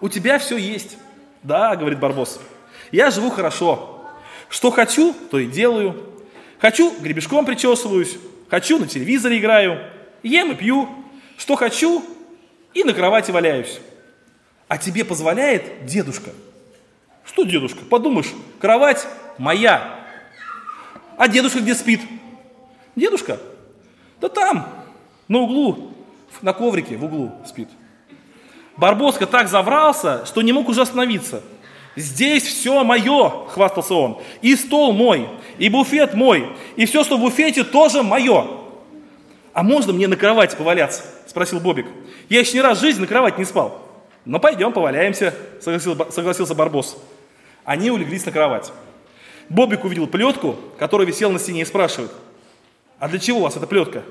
у 0.00 0.08
тебя 0.08 0.40
все 0.40 0.56
есть. 0.56 0.98
Да, 1.44 1.76
говорит 1.76 2.00
Барбос, 2.00 2.40
я 2.92 3.10
живу 3.10 3.30
хорошо. 3.30 4.04
Что 4.48 4.70
хочу, 4.70 5.14
то 5.30 5.38
и 5.38 5.46
делаю. 5.46 6.02
Хочу, 6.58 6.94
гребешком 7.00 7.44
причесываюсь. 7.44 8.16
Хочу, 8.48 8.78
на 8.78 8.86
телевизоре 8.86 9.38
играю. 9.38 9.80
Ем 10.22 10.52
и 10.52 10.54
пью. 10.54 10.88
Что 11.36 11.56
хочу, 11.56 12.04
и 12.72 12.84
на 12.84 12.94
кровати 12.94 13.30
валяюсь. 13.30 13.80
А 14.68 14.78
тебе 14.78 15.04
позволяет 15.04 15.84
дедушка. 15.84 16.30
Что 17.24 17.44
дедушка? 17.44 17.84
Подумаешь, 17.84 18.32
кровать 18.60 19.06
моя. 19.38 20.00
А 21.18 21.28
дедушка 21.28 21.60
где 21.60 21.74
спит? 21.74 22.00
Дедушка? 22.94 23.38
Да 24.20 24.28
там, 24.28 24.66
на 25.28 25.38
углу, 25.40 25.92
на 26.40 26.52
коврике 26.52 26.96
в 26.96 27.04
углу 27.04 27.32
спит. 27.46 27.68
Барбоска 28.76 29.26
так 29.26 29.48
заврался, 29.48 30.24
что 30.24 30.42
не 30.42 30.52
мог 30.52 30.68
уже 30.68 30.82
остановиться– 30.82 31.42
Здесь 31.96 32.42
все 32.42 32.84
мое, 32.84 33.46
хвастался 33.48 33.94
он. 33.94 34.18
И 34.42 34.54
стол 34.54 34.92
мой, 34.92 35.28
и 35.58 35.70
буфет 35.70 36.12
мой, 36.12 36.46
и 36.76 36.84
все, 36.84 37.02
что 37.02 37.16
в 37.16 37.20
буфете, 37.20 37.64
тоже 37.64 38.02
мое. 38.02 38.46
А 39.54 39.62
можно 39.62 39.94
мне 39.94 40.06
на 40.06 40.16
кровати 40.16 40.54
поваляться? 40.54 41.02
Спросил 41.26 41.58
Бобик. 41.58 41.86
Я 42.28 42.40
еще 42.40 42.58
ни 42.58 42.60
раз 42.60 42.78
в 42.78 42.80
жизни 42.82 43.00
на 43.00 43.06
кровати 43.06 43.38
не 43.38 43.46
спал. 43.46 43.82
Ну 44.26 44.38
пойдем, 44.38 44.72
поваляемся, 44.72 45.34
согласился, 45.62 46.10
согласился 46.10 46.54
Барбос. 46.54 46.98
Они 47.64 47.90
улеглись 47.90 48.26
на 48.26 48.32
кровать. 48.32 48.70
Бобик 49.48 49.84
увидел 49.84 50.06
плетку, 50.06 50.56
которая 50.78 51.06
висела 51.06 51.32
на 51.32 51.38
стене 51.38 51.62
и 51.62 51.64
спрашивает, 51.64 52.10
а 52.98 53.08
для 53.08 53.18
чего 53.18 53.38
у 53.38 53.42
вас 53.42 53.56
эта 53.56 53.66
плетка? 53.66 54.02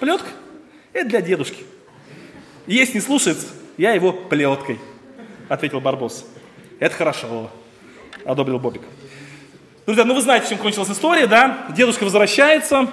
Плетка? 0.00 0.28
Это 0.92 1.08
для 1.08 1.20
дедушки. 1.20 1.64
Есть 2.66 2.94
не 2.94 3.00
слушается, 3.00 3.46
я 3.76 3.92
его 3.92 4.12
плеткой, 4.12 4.80
ответил 5.48 5.80
Барбос. 5.80 6.24
Это 6.82 6.96
хорошо, 6.96 7.48
одобрил 8.24 8.58
Бобик. 8.58 8.82
Друзья, 9.86 10.04
ну 10.04 10.14
вы 10.14 10.20
знаете, 10.20 10.48
чем 10.48 10.58
кончилась 10.58 10.90
история, 10.90 11.28
да? 11.28 11.66
Дедушка 11.76 12.02
возвращается, 12.02 12.90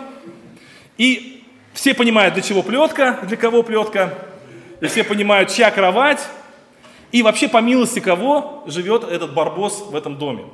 и 0.99 1.43
все 1.73 1.95
понимают, 1.95 2.35
для 2.35 2.43
чего 2.43 2.61
плетка, 2.61 3.17
для 3.23 3.35
кого 3.35 3.63
плетка, 3.63 4.13
и 4.79 4.85
все 4.85 5.03
понимают, 5.03 5.49
чья 5.49 5.71
кровать, 5.71 6.23
и 7.11 7.23
вообще 7.23 7.47
по 7.47 7.57
милости 7.61 7.99
кого 7.99 8.63
живет 8.67 9.05
этот 9.05 9.33
барбос 9.33 9.85
в 9.87 9.95
этом 9.95 10.19
доме. 10.19 10.45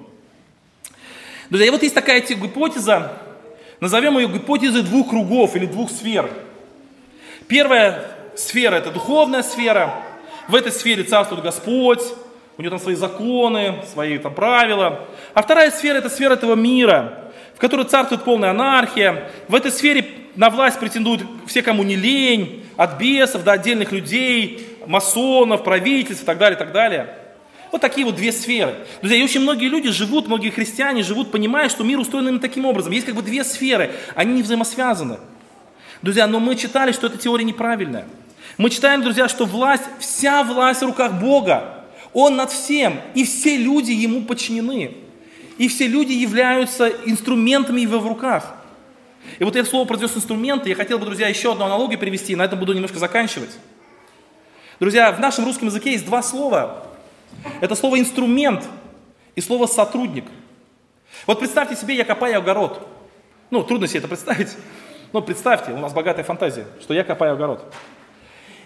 Друзья, 1.49 1.67
и 1.67 1.71
вот 1.71 1.83
есть 1.83 1.93
такая 1.93 2.21
гипотеза, 2.21 3.17
назовем 3.81 4.17
ее 4.17 4.29
гипотезой 4.29 4.83
двух 4.83 5.09
кругов 5.09 5.57
или 5.57 5.65
двух 5.65 5.91
сфер. 5.91 6.31
Первая 7.49 8.11
сфера– 8.37 8.75
это 8.77 8.91
духовная 8.91 9.43
сфера. 9.43 9.93
В 10.47 10.55
этой 10.55 10.71
сфере 10.71 11.03
царствует 11.03 11.43
Господь, 11.43 12.01
у 12.57 12.61
него 12.61 12.71
там 12.71 12.79
свои 12.79 12.95
законы, 12.95 13.75
свои 13.91 14.17
там 14.17 14.33
правила. 14.33 15.07
А 15.33 15.41
вторая 15.41 15.71
сфера– 15.71 15.97
это 15.99 16.09
сфера 16.09 16.33
этого 16.33 16.55
мира, 16.55 17.31
в 17.55 17.59
которой 17.59 17.85
царствует 17.85 18.23
полная 18.23 18.51
анархия. 18.51 19.29
В 19.47 19.55
этой 19.55 19.71
сфере 19.71 20.05
на 20.35 20.49
власть 20.49 20.79
претендуют 20.79 21.23
все, 21.47 21.61
кому 21.61 21.83
не 21.83 21.95
лень, 21.95 22.63
от 22.77 22.97
бесов 22.97 23.43
до 23.43 23.53
отдельных 23.53 23.91
людей, 23.91 24.77
масонов, 24.87 25.63
правительств 25.63 26.23
и 26.23 26.25
так 26.25 26.37
далее, 26.37 26.55
и 26.55 26.59
так 26.59 26.71
далее. 26.71 27.09
Вот 27.71 27.81
такие 27.81 28.05
вот 28.05 28.15
две 28.15 28.31
сферы. 28.31 28.75
Друзья, 29.01 29.19
и 29.19 29.23
очень 29.23 29.41
многие 29.41 29.67
люди 29.67 29.89
живут, 29.89 30.27
многие 30.27 30.49
христиане 30.49 31.03
живут, 31.03 31.31
понимая, 31.31 31.67
что 31.67 31.83
мир 31.83 31.99
устроен 31.99 32.27
именно 32.27 32.39
таким 32.39 32.65
образом. 32.65 32.93
Есть 32.93 33.05
как 33.05 33.15
бы 33.15 33.21
две 33.21 33.43
сферы, 33.43 33.91
они 34.15 34.33
не 34.33 34.43
взаимосвязаны. 34.43 35.17
Друзья, 36.01 36.27
но 36.27 36.39
мы 36.39 36.55
читали, 36.55 36.91
что 36.93 37.07
эта 37.07 37.17
теория 37.17 37.43
неправильная. 37.43 38.05
Мы 38.57 38.69
читаем, 38.69 39.01
друзья, 39.01 39.27
что 39.27 39.45
власть, 39.45 39.83
вся 39.99 40.43
власть 40.43 40.81
в 40.81 40.85
руках 40.85 41.13
Бога. 41.19 41.84
Он 42.15 42.37
над 42.37 42.49
всем, 42.49 43.01
и 43.13 43.25
все 43.25 43.57
люди 43.57 43.91
ему 43.91 44.21
подчинены. 44.21 44.95
И 45.57 45.67
все 45.67 45.85
люди 45.85 46.13
являются 46.13 46.87
инструментами 46.87 47.81
его 47.81 47.99
в 47.99 48.07
руках. 48.07 48.55
И 49.37 49.43
вот 49.43 49.57
это 49.57 49.69
слово 49.69 49.85
произнес 49.85 50.15
инструменты. 50.15 50.69
Я 50.69 50.75
хотел 50.75 50.97
бы, 50.97 51.05
друзья, 51.05 51.27
еще 51.27 51.51
одну 51.51 51.65
аналогию 51.65 51.99
привести, 51.99 52.33
на 52.37 52.43
этом 52.43 52.57
буду 52.57 52.71
немножко 52.71 52.99
заканчивать. 52.99 53.51
Друзья, 54.79 55.11
в 55.11 55.19
нашем 55.19 55.43
русском 55.43 55.67
языке 55.67 55.91
есть 55.91 56.05
два 56.05 56.23
слова. 56.23 56.87
Это 57.59 57.75
слово 57.75 57.99
инструмент 57.99 58.63
и 59.35 59.41
слово 59.41 59.67
сотрудник. 59.67 60.23
Вот 61.27 61.39
представьте 61.39 61.75
себе, 61.75 61.95
я 61.95 62.05
копаю 62.05 62.37
огород. 62.37 62.87
Ну, 63.49 63.61
трудно 63.63 63.87
себе 63.87 63.99
это 63.99 64.07
представить. 64.07 64.55
Но 65.11 65.21
представьте, 65.21 65.73
у 65.73 65.77
нас 65.79 65.93
богатая 65.93 66.23
фантазия, 66.23 66.65
что 66.79 66.93
я 66.93 67.03
копаю 67.03 67.33
огород. 67.33 67.73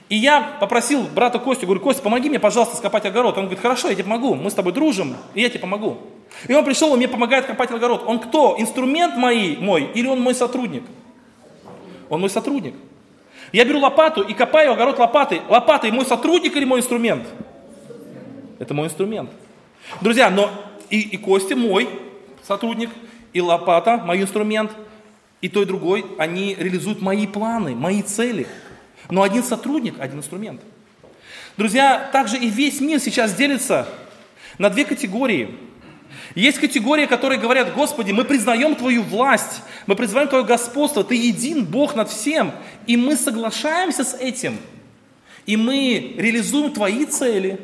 И 0.10 0.16
я 0.16 0.57
попросил 0.60 1.03
брата 1.03 1.38
Костю, 1.38 1.68
говорю, 1.68 1.82
Костя, 1.82 2.01
помоги 2.01 2.30
мне, 2.30 2.39
пожалуйста, 2.39 2.76
скопать 2.76 3.05
огород. 3.05 3.38
Он 3.38 3.43
говорит, 3.43 3.62
хорошо, 3.62 3.89
я 3.89 3.93
тебе 3.93 4.05
помогу, 4.05 4.34
мы 4.34 4.49
с 4.49 4.55
тобой 4.55 4.74
дружим, 4.74 5.16
и 5.36 5.41
я 5.41 5.49
тебе 5.49 5.60
помогу. 5.60 5.99
И 6.47 6.53
он 6.53 6.66
пришел, 6.66 6.91
он 6.91 6.97
мне 6.97 7.07
помогает 7.07 7.45
копать 7.45 7.70
огород. 7.70 8.03
Он 8.07 8.20
кто? 8.20 8.55
Инструмент 8.57 9.16
мой, 9.18 9.57
мой 9.62 9.91
или 9.93 10.07
он 10.07 10.20
мой 10.20 10.34
сотрудник? 10.34 10.84
Он 12.10 12.22
мой 12.22 12.30
сотрудник. 12.32 12.74
Я 13.51 13.66
беру 13.66 13.80
лопату 13.80 14.22
и 14.22 14.34
копаю 14.34 14.72
огород 14.72 14.97
лопатой. 14.97 15.41
Лопатой 15.47 15.91
мой 15.91 16.05
сотрудник 16.05 16.55
или 16.55 16.66
мой 16.66 16.80
инструмент? 16.80 17.28
Это 18.57 18.74
мой 18.74 18.88
инструмент. 18.88 19.30
Друзья, 20.01 20.32
но 20.32 20.49
и, 20.89 21.01
и 21.01 21.18
Костя 21.18 21.55
мой 21.55 21.88
сотрудник, 22.47 22.89
и 23.32 23.41
лопата 23.41 23.97
мой 23.97 24.20
инструмент, 24.22 24.72
и 25.41 25.49
то, 25.49 25.62
и 25.62 25.66
другой, 25.66 26.03
они 26.18 26.55
реализуют 26.55 26.99
мои 26.99 27.28
планы, 27.28 27.76
мои 27.76 28.01
цели– 28.01 28.47
но 29.10 29.24
один 29.24 29.43
сотрудник, 29.43 29.95
один 30.00 30.20
инструмент. 30.20 30.62
Друзья, 31.58 32.10
также 32.14 32.38
и 32.38 32.50
весь 32.50 32.80
мир 32.80 33.00
сейчас 33.00 33.34
делится 33.34 33.88
на 34.58 34.70
две 34.70 34.86
категории. 34.86 35.56
Есть 36.36 36.60
категория, 36.60 37.08
которые 37.08 37.39
говорят, 37.39 37.74
Господи, 37.74 38.12
мы 38.12 38.24
признаем 38.24 38.76
Твою 38.76 39.04
власть, 39.04 39.62
мы 39.88 39.95
признаем 39.95 40.28
Твое 40.28 40.43
господство, 40.43 41.04
Ты 41.04 41.16
един 41.16 41.66
Бог 41.66 41.95
над 41.95 42.10
всем, 42.10 42.52
и 42.88 42.95
мы 42.97 43.16
соглашаемся 43.16 44.04
с 44.04 44.14
этим, 44.14 44.58
и 45.45 45.58
мы 45.58 46.16
реализуем 46.18 46.72
Твои 46.72 47.06
цели, 47.06 47.60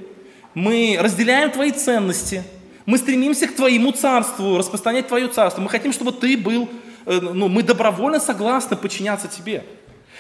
мы 0.54 0.98
разделяем 1.00 1.52
Твои 1.52 1.72
ценности, 1.72 2.44
мы 2.86 2.98
стремимся 2.98 3.48
к 3.48 3.56
Твоему 3.56 3.92
царству, 3.92 4.58
распространять 4.58 5.08
Твое 5.08 5.28
царство, 5.28 5.62
мы 5.62 5.70
хотим, 5.70 5.94
чтобы 5.94 6.12
Ты 6.12 6.36
был, 6.36 6.70
э, 7.06 7.20
ну, 7.22 7.48
мы 7.48 7.62
добровольно 7.62 8.20
согласны 8.20 8.76
подчиняться 8.76 9.28
Тебе. 9.28 9.64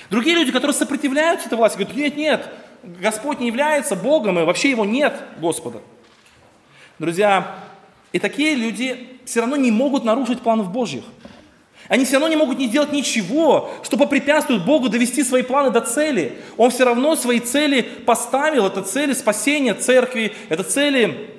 Другие 0.09 0.35
люди, 0.35 0.51
которые 0.51 0.75
сопротивляются 0.75 1.47
этой 1.47 1.57
власти, 1.57 1.77
говорят, 1.77 1.95
нет, 1.95 2.17
нет, 2.17 2.49
Господь 2.83 3.39
не 3.39 3.47
является 3.47 3.95
Богом, 3.95 4.39
и 4.39 4.43
вообще 4.43 4.69
Его 4.69 4.85
нет, 4.85 5.15
Господа. 5.39 5.81
Друзья, 6.99 7.55
и 8.11 8.19
такие 8.19 8.55
люди 8.55 9.19
все 9.25 9.41
равно 9.41 9.55
не 9.55 9.71
могут 9.71 10.03
нарушить 10.03 10.41
планов 10.41 10.71
Божьих. 10.71 11.03
Они 11.87 12.05
все 12.05 12.13
равно 12.13 12.27
не 12.29 12.35
могут 12.35 12.57
не 12.57 12.67
делать 12.67 12.91
ничего, 12.91 13.69
что 13.83 13.97
попрепятствует 13.97 14.65
Богу 14.65 14.89
довести 14.89 15.23
свои 15.23 15.43
планы 15.43 15.69
до 15.69 15.81
цели. 15.81 16.37
Он 16.57 16.71
все 16.71 16.85
равно 16.85 17.15
свои 17.15 17.39
цели 17.39 17.81
поставил. 17.81 18.65
Это 18.65 18.81
цели 18.81 19.13
спасения 19.13 19.73
церкви, 19.73 20.33
это 20.49 20.63
цели 20.63 21.34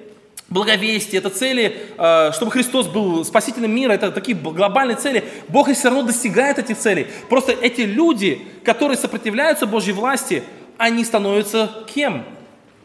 благовестие, 0.48 1.18
это 1.18 1.30
цели, 1.30 1.76
э, 1.98 2.32
чтобы 2.32 2.50
Христос 2.50 2.86
был 2.86 3.24
спасителем 3.24 3.74
мира, 3.74 3.92
это 3.92 4.12
такие 4.12 4.36
глобальные 4.36 4.96
цели. 4.96 5.24
Бог 5.48 5.70
все 5.72 5.88
равно 5.88 6.02
достигает 6.02 6.58
этих 6.58 6.78
целей. 6.78 7.06
Просто 7.28 7.52
эти 7.52 7.80
люди, 7.80 8.46
которые 8.64 8.96
сопротивляются 8.96 9.66
Божьей 9.66 9.92
власти, 9.92 10.44
они 10.78 11.04
становятся 11.04 11.70
кем? 11.92 12.24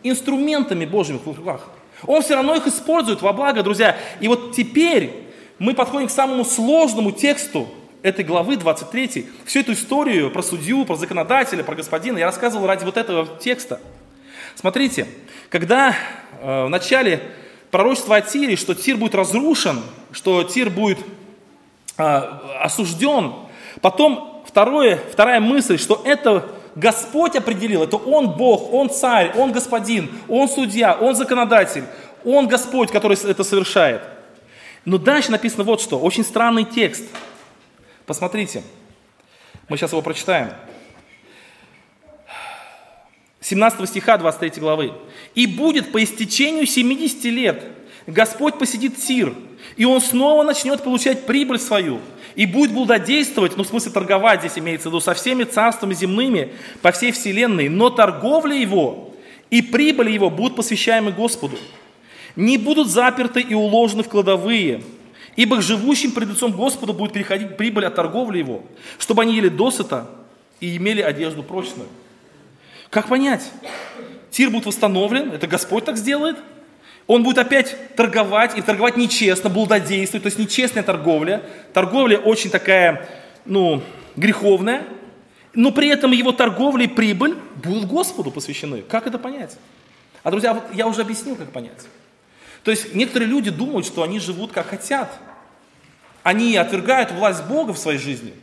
Инструментами 0.03 0.85
Божьими 0.85 1.19
в 1.23 1.27
руках. 1.27 1.69
Он 2.07 2.23
все 2.23 2.35
равно 2.35 2.55
их 2.55 2.65
использует 2.65 3.21
во 3.21 3.33
благо, 3.33 3.61
друзья. 3.61 3.95
И 4.19 4.27
вот 4.27 4.55
теперь 4.55 5.11
мы 5.59 5.75
подходим 5.75 6.07
к 6.07 6.11
самому 6.11 6.43
сложному 6.43 7.11
тексту 7.11 7.67
этой 8.01 8.25
главы 8.25 8.57
23. 8.57 9.27
Всю 9.45 9.59
эту 9.59 9.73
историю 9.73 10.31
про 10.31 10.41
судью, 10.41 10.85
про 10.85 10.95
законодателя, 10.95 11.63
про 11.63 11.75
господина 11.75 12.17
я 12.17 12.25
рассказывал 12.25 12.65
ради 12.65 12.83
вот 12.83 12.97
этого 12.97 13.27
текста. 13.39 13.79
Смотрите, 14.55 15.07
когда 15.49 15.95
э, 16.41 16.65
в 16.65 16.69
начале 16.69 17.21
пророчество 17.71 18.17
о 18.17 18.21
Тире, 18.21 18.55
что 18.55 18.75
Тир 18.75 18.97
будет 18.97 19.15
разрушен, 19.15 19.81
что 20.11 20.43
Тир 20.43 20.69
будет 20.69 20.99
а, 21.97 22.59
осужден. 22.61 23.33
Потом 23.81 24.43
второе, 24.45 24.99
вторая 25.11 25.39
мысль, 25.39 25.79
что 25.79 26.01
это 26.05 26.49
Господь 26.75 27.35
определил, 27.35 27.83
это 27.83 27.97
Он 27.97 28.31
Бог, 28.31 28.73
Он 28.73 28.89
Царь, 28.89 29.33
Он 29.35 29.51
Господин, 29.51 30.09
Он 30.27 30.47
Судья, 30.47 30.97
Он 30.99 31.15
Законодатель, 31.15 31.85
Он 32.23 32.47
Господь, 32.47 32.91
который 32.91 33.17
это 33.23 33.43
совершает. 33.43 34.01
Но 34.85 34.97
дальше 34.97 35.31
написано 35.31 35.63
вот 35.63 35.81
что, 35.81 35.99
очень 35.99 36.23
странный 36.23 36.65
текст. 36.65 37.03
Посмотрите, 38.05 38.63
мы 39.69 39.77
сейчас 39.77 39.91
его 39.91 40.01
прочитаем. 40.01 40.51
17 43.41 43.89
стиха 43.89 44.17
23 44.17 44.61
главы. 44.61 44.93
«И 45.35 45.47
будет 45.47 45.91
по 45.91 46.03
истечению 46.03 46.65
70 46.65 47.25
лет 47.25 47.63
Господь 48.07 48.57
посетит 48.57 48.97
Тир, 48.97 49.33
и 49.75 49.85
он 49.85 50.01
снова 50.01 50.43
начнет 50.43 50.83
получать 50.83 51.25
прибыль 51.25 51.59
свою, 51.59 51.99
и 52.35 52.45
будет 52.45 52.71
блудодействовать, 52.71 53.57
ну 53.57 53.63
в 53.63 53.67
смысле 53.67 53.91
торговать 53.91 54.41
здесь 54.41 54.57
имеется 54.57 54.89
в 54.89 54.91
виду, 54.91 55.01
со 55.01 55.13
всеми 55.13 55.43
царствами 55.43 55.93
земными 55.93 56.53
по 56.81 56.91
всей 56.91 57.11
вселенной, 57.11 57.69
но 57.69 57.89
торговля 57.89 58.55
его 58.55 59.13
и 59.49 59.61
прибыль 59.61 60.09
его 60.09 60.29
будут 60.29 60.55
посвящаемы 60.55 61.11
Господу. 61.11 61.57
Не 62.35 62.57
будут 62.57 62.89
заперты 62.89 63.41
и 63.41 63.53
уложены 63.53 64.03
в 64.03 64.09
кладовые, 64.09 64.81
ибо 65.35 65.57
к 65.57 65.61
живущим 65.61 66.11
пред 66.11 66.29
лицом 66.29 66.51
Господа 66.51 66.93
будет 66.93 67.13
переходить 67.13 67.57
прибыль 67.57 67.85
от 67.85 67.95
торговли 67.95 68.39
его, 68.39 68.63
чтобы 68.97 69.23
они 69.23 69.35
ели 69.35 69.49
досыта 69.49 70.09
и 70.59 70.77
имели 70.77 71.01
одежду 71.01 71.43
прочную. 71.43 71.89
Как 72.91 73.07
понять? 73.07 73.49
Тир 74.29 74.49
будет 74.49 74.65
восстановлен, 74.65 75.31
это 75.31 75.47
Господь 75.47 75.85
так 75.85 75.97
сделает. 75.97 76.37
Он 77.07 77.23
будет 77.23 77.39
опять 77.39 77.95
торговать, 77.95 78.57
и 78.57 78.61
торговать 78.61 78.97
нечестно, 78.97 79.49
блудодействовать, 79.49 80.23
то 80.23 80.27
есть 80.27 80.37
нечестная 80.37 80.83
торговля. 80.83 81.41
Торговля 81.73 82.17
очень 82.17 82.51
такая, 82.51 83.09
ну, 83.45 83.81
греховная, 84.17 84.83
но 85.53 85.71
при 85.71 85.87
этом 85.87 86.11
его 86.11 86.33
торговля 86.33 86.83
и 86.83 86.87
прибыль 86.87 87.35
будут 87.63 87.85
Господу 87.85 88.29
посвящены. 88.29 88.81
Как 88.81 89.07
это 89.07 89.17
понять? 89.17 89.57
А, 90.23 90.29
друзья, 90.29 90.53
вот 90.53 90.63
я 90.73 90.85
уже 90.85 91.01
объяснил, 91.01 91.37
как 91.37 91.49
понять. 91.51 91.87
То 92.63 92.71
есть 92.71 92.93
некоторые 92.93 93.29
люди 93.29 93.49
думают, 93.49 93.85
что 93.85 94.03
они 94.03 94.19
живут 94.19 94.51
как 94.51 94.67
хотят. 94.67 95.17
Они 96.23 96.57
отвергают 96.57 97.11
власть 97.11 97.43
Бога 97.45 97.71
в 97.71 97.77
своей 97.77 97.99
жизни. 97.99 98.33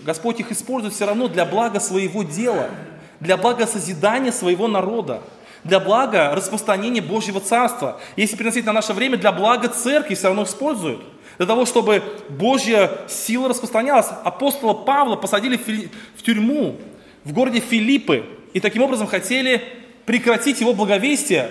Господь 0.00 0.40
их 0.40 0.50
использует 0.50 0.92
все 0.92 1.06
равно 1.06 1.28
для 1.28 1.44
блага 1.44 1.78
своего 1.78 2.24
дела– 2.24 2.68
для 3.20 3.36
блага 3.36 3.66
созидания 3.66 4.32
своего 4.32 4.66
народа, 4.66 5.22
для 5.62 5.78
блага 5.78 6.34
распространения 6.34 7.02
Божьего 7.02 7.40
Царства. 7.40 8.00
Если 8.16 8.36
переносить 8.36 8.64
на 8.64 8.72
наше 8.72 8.92
время, 8.92 9.18
для 9.18 9.30
блага 9.30 9.68
церкви 9.68 10.14
все 10.14 10.28
равно 10.28 10.44
используют. 10.44 11.02
Для 11.36 11.46
того, 11.46 11.64
чтобы 11.64 12.02
Божья 12.28 12.90
сила 13.08 13.48
распространялась. 13.48 14.08
Апостола 14.24 14.74
Павла 14.74 15.16
посадили 15.16 15.56
в 16.16 16.22
тюрьму 16.22 16.76
в 17.24 17.32
городе 17.32 17.60
Филиппы. 17.60 18.24
И 18.52 18.60
таким 18.60 18.82
образом 18.82 19.06
хотели 19.06 19.62
прекратить 20.06 20.60
его 20.60 20.72
благовестие. 20.72 21.50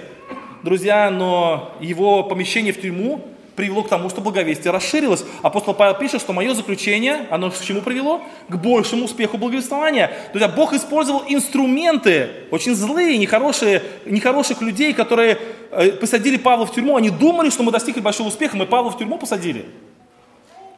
Друзья, 0.63 1.09
но 1.09 1.72
его 1.80 2.24
помещение 2.24 2.74
в 2.74 2.82
тюрьму 2.82 3.26
привело 3.60 3.84
к 3.84 3.89
тому, 3.89 4.10
что 4.10 4.22
благовестие 4.22 4.72
расширилось. 4.72 5.26
Апостол 5.41 5.74
Павел 5.74 5.93
пишет, 5.95 6.22
что 6.22 6.32
мое 6.32 6.53
заключение, 6.53 7.28
оно 7.30 7.51
к 7.51 7.60
чему 7.60 7.82
привело? 7.82 8.22
К 8.47 8.55
большему 8.55 9.03
успеху 9.03 9.38
благовествования. 9.38 10.14
Друзья, 10.32 10.47
Бог 10.47 10.72
использовал 10.72 11.24
инструменты, 11.28 12.30
очень 12.51 12.74
злые, 12.74 13.18
нехорошие, 13.18 13.84
нехороших 14.05 14.62
людей, 14.62 14.93
которые 14.93 15.39
э, 15.72 15.91
посадили 15.91 16.38
Павла 16.38 16.66
в 16.68 16.72
тюрьму. 16.72 16.95
Они 16.95 17.10
думали, 17.10 17.49
что 17.49 17.64
мы 17.64 17.74
достигли 17.74 17.99
большого 17.99 18.30
успеха, 18.30 18.55
мы 18.55 18.66
Павла 18.66 18.91
в 18.91 18.97
тюрьму 18.97 19.18
посадили. 19.18 19.66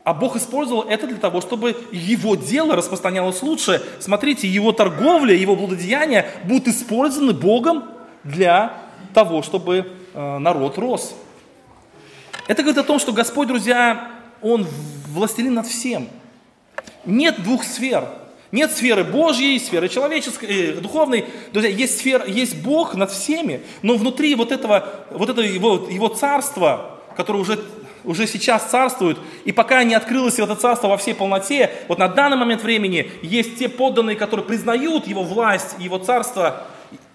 А 0.03 0.15
Бог 0.15 0.35
использовал 0.35 0.81
это 0.81 1.05
для 1.05 1.17
того, 1.17 1.39
чтобы 1.39 1.75
его 1.91 2.33
дело 2.33 2.75
распространялось 2.75 3.43
лучше. 3.43 3.83
Смотрите, 3.99 4.47
его 4.47 4.71
торговля, 4.71 5.35
его 5.35 5.55
благодеяния 5.55 6.25
будут 6.45 6.69
использованы 6.69 7.33
Богом 7.33 7.83
для 8.23 8.73
того, 9.13 9.43
чтобы 9.43 9.85
э, 10.15 10.37
народ 10.39 10.79
рос. 10.79 11.13
Это 12.51 12.63
говорит 12.63 12.79
о 12.79 12.83
том, 12.83 12.99
что 12.99 13.13
Господь, 13.13 13.47
друзья, 13.47 14.11
Он 14.41 14.67
властелин 15.07 15.53
над 15.53 15.67
всем. 15.67 16.09
Нет 17.05 17.41
двух 17.43 17.63
сфер. 17.63 18.09
Нет 18.51 18.73
сферы 18.73 19.05
Божьей, 19.05 19.57
сферы 19.57 19.87
человеческой, 19.87 20.47
э, 20.49 20.73
духовной. 20.73 21.23
Друзья, 21.53 21.69
есть, 21.69 21.99
сфера, 21.99 22.27
есть 22.27 22.61
Бог 22.61 22.93
над 22.93 23.09
всеми, 23.09 23.61
но 23.83 23.95
внутри 23.95 24.35
вот 24.35 24.51
этого, 24.51 24.85
вот 25.11 25.29
этого 25.29 25.45
его, 25.45 25.87
его 25.89 26.09
царства, 26.09 26.99
которое 27.15 27.39
уже 27.39 27.57
уже 28.03 28.27
сейчас 28.27 28.63
царствуют, 28.65 29.17
и 29.45 29.53
пока 29.53 29.83
не 29.85 29.93
открылось 29.93 30.37
это 30.37 30.55
царство 30.55 30.87
во 30.89 30.97
всей 30.97 31.13
полноте, 31.13 31.71
вот 31.87 31.99
на 31.99 32.09
данный 32.09 32.35
момент 32.35 32.63
времени 32.63 33.11
есть 33.21 33.59
те 33.59 33.69
подданные, 33.69 34.17
которые 34.17 34.45
признают 34.45 35.07
его 35.07 35.23
власть, 35.23 35.75
его 35.79 35.99
царство, 35.99 36.67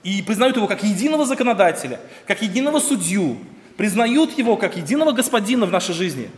и 0.02 0.22
признают 0.22 0.56
его 0.56 0.66
как 0.66 0.82
единого 0.82 1.26
законодателя, 1.26 2.00
как 2.26 2.40
единого 2.40 2.78
судью, 2.78 3.36
признают 3.76 4.36
его 4.38 4.56
как 4.56 4.76
единого 4.76 5.12
господина 5.12 5.66
в 5.66 5.72
нашей 5.72 5.94
жизни. 5.94 6.30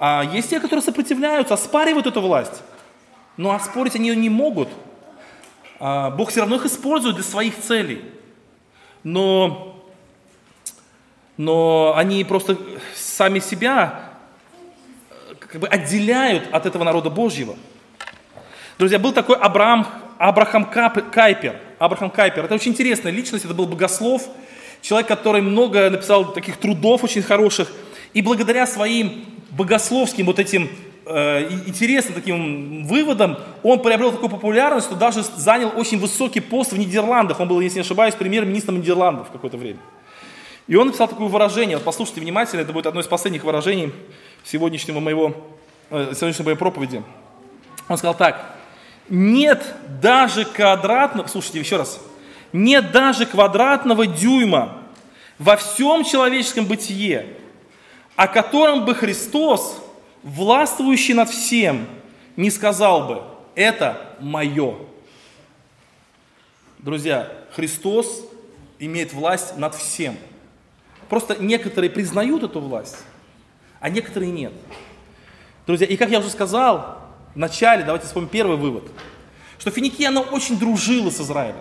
А 0.00 0.22
есть 0.22 0.50
те, 0.50 0.60
которые 0.60 0.82
сопротивляются, 0.82 1.54
оспаривают 1.54 2.06
эту 2.06 2.20
власть. 2.20 2.62
Но 3.36 3.52
оспорить 3.52 3.94
они 3.94 4.08
ее 4.08 4.16
не 4.16 4.28
могут. 4.28 4.68
А 5.80 6.10
Бог 6.10 6.30
все 6.30 6.40
равно 6.40 6.56
их 6.56 6.66
использует 6.66 7.14
для 7.14 7.24
своих 7.24 7.58
целей. 7.58 8.04
Но, 9.04 9.84
но 11.36 11.94
они 11.96 12.24
просто 12.24 12.58
сами 12.96 13.38
себя 13.38 14.10
э, 15.10 15.34
как 15.38 15.60
бы 15.60 15.68
отделяют 15.68 16.52
от 16.52 16.66
этого 16.66 16.82
народа 16.82 17.10
Божьего. 17.10 17.56
Друзья, 18.76 18.98
был 18.98 19.12
такой 19.12 19.36
Абрам, 19.36 19.86
Абрахам 20.18 20.64
Кайпер. 20.64 21.60
Абрахам 21.78 22.10
Кайпер. 22.10 22.44
Это 22.44 22.54
очень 22.54 22.72
интересная 22.72 23.12
личность, 23.12 23.44
это 23.44 23.54
был 23.54 23.66
богослов, 23.66 24.28
человек, 24.82 25.08
который 25.08 25.40
много 25.40 25.90
написал 25.90 26.32
таких 26.32 26.56
трудов 26.56 27.04
очень 27.04 27.22
хороших. 27.22 27.70
И 28.14 28.22
благодаря 28.22 28.66
своим 28.66 29.24
богословским 29.50 30.26
вот 30.26 30.38
этим 30.38 30.68
э, 31.06 31.50
интересным 31.66 32.14
таким 32.14 32.86
выводам, 32.86 33.38
он 33.62 33.80
приобрел 33.80 34.12
такую 34.12 34.30
популярность, 34.30 34.86
что 34.86 34.96
даже 34.96 35.22
занял 35.36 35.72
очень 35.76 35.98
высокий 35.98 36.40
пост 36.40 36.72
в 36.72 36.78
Нидерландах. 36.78 37.40
Он 37.40 37.48
был, 37.48 37.60
если 37.60 37.78
не 37.78 37.82
ошибаюсь, 37.82 38.14
премьер-министром 38.14 38.78
Нидерландов 38.78 39.28
в 39.28 39.32
какое-то 39.32 39.56
время. 39.56 39.78
И 40.66 40.76
он 40.76 40.88
написал 40.88 41.08
такое 41.08 41.28
выражение, 41.28 41.78
вот 41.78 41.84
послушайте 41.84 42.20
внимательно, 42.20 42.60
это 42.60 42.72
будет 42.72 42.86
одно 42.86 43.00
из 43.00 43.06
последних 43.06 43.44
выражений 43.44 43.92
сегодняшнего 44.44 45.00
моего, 45.00 45.34
э, 45.90 46.12
сегодняшней 46.14 46.44
моей 46.44 46.58
проповеди. 46.58 47.02
Он 47.88 47.96
сказал 47.96 48.14
так, 48.14 48.54
нет 49.08 49.74
даже 50.02 50.44
квадратного, 50.44 51.26
слушайте 51.26 51.58
еще 51.58 51.78
раз, 51.78 52.00
нет 52.52 52.92
даже 52.92 53.26
квадратного 53.26 54.06
дюйма 54.06 54.78
во 55.38 55.56
всем 55.56 56.04
человеческом 56.04 56.66
бытие, 56.66 57.26
о 58.16 58.26
котором 58.26 58.84
бы 58.84 58.94
Христос, 58.94 59.80
властвующий 60.22 61.14
над 61.14 61.30
всем, 61.30 61.86
не 62.36 62.50
сказал 62.50 63.06
бы, 63.06 63.22
это 63.54 64.16
мое. 64.20 64.76
Друзья, 66.78 67.32
Христос 67.54 68.24
имеет 68.78 69.12
власть 69.12 69.56
над 69.56 69.74
всем– 69.74 70.16
Просто 71.08 71.36
некоторые 71.40 71.90
признают 71.90 72.42
эту 72.42 72.60
власть, 72.60 72.98
а 73.80 73.88
некоторые 73.88 74.30
нет. 74.30 74.52
Друзья, 75.66 75.86
и 75.86 75.96
как 75.96 76.10
я 76.10 76.20
уже 76.20 76.30
сказал 76.30 76.98
в 77.34 77.38
начале, 77.38 77.82
давайте 77.82 78.06
вспомним 78.06 78.28
первый 78.28 78.56
вывод, 78.56 78.84
что 79.58 79.70
Финикия, 79.70 80.08
она 80.08 80.20
очень 80.20 80.58
дружила 80.58 81.10
с 81.10 81.20
Израилем. 81.20 81.56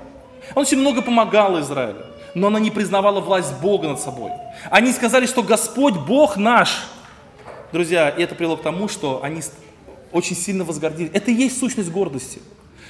Она 0.51 0.61
очень 0.61 0.77
много 0.77 1.01
помогала 1.01 1.61
Израилю, 1.61 2.05
но 2.33 2.47
она 2.47 2.59
не 2.59 2.71
признавала 2.71 3.19
власть 3.19 3.53
Бога 3.61 3.87
над 3.87 3.99
собой. 3.99 4.31
Они 4.69 4.91
сказали, 4.91 5.25
что 5.25 5.43
Господь 5.43 5.95
Бог 5.95 6.37
наш. 6.37 6.85
Друзья, 7.71 8.09
и 8.09 8.21
это 8.21 8.35
привело 8.35 8.57
к 8.57 8.61
тому, 8.61 8.87
что 8.87 9.23
они 9.23 9.41
очень 10.11 10.35
сильно 10.35 10.63
возгордились. 10.63 11.11
Это 11.13 11.31
и 11.31 11.33
есть 11.33 11.59
сущность 11.59 11.91
гордости. 11.91 12.41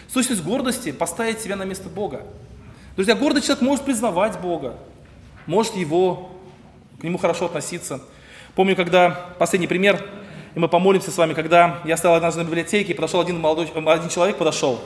Сущность 0.08 0.44
гордости– 0.44 0.92
поставить 0.94 1.42
себя 1.42 1.56
на 1.56 1.64
место 1.64 1.90
Бога. 1.90 2.22
Друзья, 2.96 3.16
гордый 3.16 3.42
человек 3.42 3.62
может 3.62 3.86
признавать 3.86 4.40
Бога, 4.40 4.76
может 5.46 5.76
его 5.76 6.32
к 7.00 7.04
нему 7.04 7.18
хорошо 7.18 7.46
относиться. 7.46 8.02
Помню, 8.56 8.76
когда, 8.76 9.28
последний 9.38 9.68
пример, 9.68 10.04
и 10.56 10.60
мы 10.60 10.68
помолимся 10.68 11.12
с 11.12 11.18
вами, 11.18 11.34
когда 11.34 11.82
я 11.86 11.98
стоял 11.98 12.16
однажды 12.16 12.42
на 12.42 12.48
библиотеке, 12.48 12.94
и 12.94 12.96
подошел 12.96 13.20
один 13.22 13.40
молодой, 13.40 13.72
один 13.76 14.10
человек 14.10 14.38
подошел, 14.38 14.80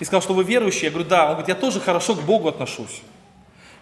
и 0.00 0.04
сказал, 0.04 0.22
что 0.22 0.34
вы 0.34 0.42
верующий. 0.42 0.84
Я 0.84 0.90
говорю, 0.90 1.08
да. 1.08 1.26
Он 1.26 1.30
говорит, 1.32 1.48
я 1.48 1.54
тоже 1.54 1.78
хорошо 1.78 2.14
к 2.16 2.22
Богу 2.22 2.48
отношусь. 2.48 3.02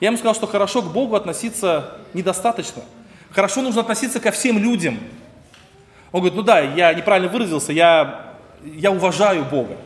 Я 0.01 0.09
ему 0.09 0.19
сказал, 0.19 0.35
что 0.35 0.47
хорошо 0.47 0.83
к 0.83 0.93
Богу 0.93 1.16
относиться 1.16 1.95
недостаточно. 2.12 2.83
Хорошо 3.31 3.62
нужно 3.62 3.81
относиться 3.81 4.21
ко 4.21 4.31
всем 4.31 4.59
людям. 4.59 4.99
Он 6.12 6.21
говорит, 6.21 6.37
ну 6.37 6.43
да, 6.43 6.61
я 6.61 6.93
неправильно 6.95 7.31
выразился, 7.31 7.73
я, 7.73 8.35
я 8.64 8.91
уважаю 8.91 9.45
Бога. 9.45 9.77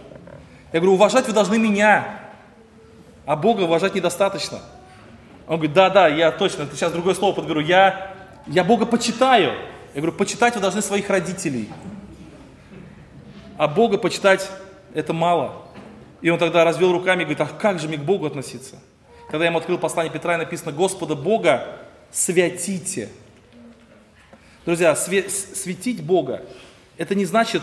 Я 0.72 0.80
говорю, 0.80 0.94
уважать 0.94 1.26
вы 1.26 1.32
должны 1.32 1.58
меня, 1.58 2.06
а 3.26 3.36
Бога 3.36 3.62
уважать 3.62 3.94
недостаточно. 3.94 4.60
Он 5.48 5.56
говорит, 5.56 5.72
да, 5.72 5.90
да, 5.90 6.08
я 6.08 6.30
точно, 6.30 6.66
ты 6.66 6.76
сейчас 6.76 6.92
другое 6.92 7.14
слово 7.14 7.34
подберу, 7.34 7.60
я, 7.60 8.14
я 8.46 8.64
Бога 8.64 8.86
почитаю. 8.86 9.52
Я 9.94 10.00
говорю, 10.00 10.12
почитать 10.12 10.54
вы 10.54 10.60
должны 10.60 10.80
своих 10.80 11.10
родителей. 11.10 11.68
А 13.58 13.68
Бога 13.68 13.98
почитать 13.98 14.48
это 14.94 15.12
мало. 15.12 15.62
И 16.22 16.30
он 16.30 16.38
тогда 16.38 16.64
развел 16.64 16.92
руками 16.92 17.22
и 17.22 17.24
говорит, 17.24 17.40
а 17.40 17.46
как 17.46 17.78
же 17.80 17.88
мне 17.88 17.98
к 17.98 18.02
Богу 18.02 18.26
относиться? 18.26 18.78
Когда 19.28 19.44
я 19.44 19.50
ему 19.50 19.58
открыл 19.58 19.78
послание 19.78 20.12
Петра, 20.12 20.34
и 20.34 20.38
написано, 20.38 20.72
Господа 20.72 21.14
Бога 21.14 21.66
святите. 22.10 23.08
Друзья, 24.64 24.92
све- 24.92 25.28
светить 25.28 26.02
Бога, 26.02 26.42
это 26.96 27.14
не 27.14 27.24
значит 27.24 27.62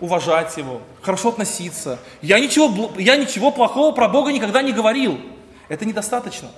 уважать 0.00 0.56
Его, 0.56 0.82
хорошо 1.02 1.28
относиться. 1.28 1.98
Я 2.20 2.40
ничего, 2.40 2.90
я 2.98 3.16
ничего 3.16 3.50
плохого 3.52 3.94
про 3.94 4.08
Бога 4.08 4.32
никогда 4.32 4.62
не 4.62 4.72
говорил. 4.72 5.20
Это 5.68 5.84
недостаточно. 5.84 6.48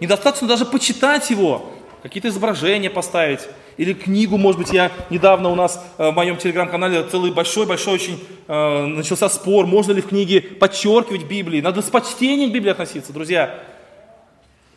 Недостаточно 0.00 0.48
даже 0.48 0.64
почитать 0.64 1.28
его, 1.30 1.70
какие-то 2.02 2.28
изображения 2.28 2.88
поставить. 2.88 3.40
Или 3.80 3.94
книгу, 3.94 4.36
может 4.36 4.60
быть, 4.60 4.74
я 4.74 4.92
недавно 5.08 5.48
у 5.48 5.54
нас 5.54 5.82
э, 5.96 6.10
в 6.10 6.12
моем 6.12 6.36
телеграм-канале 6.36 7.02
целый 7.04 7.32
большой-большой 7.32 7.94
очень 7.94 8.22
э, 8.46 8.84
начался 8.84 9.30
спор, 9.30 9.64
можно 9.64 9.92
ли 9.92 10.02
в 10.02 10.08
книге 10.08 10.42
подчеркивать 10.42 11.24
Библии. 11.24 11.62
Надо 11.62 11.80
с 11.80 11.88
почтением 11.88 12.50
к 12.50 12.52
Библии 12.52 12.72
относиться, 12.72 13.10
друзья. 13.14 13.58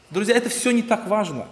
Друзья, 0.10 0.38
это 0.38 0.47
все 0.47 0.72
не 0.72 0.84
так 0.84 1.06
важно. 1.10 1.47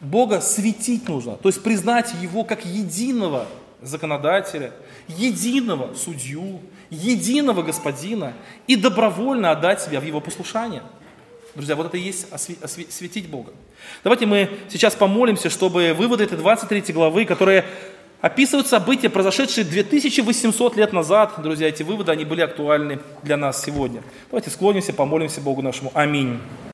Бога 0.00 0.42
светить 0.42 1.08
нужно, 1.08 1.36
то 1.36 1.48
есть 1.48 1.62
признать 1.62 2.12
Его 2.20 2.44
как 2.44 2.66
единого 2.66 3.46
законодателя, 3.80 4.72
единого 5.08 5.94
судью, 5.94 6.60
единого 6.90 7.62
господина 7.62 8.34
и 8.66 8.76
добровольно 8.76 9.50
отдать 9.50 9.80
себя 9.80 9.98
в 9.98 10.04
Его 10.04 10.20
послушание– 10.20 10.82
Друзья, 11.54 11.76
вот 11.76 11.86
это 11.86 11.96
и 11.96 12.00
есть 12.00 12.26
осветить 12.32 13.28
Бога. 13.28 13.52
Давайте 14.02 14.26
мы 14.26 14.50
сейчас 14.68 14.94
помолимся, 14.94 15.50
чтобы 15.50 15.94
выводы 15.94 16.24
этой 16.24 16.36
23 16.36 16.92
главы, 16.92 17.24
которые 17.24 17.64
описывают 18.20 18.66
события, 18.66 19.08
произошедшие 19.08 19.64
2800 19.64 20.76
лет 20.76 20.92
назад, 20.92 21.34
друзья, 21.38 21.68
эти 21.68 21.82
выводы, 21.82 22.10
они 22.10 22.24
были 22.24 22.40
актуальны 22.40 22.98
для 23.22 23.36
нас 23.36 23.62
сегодня. 23.62 24.02
Давайте 24.30 24.50
склонимся, 24.50 24.92
помолимся 24.92 25.40
Богу 25.40 25.62
нашему. 25.62 25.92
Аминь. 25.94 26.40